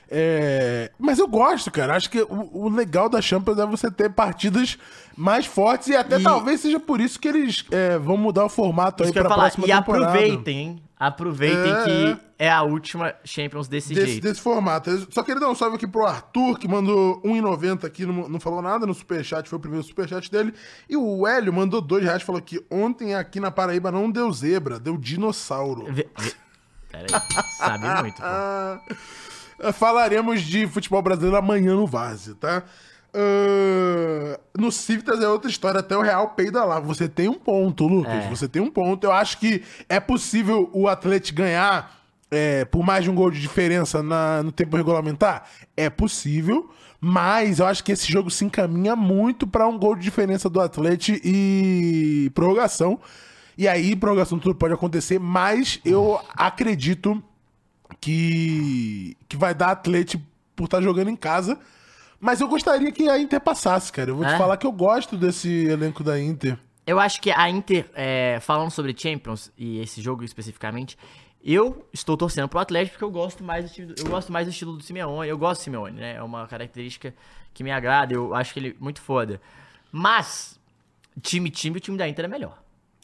É, 0.10 0.92
Mas 1.00 1.20
eu 1.20 1.28
gosto, 1.28 1.70
cara. 1.72 1.96
Acho 1.96 2.10
que 2.10 2.22
o, 2.22 2.50
o 2.54 2.70
legal 2.70 3.10
da 3.10 3.22
Champions 3.22 3.60
é 3.60 3.66
você 3.66 3.92
ter 3.92 4.10
partidas 4.10 4.78
mais 5.18 5.46
fortes 5.46 5.88
e 5.90 5.96
até 5.96 6.18
E- 6.20 6.24
talvez 6.24 6.62
seja 6.62 6.80
por 6.80 7.02
isso 7.02 7.20
que 7.20 7.28
eles 7.28 7.66
é, 7.72 7.98
vão 7.98 8.16
mudar 8.18 8.46
o 8.46 8.50
formato 8.50 9.04
aí 9.04 9.10
Isso 9.10 9.18
eu 9.20 9.26
pra 9.26 9.36
próxima 9.36 9.66
E 9.68 9.72
temporada. 9.72 10.06
aproveitem, 10.06 10.58
hein? 10.60 10.82
Aproveitem 11.00 11.72
É, 11.72 11.84
que 11.84 12.18
é 12.40 12.50
a 12.52 12.64
última 12.64 13.14
Champions 13.24 13.68
desse, 13.68 13.94
Desse, 13.94 14.08
jeito. 14.14 14.24
desse 14.24 14.42
formato. 14.42 14.90
Só 15.14 15.22
queria 15.22 15.40
dar 15.40 15.50
um 15.50 15.54
salve 15.54 15.76
aqui 15.76 15.86
pro 15.86 16.06
Arthur, 16.06 16.58
que 16.58 16.68
mandou 16.68 17.22
1,90 17.22 17.86
aqui, 17.86 18.04
não, 18.06 18.28
não 18.28 18.40
falou 18.40 18.62
nada 18.64 18.86
no 18.88 18.94
superchat, 18.96 19.48
foi 19.48 19.58
o 19.58 19.62
primeiro 19.62 19.86
superchat 19.86 20.32
dele. 20.32 20.54
E 20.90 20.98
o 20.98 21.28
Hélio 21.28 21.54
mandou 21.54 21.82
2 21.82 22.04
reais, 22.04 22.24
falou 22.24 22.42
que 22.42 22.66
ontem 22.72 23.14
aqui 23.14 23.40
na 23.40 23.52
Paraíba 23.52 23.92
não 23.92 24.10
deu 24.10 24.32
zebra, 24.32 24.80
deu 24.80 24.98
dinossauro. 24.98 25.86
Vê- 25.94 26.08
vê- 26.18 26.34
Pera 26.90 27.06
aí. 27.12 27.44
Sabe 27.58 28.02
muito, 28.02 28.22
pô. 28.22 29.74
Falaremos 29.74 30.42
de 30.42 30.68
futebol 30.68 31.02
brasileiro 31.02 31.36
amanhã 31.38 31.76
no 31.76 31.86
Vaze, 31.88 32.34
tá? 32.36 32.64
No 34.58 34.72
Civitas 34.72 35.22
é 35.22 35.28
outra 35.28 35.50
história, 35.50 35.80
até 35.80 35.96
o 35.98 36.02
Real 36.02 36.30
peida 36.30 36.64
lá. 36.64 36.80
Você 36.80 37.08
tem 37.08 37.28
um 37.30 37.34
ponto, 37.36 37.88
Lucas. 37.88 38.26
É. 38.26 38.30
Você 38.30 38.48
tem 38.48 38.62
um 38.62 38.70
ponto. 38.72 39.04
Eu 39.06 39.12
acho 39.12 39.38
que 39.40 39.64
é 39.90 40.00
possível 40.00 40.70
o 40.74 40.88
Atlético 40.88 41.38
ganhar 41.40 41.96
é, 42.30 42.66
por 42.66 42.84
mais 42.84 43.04
de 43.04 43.10
um 43.10 43.16
gol 43.16 43.32
de 43.32 43.40
diferença 43.40 44.04
na- 44.04 44.44
no 44.44 44.52
tempo 44.52 44.76
regulamentar? 44.76 45.46
É 45.76 45.90
possível. 45.90 46.70
Mas 47.00 47.60
eu 47.60 47.66
acho 47.68 47.84
que 47.84 47.92
esse 47.92 48.12
jogo 48.12 48.30
se 48.32 48.44
encaminha 48.44 48.96
muito 48.96 49.46
para 49.48 49.68
um 49.68 49.78
gol 49.78 49.96
de 49.96 50.02
diferença 50.02 50.50
do 50.50 50.60
Atlético 50.60 51.20
e 51.24 52.30
prorrogação. 52.34 53.00
E 53.58 53.68
aí, 53.68 53.96
prorrogação 53.96 54.38
tudo 54.40 54.56
pode 54.56 54.74
acontecer, 54.74 55.20
mas 55.20 55.80
eu 55.86 56.20
acredito 56.36 57.24
que, 58.02 59.16
que 59.28 59.38
vai 59.38 59.54
dar 59.54 59.72
Atlético 59.72 60.24
por 60.56 60.66
estar 60.66 60.82
jogando 60.82 61.10
em 61.10 61.16
casa. 61.16 61.58
Mas 62.20 62.42
eu 62.42 62.48
gostaria 62.48 62.92
que 62.92 63.08
a 63.10 63.20
Inter 63.20 63.40
passasse, 63.40 63.92
cara. 63.92 64.10
Eu 64.12 64.16
vou 64.16 64.26
te 64.26 64.34
É? 64.34 64.38
falar 64.38 64.58
que 64.58 64.66
eu 64.66 64.72
gosto 64.72 65.16
desse 65.18 65.66
elenco 65.68 66.04
da 66.04 66.20
Inter. 66.20 66.58
Eu 66.86 67.00
acho 67.00 67.22
que 67.22 67.30
a 67.32 67.50
Inter, 67.50 67.90
é, 67.94 68.40
falando 68.42 68.72
sobre 68.72 68.96
Champions 68.98 69.52
e 69.58 69.80
esse 69.80 70.02
jogo 70.02 70.24
especificamente, 70.24 70.98
eu 71.44 71.86
estou 71.94 72.18
torcendo 72.18 72.48
pro 72.48 72.60
Atlético 72.60 72.94
porque 72.94 73.04
eu 73.04 73.12
gosto 73.12 73.44
mais 73.44 73.66
do, 73.66 73.72
time 73.72 73.94
eu 73.98 74.06
gosto 74.10 74.32
mais 74.32 74.48
do 74.48 74.52
estilo 74.52 74.76
do 74.78 74.84
Simeone. 74.84 75.30
Eu 75.30 75.38
gosto 75.38 75.62
do 75.62 75.64
Simeone, 75.66 76.00
né? 76.00 76.16
É 76.16 76.24
uma 76.24 76.48
característica 76.48 77.14
que 77.54 77.64
me 77.64 77.72
agrada. 77.72 78.14
Eu 78.14 78.34
acho 78.34 78.54
que 78.54 78.60
ele 78.60 78.70
é 78.70 78.84
muito 78.84 79.02
foda. 79.02 79.40
Mas 79.92 80.60
time 81.22 81.50
time, 81.50 81.78
o 81.78 81.80
time 81.80 81.98
da 81.98 82.08
Inter 82.08 82.26
é 82.26 82.28
melhor. 82.28 82.58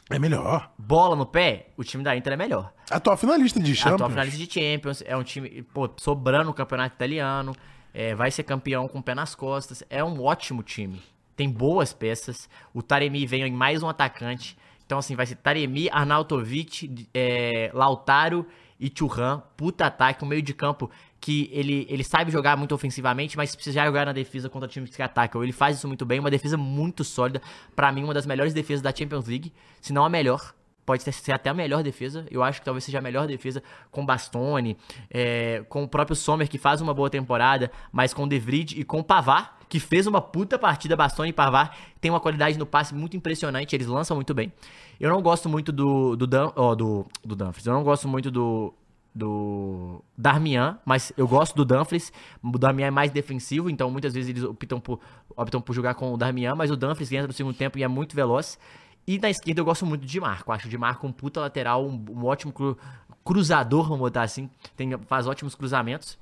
É 0.10 0.20
melhor. 0.20 0.72
Bola 0.78 1.16
no 1.16 1.26
pé, 1.26 1.68
o 1.78 1.84
time 1.84 2.04
da 2.04 2.16
Inter 2.16 2.34
é 2.34 2.38
melhor. 2.38 2.74
Atual 2.90 3.16
finalista 3.18 3.60
de 3.60 3.74
Champions. 3.76 3.96
Atual 3.96 4.10
finalista 4.10 4.38
de 4.38 4.52
Champions, 4.54 5.04
é 5.06 5.16
um 5.16 5.24
time, 5.24 5.64
pô, 5.74 5.90
sobrando 5.98 6.52
o 6.52 6.54
campeonato 6.54 6.96
italiano, 6.96 7.56
é, 7.94 8.16
vai 8.16 8.32
ser 8.32 8.44
campeão 8.44 8.88
com 8.88 9.00
o 9.00 9.04
pé 9.04 9.14
nas 9.14 9.36
costas, 9.36 9.84
é 9.90 10.04
um 10.04 10.22
ótimo 10.22 10.64
time. 10.64 11.02
Tem 11.36 11.50
boas 11.50 11.94
peças, 11.94 12.50
o 12.74 12.82
Taremi 12.82 13.26
vem 13.26 13.44
em 13.44 13.52
mais 13.52 13.84
um 13.84 13.90
atacante, 13.90 14.58
então 14.86 14.98
assim, 15.00 15.16
vai 15.16 15.26
ser 15.26 15.36
Taremi, 15.36 15.90
Arnautovic, 15.90 17.08
é, 17.14 17.72
Lautaro 17.74 18.46
e 18.80 18.92
Churran, 18.94 19.42
puta 19.56 19.86
ataque, 19.86 20.24
um 20.24 20.28
meio 20.28 20.42
de 20.42 20.54
campo 20.54 20.90
que 21.20 21.50
ele, 21.54 21.88
ele 21.90 22.04
sabe 22.04 22.32
jogar 22.32 22.58
muito 22.58 22.76
ofensivamente, 22.76 23.38
mas 23.38 23.56
precisa 23.56 23.86
jogar 23.86 24.06
na 24.06 24.12
defesa 24.12 24.50
contra 24.50 24.68
times 24.68 24.94
que 24.94 25.02
atacam. 25.02 25.42
Ele 25.42 25.54
faz 25.54 25.78
isso 25.78 25.88
muito 25.88 26.06
bem, 26.06 26.20
uma 26.20 26.30
defesa 26.30 26.58
muito 26.58 27.02
sólida, 27.04 27.42
pra 27.74 27.94
mim 27.94 28.04
uma 28.04 28.14
das 28.14 28.26
melhores 28.26 28.54
defesas 28.54 28.82
da 28.82 28.94
Champions 28.94 29.26
League, 29.26 29.54
se 29.80 29.94
não 29.94 30.04
a 30.04 30.10
melhor. 30.10 30.54
Pode 30.86 31.04
ser- 31.04 31.32
até 31.32 31.50
a 31.50 31.54
melhor 31.54 31.82
defesa. 31.84 32.26
Eu 32.30 32.44
acho 32.44 32.60
que 32.60 32.66
talvez 32.66 32.84
seja 32.84 33.00
a 33.00 33.02
melhor 33.02 33.26
defesa 33.28 33.64
com 33.90 34.06
Bastoni, 34.06 34.78
é, 35.10 35.64
com 35.70 35.84
o 35.84 35.88
próprio 35.88 36.16
Sommer, 36.16 36.50
que 36.50 36.58
faz 36.58 36.82
uma 36.82 36.94
boa 36.94 37.10
temporada, 37.10 37.72
mas 37.92 38.14
com 38.14 38.28
De 38.28 38.42
e 38.76 38.84
com 38.84 39.02
Pavar, 39.02 39.60
que 39.70 39.80
fez 39.80 40.06
uma 40.06 40.22
puta 40.22 40.60
partida. 40.60 40.96
Bastoni 40.96 41.30
e 41.30 41.34
Pavar 41.34 41.76
tem 42.02 42.12
uma 42.12 42.20
qualidade 42.20 42.58
no 42.58 42.66
passe 42.66 42.94
muito 42.94 43.16
impressionante, 43.16 43.76
eles 43.76 43.88
lançam 43.88 44.16
muito 44.16 44.34
bem. 44.34 44.52
Eu 45.00 45.10
não 45.10 45.22
gosto 45.22 45.50
muito 45.50 45.72
do, 45.72 46.16
do, 46.16 46.28
Dan, 46.28 46.52
ó, 46.56 46.76
do, 46.76 47.06
do 47.24 47.36
eu 47.66 47.74
não 47.74 47.84
gosto 47.84 48.08
muito 48.08 48.30
do, 48.30 48.74
do 49.14 50.04
Darmian, 50.18 50.80
mas 50.86 51.12
eu 51.18 51.28
gosto 51.28 51.56
do 51.56 51.66
Dumfries. 51.66 52.12
O 52.44 52.58
Darmian 52.58 52.88
é 52.88 52.92
mais 52.92 53.12
defensivo, 53.12 53.70
então 53.70 53.90
muitas 53.90 54.14
vezes 54.14 54.30
eles 54.30 54.44
optam 54.44 54.80
por, 54.80 55.00
optam 55.36 55.62
por 55.62 55.74
jogar 55.74 55.94
com 55.96 56.14
o 56.14 56.18
Darmian, 56.18 56.56
mas 56.56 56.72
o 56.72 56.76
Dumfries 56.76 57.12
entra 57.12 57.28
no 57.28 57.34
segundo 57.34 57.56
tempo 57.56 57.78
e 57.78 57.84
é 57.84 57.88
muito 57.88 58.16
veloz. 58.16 58.60
E 59.06 59.20
na 59.20 59.30
esquerda 59.30 59.62
eu 59.62 59.66
gosto 59.66 59.86
muito 59.86 60.06
Di 60.06 60.20
Marco. 60.20 60.52
Acho 60.52 60.70
Di 60.70 60.78
Marco 60.78 61.06
um 61.06 61.12
puta 61.12 61.40
lateral, 61.42 61.86
um, 61.86 62.06
um 62.10 62.26
ótimo 62.26 62.54
cru- 62.54 62.78
cruzador, 63.24 63.84
vamos 63.84 64.00
botar 64.00 64.24
assim. 64.24 64.50
Tem, 64.76 64.98
faz 65.08 65.28
ótimos 65.28 65.56
cruzamentos. 65.56 66.18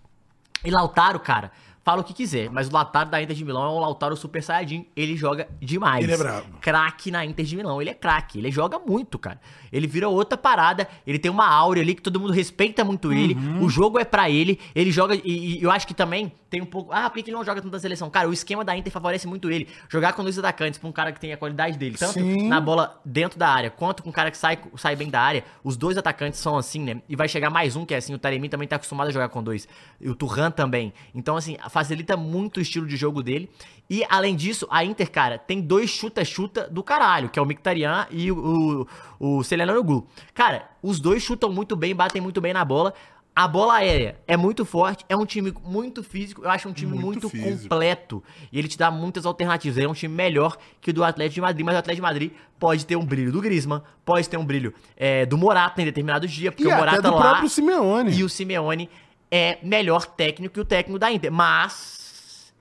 E 0.63 0.69
Lautaro, 0.69 1.19
cara, 1.19 1.51
fala 1.84 2.01
o 2.01 2.03
que 2.03 2.13
quiser, 2.13 2.47
mas 2.51 2.69
o 2.69 2.71
Lautaro 2.73 3.09
da 3.09 3.19
Inter 3.21 3.36
de 3.36 3.43
Milão 3.43 3.63
é 3.65 3.69
um 3.69 3.79
Lautaro 3.79 4.15
super 4.15 4.43
saiyajin. 4.43 4.86
Ele 4.95 5.15
joga 5.17 5.47
demais. 5.59 6.03
Ele 6.03 6.13
é 6.13 6.17
brabo. 6.17 6.57
Craque 6.61 7.09
na 7.09 7.25
Inter 7.25 7.45
de 7.45 7.55
Milão. 7.55 7.82
Ele 7.82 7.89
é 7.89 7.93
craque. 7.95 8.38
Ele 8.38 8.51
joga 8.51 8.77
muito, 8.77 9.17
cara. 9.17 9.41
Ele 9.71 9.88
vira 9.88 10.07
outra 10.07 10.38
parada. 10.38 10.88
Ele 11.05 11.17
tem 11.17 11.32
uma 11.32 11.47
áurea 11.47 11.82
ali 11.82 11.95
que 11.95 12.01
todo 12.01 12.19
mundo 12.19 12.32
respeita 12.34 12.84
muito 12.84 13.11
ele. 13.11 13.34
Uhum. 13.34 13.63
O 13.63 13.69
jogo 13.69 13.97
é 13.97 14.05
pra 14.05 14.29
ele. 14.29 14.59
Ele 14.75 14.91
joga. 14.91 15.15
E, 15.15 15.59
e 15.59 15.63
eu 15.63 15.71
acho 15.71 15.88
que 15.88 15.93
também 15.95 16.32
tem 16.52 16.62
um 16.62 16.66
pouco. 16.66 16.91
Ah, 16.91 17.10
por 17.10 17.16
que 17.24 17.30
ele 17.30 17.38
não 17.38 17.45
joga 17.45 17.62
tanta 17.62 17.80
seleção? 17.80 18.10
Cara, 18.10 18.28
o 18.28 18.34
esquema 18.34 18.66
da 18.66 18.76
Inter 18.76 18.91
favorece 18.91 19.26
muito 19.26 19.49
ele. 19.49 19.70
Jogar 19.88 20.12
com 20.12 20.22
dois 20.22 20.38
atacantes 20.38 20.78
pra 20.78 20.89
um 20.89 20.91
cara 20.91 21.14
que 21.14 21.20
tem 21.20 21.32
a 21.32 21.38
qualidade 21.38 21.78
dele. 21.78 21.97
Tanto 21.97 22.12
Sim. 22.12 22.49
na 22.49 22.60
bola 22.60 22.99
dentro 23.06 23.39
da 23.39 23.47
área, 23.47 23.72
quanto 23.72 24.04
com 24.04 24.10
um 24.10 24.12
cara 24.12 24.30
que 24.30 24.38
sai, 24.38 24.60
sai 24.76 24.97
bem 24.97 25.10
da 25.10 25.22
área. 25.22 25.45
Os 25.64 25.78
dois 25.78 25.97
atacantes 25.97 26.41
são 26.41 26.58
assim, 26.58 26.82
né? 26.82 27.02
E 27.08 27.16
vai 27.16 27.30
chegar 27.30 27.49
mais 27.49 27.78
um 27.78 27.86
que 27.86 27.93
é 27.93 27.97
assim. 27.97 28.14
O 28.14 28.20
Taremi 28.20 28.49
também 28.49 28.68
tá 28.68 28.76
acostumado 28.76 29.08
a 29.08 29.12
jogar 29.12 29.30
com 29.30 29.41
dois. 29.41 29.66
E 30.02 30.10
o 30.10 30.14
Turran 30.14 30.52
também. 30.52 30.93
Então, 31.16 31.38
assim, 31.38 31.56
facilita 31.70 32.18
muito 32.18 32.58
o 32.58 32.62
estilo 32.62 32.86
de 32.86 32.97
jogo 32.97 33.24
dele. 33.24 33.49
E, 33.89 34.06
além 34.10 34.36
disso, 34.36 34.68
a 34.70 34.84
Inter, 34.84 35.10
cara, 35.10 35.38
tem 35.38 35.62
dois 35.62 35.89
chuta-chuta 35.89 36.68
do 36.70 36.84
caralho, 36.84 37.30
que 37.30 37.38
é 37.38 37.41
o 37.41 37.45
Mkhitaryan 37.45 38.08
e 38.10 38.32
o, 38.32 38.88
o, 39.20 39.39
o. 39.39 40.08
Cara, 40.34 40.70
os 40.82 40.99
dois 40.99 41.22
chutam 41.22 41.52
muito 41.52 41.76
bem, 41.76 41.95
batem 41.95 42.22
muito 42.22 42.41
bem 42.41 42.54
na 42.54 42.66
bola. 42.66 42.93
A 43.34 43.47
bola 43.47 43.75
aérea 43.75 44.19
é 44.27 44.36
muito 44.36 44.65
forte, 44.65 45.05
é 45.07 45.15
um 45.15 45.25
time 45.25 45.53
muito 45.63 46.03
físico, 46.03 46.43
eu 46.43 46.49
acho 46.49 46.67
um 46.67 46.73
time 46.73 46.91
Muito 46.91 47.29
muito, 47.29 47.61
completo. 47.61 48.21
E 48.51 48.59
ele 48.59 48.67
te 48.67 48.77
dá 48.77 48.91
muitas 48.91 49.25
alternativas. 49.25 49.77
Ele 49.77 49.86
é 49.86 49.89
um 49.89 49.93
time 49.93 50.13
melhor 50.13 50.57
que 50.82 50.89
o 50.89 50.93
do 50.93 51.01
Atlético 51.01 51.36
de 51.36 51.41
Madrid, 51.41 51.65
mas 51.65 51.75
o 51.75 51.77
Atlético 51.77 51.95
de 52.05 52.11
Madrid 52.13 52.32
pode 52.59 52.86
ter 52.86 52.97
um 52.97 53.05
brilho 53.05 53.32
do 53.32 53.39
Griezmann, 53.41 53.82
pode 54.03 54.27
ter 54.27 54.36
um 54.36 54.45
brilho 54.45 54.73
é, 54.97 55.25
do 55.25 55.38
Morata 55.38 55.82
em 55.82 55.86
determinados 55.86 56.29
dias, 56.29 56.53
porque 56.53 56.69
E 56.69 56.73
o 56.73 56.75
Morata 56.75 56.99
até 56.99 57.07
do 57.09 57.15
lá 57.15 57.21
próprio 57.21 57.49
Simeone. 57.49 58.11
e 58.11 58.23
o 58.23 58.29
Simeone 58.29 58.89
é 59.32 59.57
melhor 59.63 60.05
técnico 60.05 60.55
que 60.55 60.59
o 60.59 60.65
técnico 60.65 60.99
da 60.99 61.09
Inter. 61.09 61.32
Mas 61.32 62.53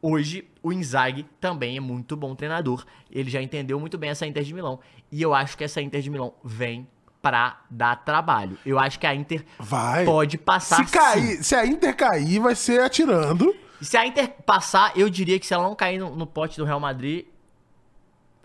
hoje 0.00 0.48
o 0.62 0.72
Inzaghi 0.72 1.26
também 1.38 1.76
é 1.76 1.80
muito 1.80 2.16
bom 2.16 2.34
treinador. 2.34 2.86
Ele 3.10 3.28
já 3.28 3.42
entendeu 3.42 3.78
muito 3.78 3.98
bem 3.98 4.10
essa 4.10 4.26
Inter 4.26 4.42
de 4.42 4.54
Milão. 4.54 4.80
E 5.12 5.20
eu 5.20 5.34
acho 5.34 5.58
que 5.58 5.62
essa 5.64 5.82
Inter 5.82 6.00
de 6.00 6.08
Milão 6.08 6.32
vem 6.42 6.88
pra 7.22 7.60
dar 7.70 7.96
trabalho. 7.96 8.56
Eu 8.64 8.78
acho 8.78 8.98
que 8.98 9.06
a 9.06 9.14
Inter 9.14 9.44
Vai. 9.58 10.04
pode 10.04 10.38
passar 10.38 10.84
Se, 10.84 10.92
cair, 10.92 11.36
sim. 11.36 11.42
se 11.42 11.54
a 11.54 11.66
Inter 11.66 11.96
cair, 11.96 12.38
vai 12.38 12.54
ser 12.54 12.80
atirando. 12.80 13.54
E 13.80 13.84
se 13.84 13.96
a 13.96 14.06
Inter 14.06 14.30
passar, 14.44 14.92
eu 14.96 15.08
diria 15.10 15.38
que 15.38 15.46
se 15.46 15.52
ela 15.52 15.64
não 15.64 15.74
cair 15.74 15.98
no, 15.98 16.14
no 16.14 16.26
pote 16.26 16.56
do 16.56 16.64
Real 16.64 16.80
Madrid, 16.80 17.26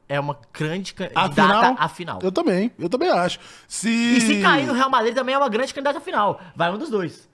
é 0.09 0.19
uma 0.19 0.37
grande 0.51 0.93
A 0.93 1.29
candidata 1.29 1.33
final, 1.33 1.75
à 1.79 1.87
final. 1.87 2.19
Eu 2.21 2.31
também, 2.31 2.71
eu 2.77 2.89
também 2.89 3.09
acho. 3.09 3.39
Se... 3.67 3.87
E 3.89 4.19
se 4.21 4.41
cair 4.41 4.67
no 4.67 4.73
Real 4.73 4.89
Madrid 4.89 5.15
também 5.15 5.33
é 5.33 5.37
uma 5.37 5.47
grande 5.47 5.73
candidata 5.73 5.99
à 5.99 6.01
final. 6.01 6.41
Vai 6.53 6.69
um 6.69 6.77
dos 6.77 6.89
dois. 6.89 7.29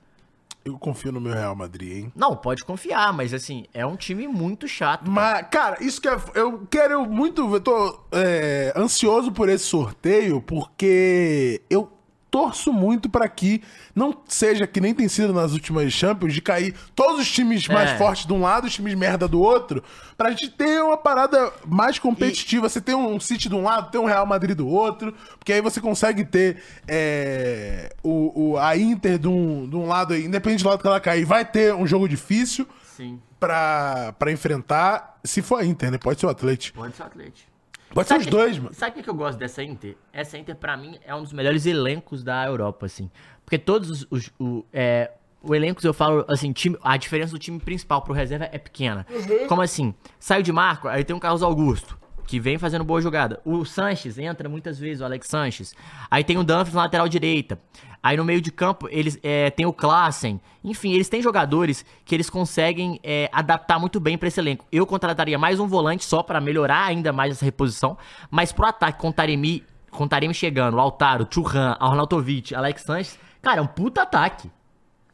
Eu 0.68 0.78
confio 0.78 1.14
no 1.14 1.22
meu 1.22 1.34
Real 1.34 1.56
Madrid, 1.56 2.04
hein? 2.04 2.12
Não, 2.14 2.36
pode 2.36 2.66
confiar, 2.66 3.14
mas 3.14 3.34
assim, 3.34 3.64
é 3.74 3.86
um 3.86 3.96
time 3.96 4.28
muito 4.28 4.68
chato. 4.68 5.10
Mas, 5.10 5.48
cara, 5.50 5.82
isso 5.82 6.02
que 6.02 6.10
é, 6.10 6.18
eu 6.36 6.68
quero 6.70 7.06
muito. 7.06 7.54
Eu 7.54 7.62
tô 7.62 8.00
é, 8.12 8.74
ansioso 8.76 9.32
por 9.32 9.48
esse 9.48 9.64
sorteio, 9.64 10.42
porque 10.42 11.62
eu 11.70 11.97
torço 12.30 12.74
muito 12.74 13.10
pra 13.10 13.28
que 13.30 13.62
não 13.96 14.16
seja 14.28 14.68
que 14.68 14.82
nem 14.82 14.94
tem 14.94 15.08
sido 15.08 15.34
nas 15.34 15.54
últimas 15.54 15.92
Champions, 15.94 16.34
de 16.34 16.42
cair 16.42 16.76
todos 16.96 17.22
os 17.22 17.32
times 17.32 17.68
mais 17.68 17.92
É. 17.92 17.98
fortes 17.98 18.26
de 18.26 18.34
um 18.34 18.42
lado, 18.42 18.66
os 18.68 18.74
times 18.74 18.94
merda 18.96 19.28
do 19.28 19.40
outro, 19.42 19.84
pra 20.18 20.30
gente 20.32 20.50
ter 20.50 20.82
uma 20.84 20.98
parada 20.98 21.52
mais 21.66 21.98
competitiva. 22.00 22.68
Você 22.70 22.82
tem 22.82 22.94
um 22.96 23.20
City 23.20 23.48
de 23.50 23.56
um 23.56 23.64
lado, 23.64 23.90
tem 23.92 24.00
um 24.00 24.06
Real 24.06 24.26
Madrid 24.26 24.56
do 24.58 24.68
outro, 24.68 25.14
porque 25.40 25.54
aí 25.54 25.62
você 25.62 25.80
consegue 25.80 26.26
ter 26.26 26.58
é, 26.88 27.94
o, 28.04 28.52
o- 28.52 28.58
a 28.58 28.76
Inter 28.78 29.18
de 29.18 29.28
um, 29.28 29.68
de 29.70 29.76
um 29.76 29.88
lado, 29.88 30.14
aí, 30.14 30.26
independente 30.26 30.64
do 30.64 30.70
lado 30.70 30.82
que 30.82 30.88
ela 30.88 31.00
cair, 31.00 31.26
vai 31.26 31.46
ter 31.46 31.74
um 31.74 31.88
jogo 31.88 32.08
difícil 32.10 32.68
Sim. 32.96 33.20
pra, 33.40 34.14
pra 34.20 34.32
enfrentar. 34.32 35.18
Se 35.24 35.42
for 35.42 35.60
a 35.62 35.66
Inter, 35.66 35.92
né? 35.92 35.98
Pode 35.98 36.20
ser 36.20 36.26
o 36.26 36.30
Atlético. 36.30 36.80
Pode 36.80 36.96
ser 36.96 37.04
o 37.04 37.06
Atlético. 37.06 37.57
Pode 37.94 38.08
ser 38.08 38.18
os 38.18 38.26
que- 38.26 38.30
dois, 38.32 38.58
mano. 38.60 38.74
Sabe 38.74 38.92
o 38.92 38.94
que 38.96 39.04
que 39.04 39.10
eu 39.10 39.14
gosto 39.16 39.38
dessa 39.38 39.64
Inter? 39.64 39.96
Essa 40.14 40.38
Inter, 40.38 40.56
pra 40.56 40.76
mim, 40.78 40.98
é 41.06 41.16
um 41.16 41.24
dos 41.24 41.34
melhores 41.34 41.66
elencos 41.66 42.24
da 42.24 42.46
Europa, 42.46 42.86
assim. 42.86 43.10
Porque 43.46 43.58
todos 43.58 43.90
os. 43.90 44.08
os- 44.10 44.32
o, 44.40 44.66
é, 44.74 45.12
o 45.42 45.56
elenco, 45.56 45.80
eu 45.86 45.94
falo, 45.94 46.26
assim, 46.28 46.52
time, 46.52 46.78
a 46.84 46.98
diferença 46.98 47.32
do 47.32 47.40
time 47.40 47.60
principal 47.60 48.02
pro 48.02 48.14
reserva 48.14 48.50
é 48.52 48.58
pequena. 48.58 49.06
Como 49.48 49.62
assim? 49.62 49.94
Saiu 50.20 50.44
de 50.44 50.52
Marco, 50.52 50.88
aí 50.88 51.04
tem 51.04 51.16
o 51.16 51.20
Carlos 51.20 51.42
Augusto, 51.44 51.98
que 52.28 52.40
vem 52.40 52.58
fazendo 52.58 52.84
boa 52.84 53.02
jogada. 53.02 53.40
O 53.46 53.64
Sanches 53.64 54.20
entra 54.20 54.50
muitas 54.50 54.78
vezes, 54.78 55.02
o 55.02 55.06
Alex 55.06 55.28
Sanches. 55.28 55.74
Aí 56.12 56.24
tem 56.24 56.38
o 56.38 56.44
Dumfries 56.44 56.74
na 56.74 56.84
lateral 56.84 57.08
direita. 57.08 57.58
Aí 58.04 58.18
no 58.18 58.26
meio 58.26 58.42
de 58.42 58.52
campo, 58.52 58.88
eles 58.92 59.18
é, 59.24 59.50
tem 59.50 59.66
o 59.66 59.74
Klassen. 59.74 60.40
Enfim, 60.64 60.92
eles 60.92 61.10
têm 61.10 61.22
jogadores 61.22 61.86
que 62.06 62.14
eles 62.14 62.30
conseguem 62.30 63.00
é, 63.02 63.30
adaptar 63.32 63.80
muito 63.80 64.00
bem 64.00 64.18
pra 64.18 64.28
esse 64.28 64.40
elenco. 64.40 64.66
Eu 64.72 64.86
contrataria 64.86 65.40
mais 65.40 65.60
um 65.60 65.68
volante 65.68 66.04
só 66.04 66.22
pra 66.22 66.42
melhorar 66.42 66.86
ainda 66.86 67.14
mais 67.14 67.32
essa 67.32 67.46
reposição. 67.46 67.98
Mas 68.30 68.52
pro 68.52 68.66
ataque 68.66 69.00
com 69.00 69.08
o 69.08 69.14
Taremi, 69.14 69.64
com 69.90 70.04
o 70.04 70.08
Taremi 70.08 70.34
chegando, 70.34 70.80
Altaro, 70.80 71.26
Churran, 71.32 71.78
Arnautovic, 71.80 72.54
Alex 72.54 72.84
Sanches, 72.84 73.18
cara, 73.42 73.60
é 73.60 73.64
um 73.64 73.68
puta 73.68 74.04
ataque. 74.04 74.52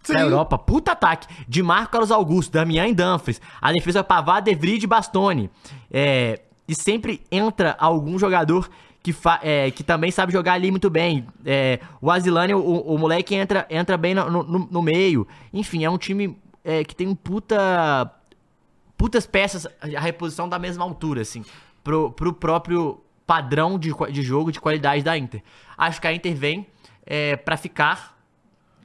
Sim. 0.02 0.14
Pra 0.14 0.22
Europa, 0.22 0.58
puta 0.58 0.92
ataque. 0.92 1.28
De 1.48 1.64
Marco 1.64 1.92
Carlos 1.92 2.12
Augusto, 2.12 2.52
Damian 2.52 2.88
e 2.88 2.94
Dumfries. 2.94 3.40
A 3.62 3.72
defesa 3.72 4.00
é 4.00 4.04
Pavard, 4.04 4.50
De 4.50 4.56
Vrij 4.56 4.84
e 4.84 4.88
Bastoni. 4.88 5.50
É, 5.90 6.42
e 6.68 6.74
sempre 6.76 7.22
entra 7.32 7.76
algum 7.80 8.18
jogador 8.18 8.70
que, 9.02 9.14
é, 9.42 9.70
que 9.72 9.84
também 9.84 10.12
sabe 10.12 10.32
jogar 10.32 10.54
ali 10.54 10.72
muito 10.72 10.90
bem. 10.90 11.28
É, 11.46 11.80
o 12.02 12.10
Asilani, 12.10 12.54
o, 12.54 12.62
o 12.62 12.98
moleque, 12.98 13.36
entra, 13.36 13.66
entra 13.70 13.98
bem 13.98 14.16
no, 14.16 14.30
no- 14.44 14.68
no 14.72 14.82
meio. 14.82 15.28
Enfim, 15.54 15.84
é 15.84 15.90
um 15.90 15.98
time 15.98 16.38
é, 16.64 16.84
que 16.84 16.96
tem 16.96 17.08
um 17.08 17.16
puta. 17.16 18.10
Putas 18.98 19.26
peças, 19.26 19.68
a 19.82 20.00
reposição 20.00 20.48
da 20.48 20.58
mesma 20.58 20.84
altura, 20.86 21.22
assim. 21.22 21.44
Pro, 21.84 22.12
pro 22.12 22.32
próprio 22.32 23.02
padrão 23.28 23.78
de, 23.78 23.92
de 24.12 24.22
jogo, 24.22 24.52
de 24.52 24.62
qualidade 24.62 25.04
da 25.04 25.18
Inter. 25.18 25.44
Acho 25.78 26.00
que 26.00 26.08
a 26.08 26.14
Inter 26.14 26.34
vem 26.36 26.66
é, 27.06 27.36
para 27.36 27.58
ficar 27.58 28.13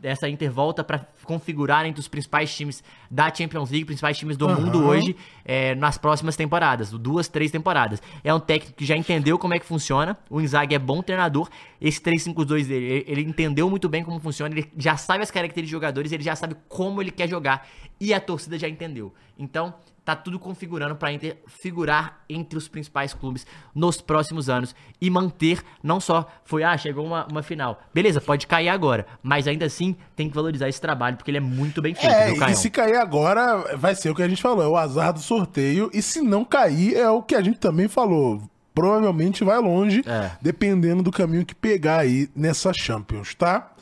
essa 0.02 0.28
Inter 0.28 0.50
volta 0.50 0.82
pra 0.82 1.06
configurar 1.24 1.86
entre 1.86 2.00
os 2.00 2.08
principais 2.08 2.54
times 2.54 2.82
da 3.10 3.32
Champions 3.32 3.70
League, 3.70 3.84
principais 3.84 4.16
times 4.16 4.36
do 4.36 4.48
mundo 4.48 4.84
hoje, 4.84 5.16
é, 5.44 5.74
nas 5.74 5.98
próximas 5.98 6.36
temporadas, 6.36 6.90
duas, 6.90 7.28
três 7.28 7.50
temporadas. 7.50 8.02
É 8.24 8.32
um 8.32 8.40
técnico 8.40 8.76
que 8.76 8.84
já 8.84 8.96
entendeu 8.96 9.38
como 9.38 9.54
é 9.54 9.58
que 9.58 9.66
funciona, 9.66 10.16
o 10.30 10.40
Inzaghi 10.40 10.74
é 10.74 10.78
bom 10.78 11.02
treinador, 11.02 11.48
esse 11.80 12.00
3-5-2 12.00 12.66
dele, 12.66 12.86
ele, 12.86 13.04
ele 13.06 13.22
entendeu 13.22 13.68
muito 13.68 13.88
bem 13.88 14.02
como 14.02 14.18
funciona, 14.18 14.54
ele 14.54 14.70
já 14.76 14.96
sabe 14.96 15.22
as 15.22 15.30
características 15.30 15.68
de 15.68 15.70
jogadores, 15.70 16.12
ele 16.12 16.22
já 16.22 16.36
sabe 16.36 16.56
como 16.68 17.02
ele 17.02 17.10
quer 17.10 17.28
jogar, 17.28 17.68
e 18.00 18.14
a 18.14 18.20
torcida 18.20 18.58
já 18.58 18.68
entendeu. 18.68 19.12
Então, 19.38 19.74
tá 20.08 20.16
tudo 20.16 20.38
configurando 20.38 20.96
Inter 21.10 21.36
figurar 21.46 22.20
entre 22.30 22.56
os 22.56 22.66
principais 22.66 23.12
clubes 23.12 23.46
nos 23.74 24.00
próximos 24.00 24.48
anos 24.48 24.74
e 24.98 25.10
manter, 25.10 25.62
não 25.82 26.00
só 26.00 26.26
foi, 26.46 26.64
ah, 26.64 26.74
chegou 26.78 27.04
uma, 27.04 27.26
uma 27.30 27.42
final. 27.42 27.82
Beleza, 27.92 28.18
pode 28.18 28.46
cair 28.46 28.70
agora, 28.70 29.06
mas 29.22 29.46
ainda 29.46 29.66
assim 29.66 29.94
tem 30.16 30.30
que 30.30 30.34
valorizar 30.34 30.66
esse 30.66 30.80
trabalho, 30.80 31.18
porque 31.18 31.30
ele 31.30 31.36
é 31.36 31.42
muito 31.42 31.82
bem 31.82 31.94
feito, 31.94 32.10
É, 32.10 32.50
e 32.50 32.56
se 32.56 32.70
cair 32.70 32.96
agora, 32.96 33.76
vai 33.76 33.94
ser 33.94 34.08
o 34.08 34.14
que 34.14 34.22
a 34.22 34.28
gente 34.28 34.40
falou, 34.40 34.64
é 34.64 34.66
o 34.66 34.78
azar 34.78 35.12
do 35.12 35.20
sorteio. 35.20 35.90
E 35.92 36.00
se 36.00 36.22
não 36.22 36.42
cair, 36.42 36.96
é 36.96 37.10
o 37.10 37.22
que 37.22 37.34
a 37.34 37.42
gente 37.42 37.58
também 37.58 37.86
falou. 37.86 38.40
Provavelmente 38.74 39.44
vai 39.44 39.58
longe, 39.58 40.02
É. 40.06 40.30
dependendo 40.40 41.02
do 41.02 41.12
caminho 41.12 41.44
que 41.44 41.54
pegar 41.54 41.98
aí 41.98 42.30
nessa 42.34 42.72
Champions, 42.72 43.34
tá? 43.34 43.72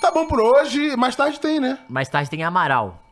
Tá 0.00 0.10
bom 0.10 0.26
por 0.26 0.40
hoje. 0.40 0.96
Mais 0.96 1.14
tarde 1.14 1.38
tem, 1.38 1.60
né? 1.60 1.78
Mais 1.90 2.08
tarde 2.08 2.30
tem 2.30 2.42
Amaral. 2.42 3.04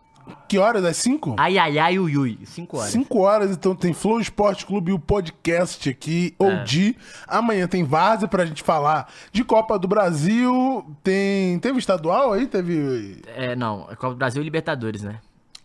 Que 0.49 0.59
horas? 0.59 0.85
Às 0.85 0.97
5? 0.99 1.37
Ai, 1.39 1.59
ai, 1.59 1.79
ai, 1.79 1.99
ui, 1.99 2.16
ui. 2.16 2.39
5 2.45 2.77
horas. 2.79 2.91
5 2.91 3.18
horas, 3.18 3.51
então 3.51 3.74
tem 3.74 3.93
Flow 3.93 4.20
Esporte 4.20 4.64
Clube 4.66 4.91
e 4.91 4.95
o 4.95 4.99
podcast 4.99 5.89
aqui, 5.89 6.35
É. 6.39 6.45
OG. 6.45 6.97
Amanhã 7.27 7.66
tem 7.66 7.83
Várzea 7.85 8.29
pra 8.29 8.45
gente 8.47 8.62
falar 8.62 9.12
de 9.33 9.43
Copa 9.45 9.79
do 9.79 9.89
Brasil. 9.89 10.85
Tem. 11.03 11.59
Teve 11.59 11.79
estadual 11.79 12.33
aí? 12.33 12.47
Teve. 12.47 13.20
É, 13.35 13.57
não, 13.57 13.87
é 13.91 13.97
Copa 13.97 14.11
do 14.14 14.16
Brasil 14.16 14.41
e 14.41 14.45
Libertadores, 14.45 15.03
né? 15.03 15.18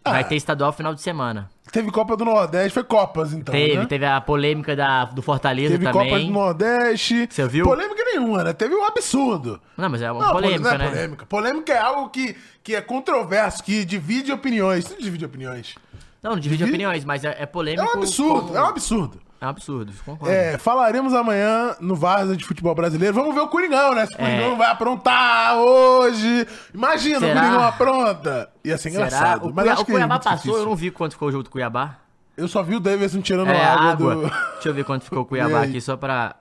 Ah. 0.04 0.12
Vai 0.12 0.24
ter 0.24 0.36
estadual 0.36 0.74
final 0.74 0.96
de 0.96 1.02
semana. 1.02 1.50
Teve 1.72 1.92
Copa 1.92 2.18
do 2.18 2.26
Nordeste, 2.26 2.72
foi 2.74 2.84
Copas 2.84 3.34
então. 3.34 3.54
teve, 3.54 3.78
né? 3.78 3.86
teve 3.86 4.06
a 4.06 4.20
polêmica 4.20 4.76
da, 4.76 5.06
do 5.06 5.22
Fortaleza 5.22 5.78
Teve 5.78 5.86
também. 5.86 6.10
Copa 6.10 6.20
do 6.24 6.32
Nordeste. 6.32 7.28
Você 7.30 7.48
viu? 7.48 7.66
Polêmica 7.66 8.04
nenhuma, 8.04 8.44
né? 8.44 8.52
Teve 8.52 8.74
um 8.76 8.84
absurdo. 8.84 9.62
Não, 9.78 9.90
mas 9.90 10.02
é 10.02 10.12
uma 10.12 10.26
Não, 10.26 10.32
polêmica, 10.34 10.60
não 10.64 10.72
é 10.72 10.78
né? 10.78 10.90
polêmica. 10.90 11.26
Polêmica 11.28 11.74
é 11.74 11.78
algo 11.80 12.10
que, 12.10 12.36
que 12.64 12.76
é 12.76 12.82
controverso, 12.82 13.64
que 13.64 13.86
divide 13.86 14.32
opiniões. 14.32 14.90
Não 14.90 14.98
divide 14.98 15.24
opiniões. 15.24 15.76
Não, 16.22 16.32
não 16.32 16.40
divide 16.40 16.58
Divide- 16.64 16.72
opiniões, 16.84 17.06
mas 17.06 17.24
é, 17.24 17.30
é 17.30 17.44
É 17.44 17.46
polêmico. 17.46 17.88
um 17.88 17.94
absurdo, 17.94 18.56
é 18.58 18.62
um 18.62 18.66
absurdo. 18.68 19.20
É 19.42 19.46
um 19.48 19.50
absurdo, 19.50 19.92
concordo. 20.06 20.32
É, 20.32 20.56
falaremos 20.60 21.16
amanhã 21.16 21.76
no 21.80 21.96
Varsa 21.96 22.38
de 22.38 22.46
Futebol 22.46 22.76
Brasileiro. 22.76 23.16
Vamos 23.16 23.34
ver 23.34 23.42
o 23.42 23.48
Coringão, 23.48 23.96
né? 23.96 24.06
Se 24.06 24.14
o 24.14 24.18
Coringão 24.18 24.52
É. 24.54 24.56
vai 24.56 24.68
aprontar 24.70 25.56
hoje. 25.58 26.48
Imagina 26.72 27.18
o 27.18 27.20
Será? 27.22 27.42
Coringão 27.42 27.64
apronta. 27.64 28.50
Ia 28.64 28.78
ser 28.78 28.92
Será? 28.92 29.06
engraçado. 29.08 29.48
O, 29.48 29.54
mas 29.54 29.56
Cuiabá, 29.56 29.72
acho 29.74 29.82
o 29.82 29.86
que 29.86 29.92
é 29.92 29.96
Cuiabá 29.96 30.20
passou, 30.20 30.36
difícil. 30.38 30.58
eu 30.60 30.66
não 30.66 30.76
vi 30.76 30.92
quanto 30.92 31.14
ficou 31.14 31.28
o 31.30 31.32
jogo 31.32 31.44
do 31.44 31.50
Cuiabá. 31.50 31.96
Eu 32.38 32.48
só 32.48 32.62
vi 32.62 32.76
o 32.76 32.80
Davidson 32.80 33.20
tirando 33.22 33.50
É, 33.50 33.66
a 33.66 33.74
água, 33.74 33.92
água. 34.14 34.16
do... 34.16 34.22
Deixa 34.54 34.70
eu 34.70 34.74
ver 34.76 34.84
quanto 34.86 35.04
ficou 35.06 35.22
o 35.22 35.26
Cuiabá 35.26 35.64
aqui, 35.64 35.82
só 35.82 35.98
pra... 35.98 36.36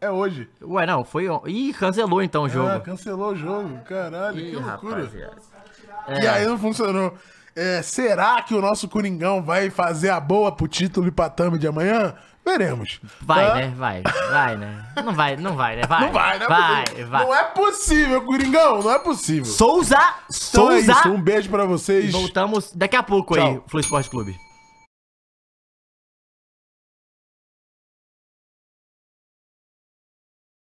É 0.00 0.10
hoje. 0.10 0.48
Ué, 0.62 0.86
não, 0.86 1.04
foi... 1.04 1.26
Ih, 1.46 1.72
cancelou 1.74 2.22
então 2.22 2.44
o 2.44 2.48
jogo. 2.48 2.68
Ah, 2.70 2.80
cancelou 2.80 3.32
o 3.32 3.36
jogo. 3.36 3.78
Caralho, 3.84 4.40
Ih, 4.40 4.50
que 4.50 4.56
loucura. 4.56 4.96
rapaziada. 4.96 5.36
E 6.20 6.26
aí 6.26 6.46
não 6.46 6.58
funcionou. 6.58 7.14
É, 7.54 7.82
será 7.82 8.40
que 8.42 8.54
o 8.54 8.62
nosso 8.62 8.88
Coringão 8.88 9.42
vai 9.42 9.68
fazer 9.68 10.10
a 10.10 10.18
boa 10.18 10.52
pro 10.52 10.66
título 10.66 11.08
e 11.08 11.10
pra 11.10 11.28
thumb 11.28 11.58
de 11.58 11.66
amanhã? 11.66 12.14
Veremos. 12.44 13.00
Vai, 13.20 13.46
tá? 13.46 13.54
né? 13.54 13.74
Vai. 13.76 14.02
Vai, 14.02 14.56
né? 14.56 14.84
Não 15.04 15.14
vai, 15.14 15.36
não 15.36 15.54
vai, 15.54 15.76
né? 15.76 15.82
Vai. 15.86 16.00
Não 16.00 16.12
vai, 16.12 16.38
não 16.38 16.46
é 16.46 16.48
Vai, 16.48 17.04
vai. 17.04 17.24
Não 17.24 17.34
é 17.34 17.44
possível, 17.44 18.22
Coringão. 18.22 18.82
Não 18.82 18.90
é 18.90 18.98
possível. 18.98 19.44
Souza! 19.44 19.96
Então 20.50 20.70
é 20.70 20.82
Souza! 20.82 20.92
isso. 20.92 21.08
Um 21.08 21.20
beijo 21.20 21.48
pra 21.50 21.64
vocês. 21.64 22.10
Voltamos 22.10 22.72
daqui 22.74 22.96
a 22.96 23.02
pouco 23.02 23.36
aí, 23.36 23.40
Tchau. 23.40 23.64
Flu 23.68 23.80
Esporte 23.80 24.10
Clube. 24.10 24.51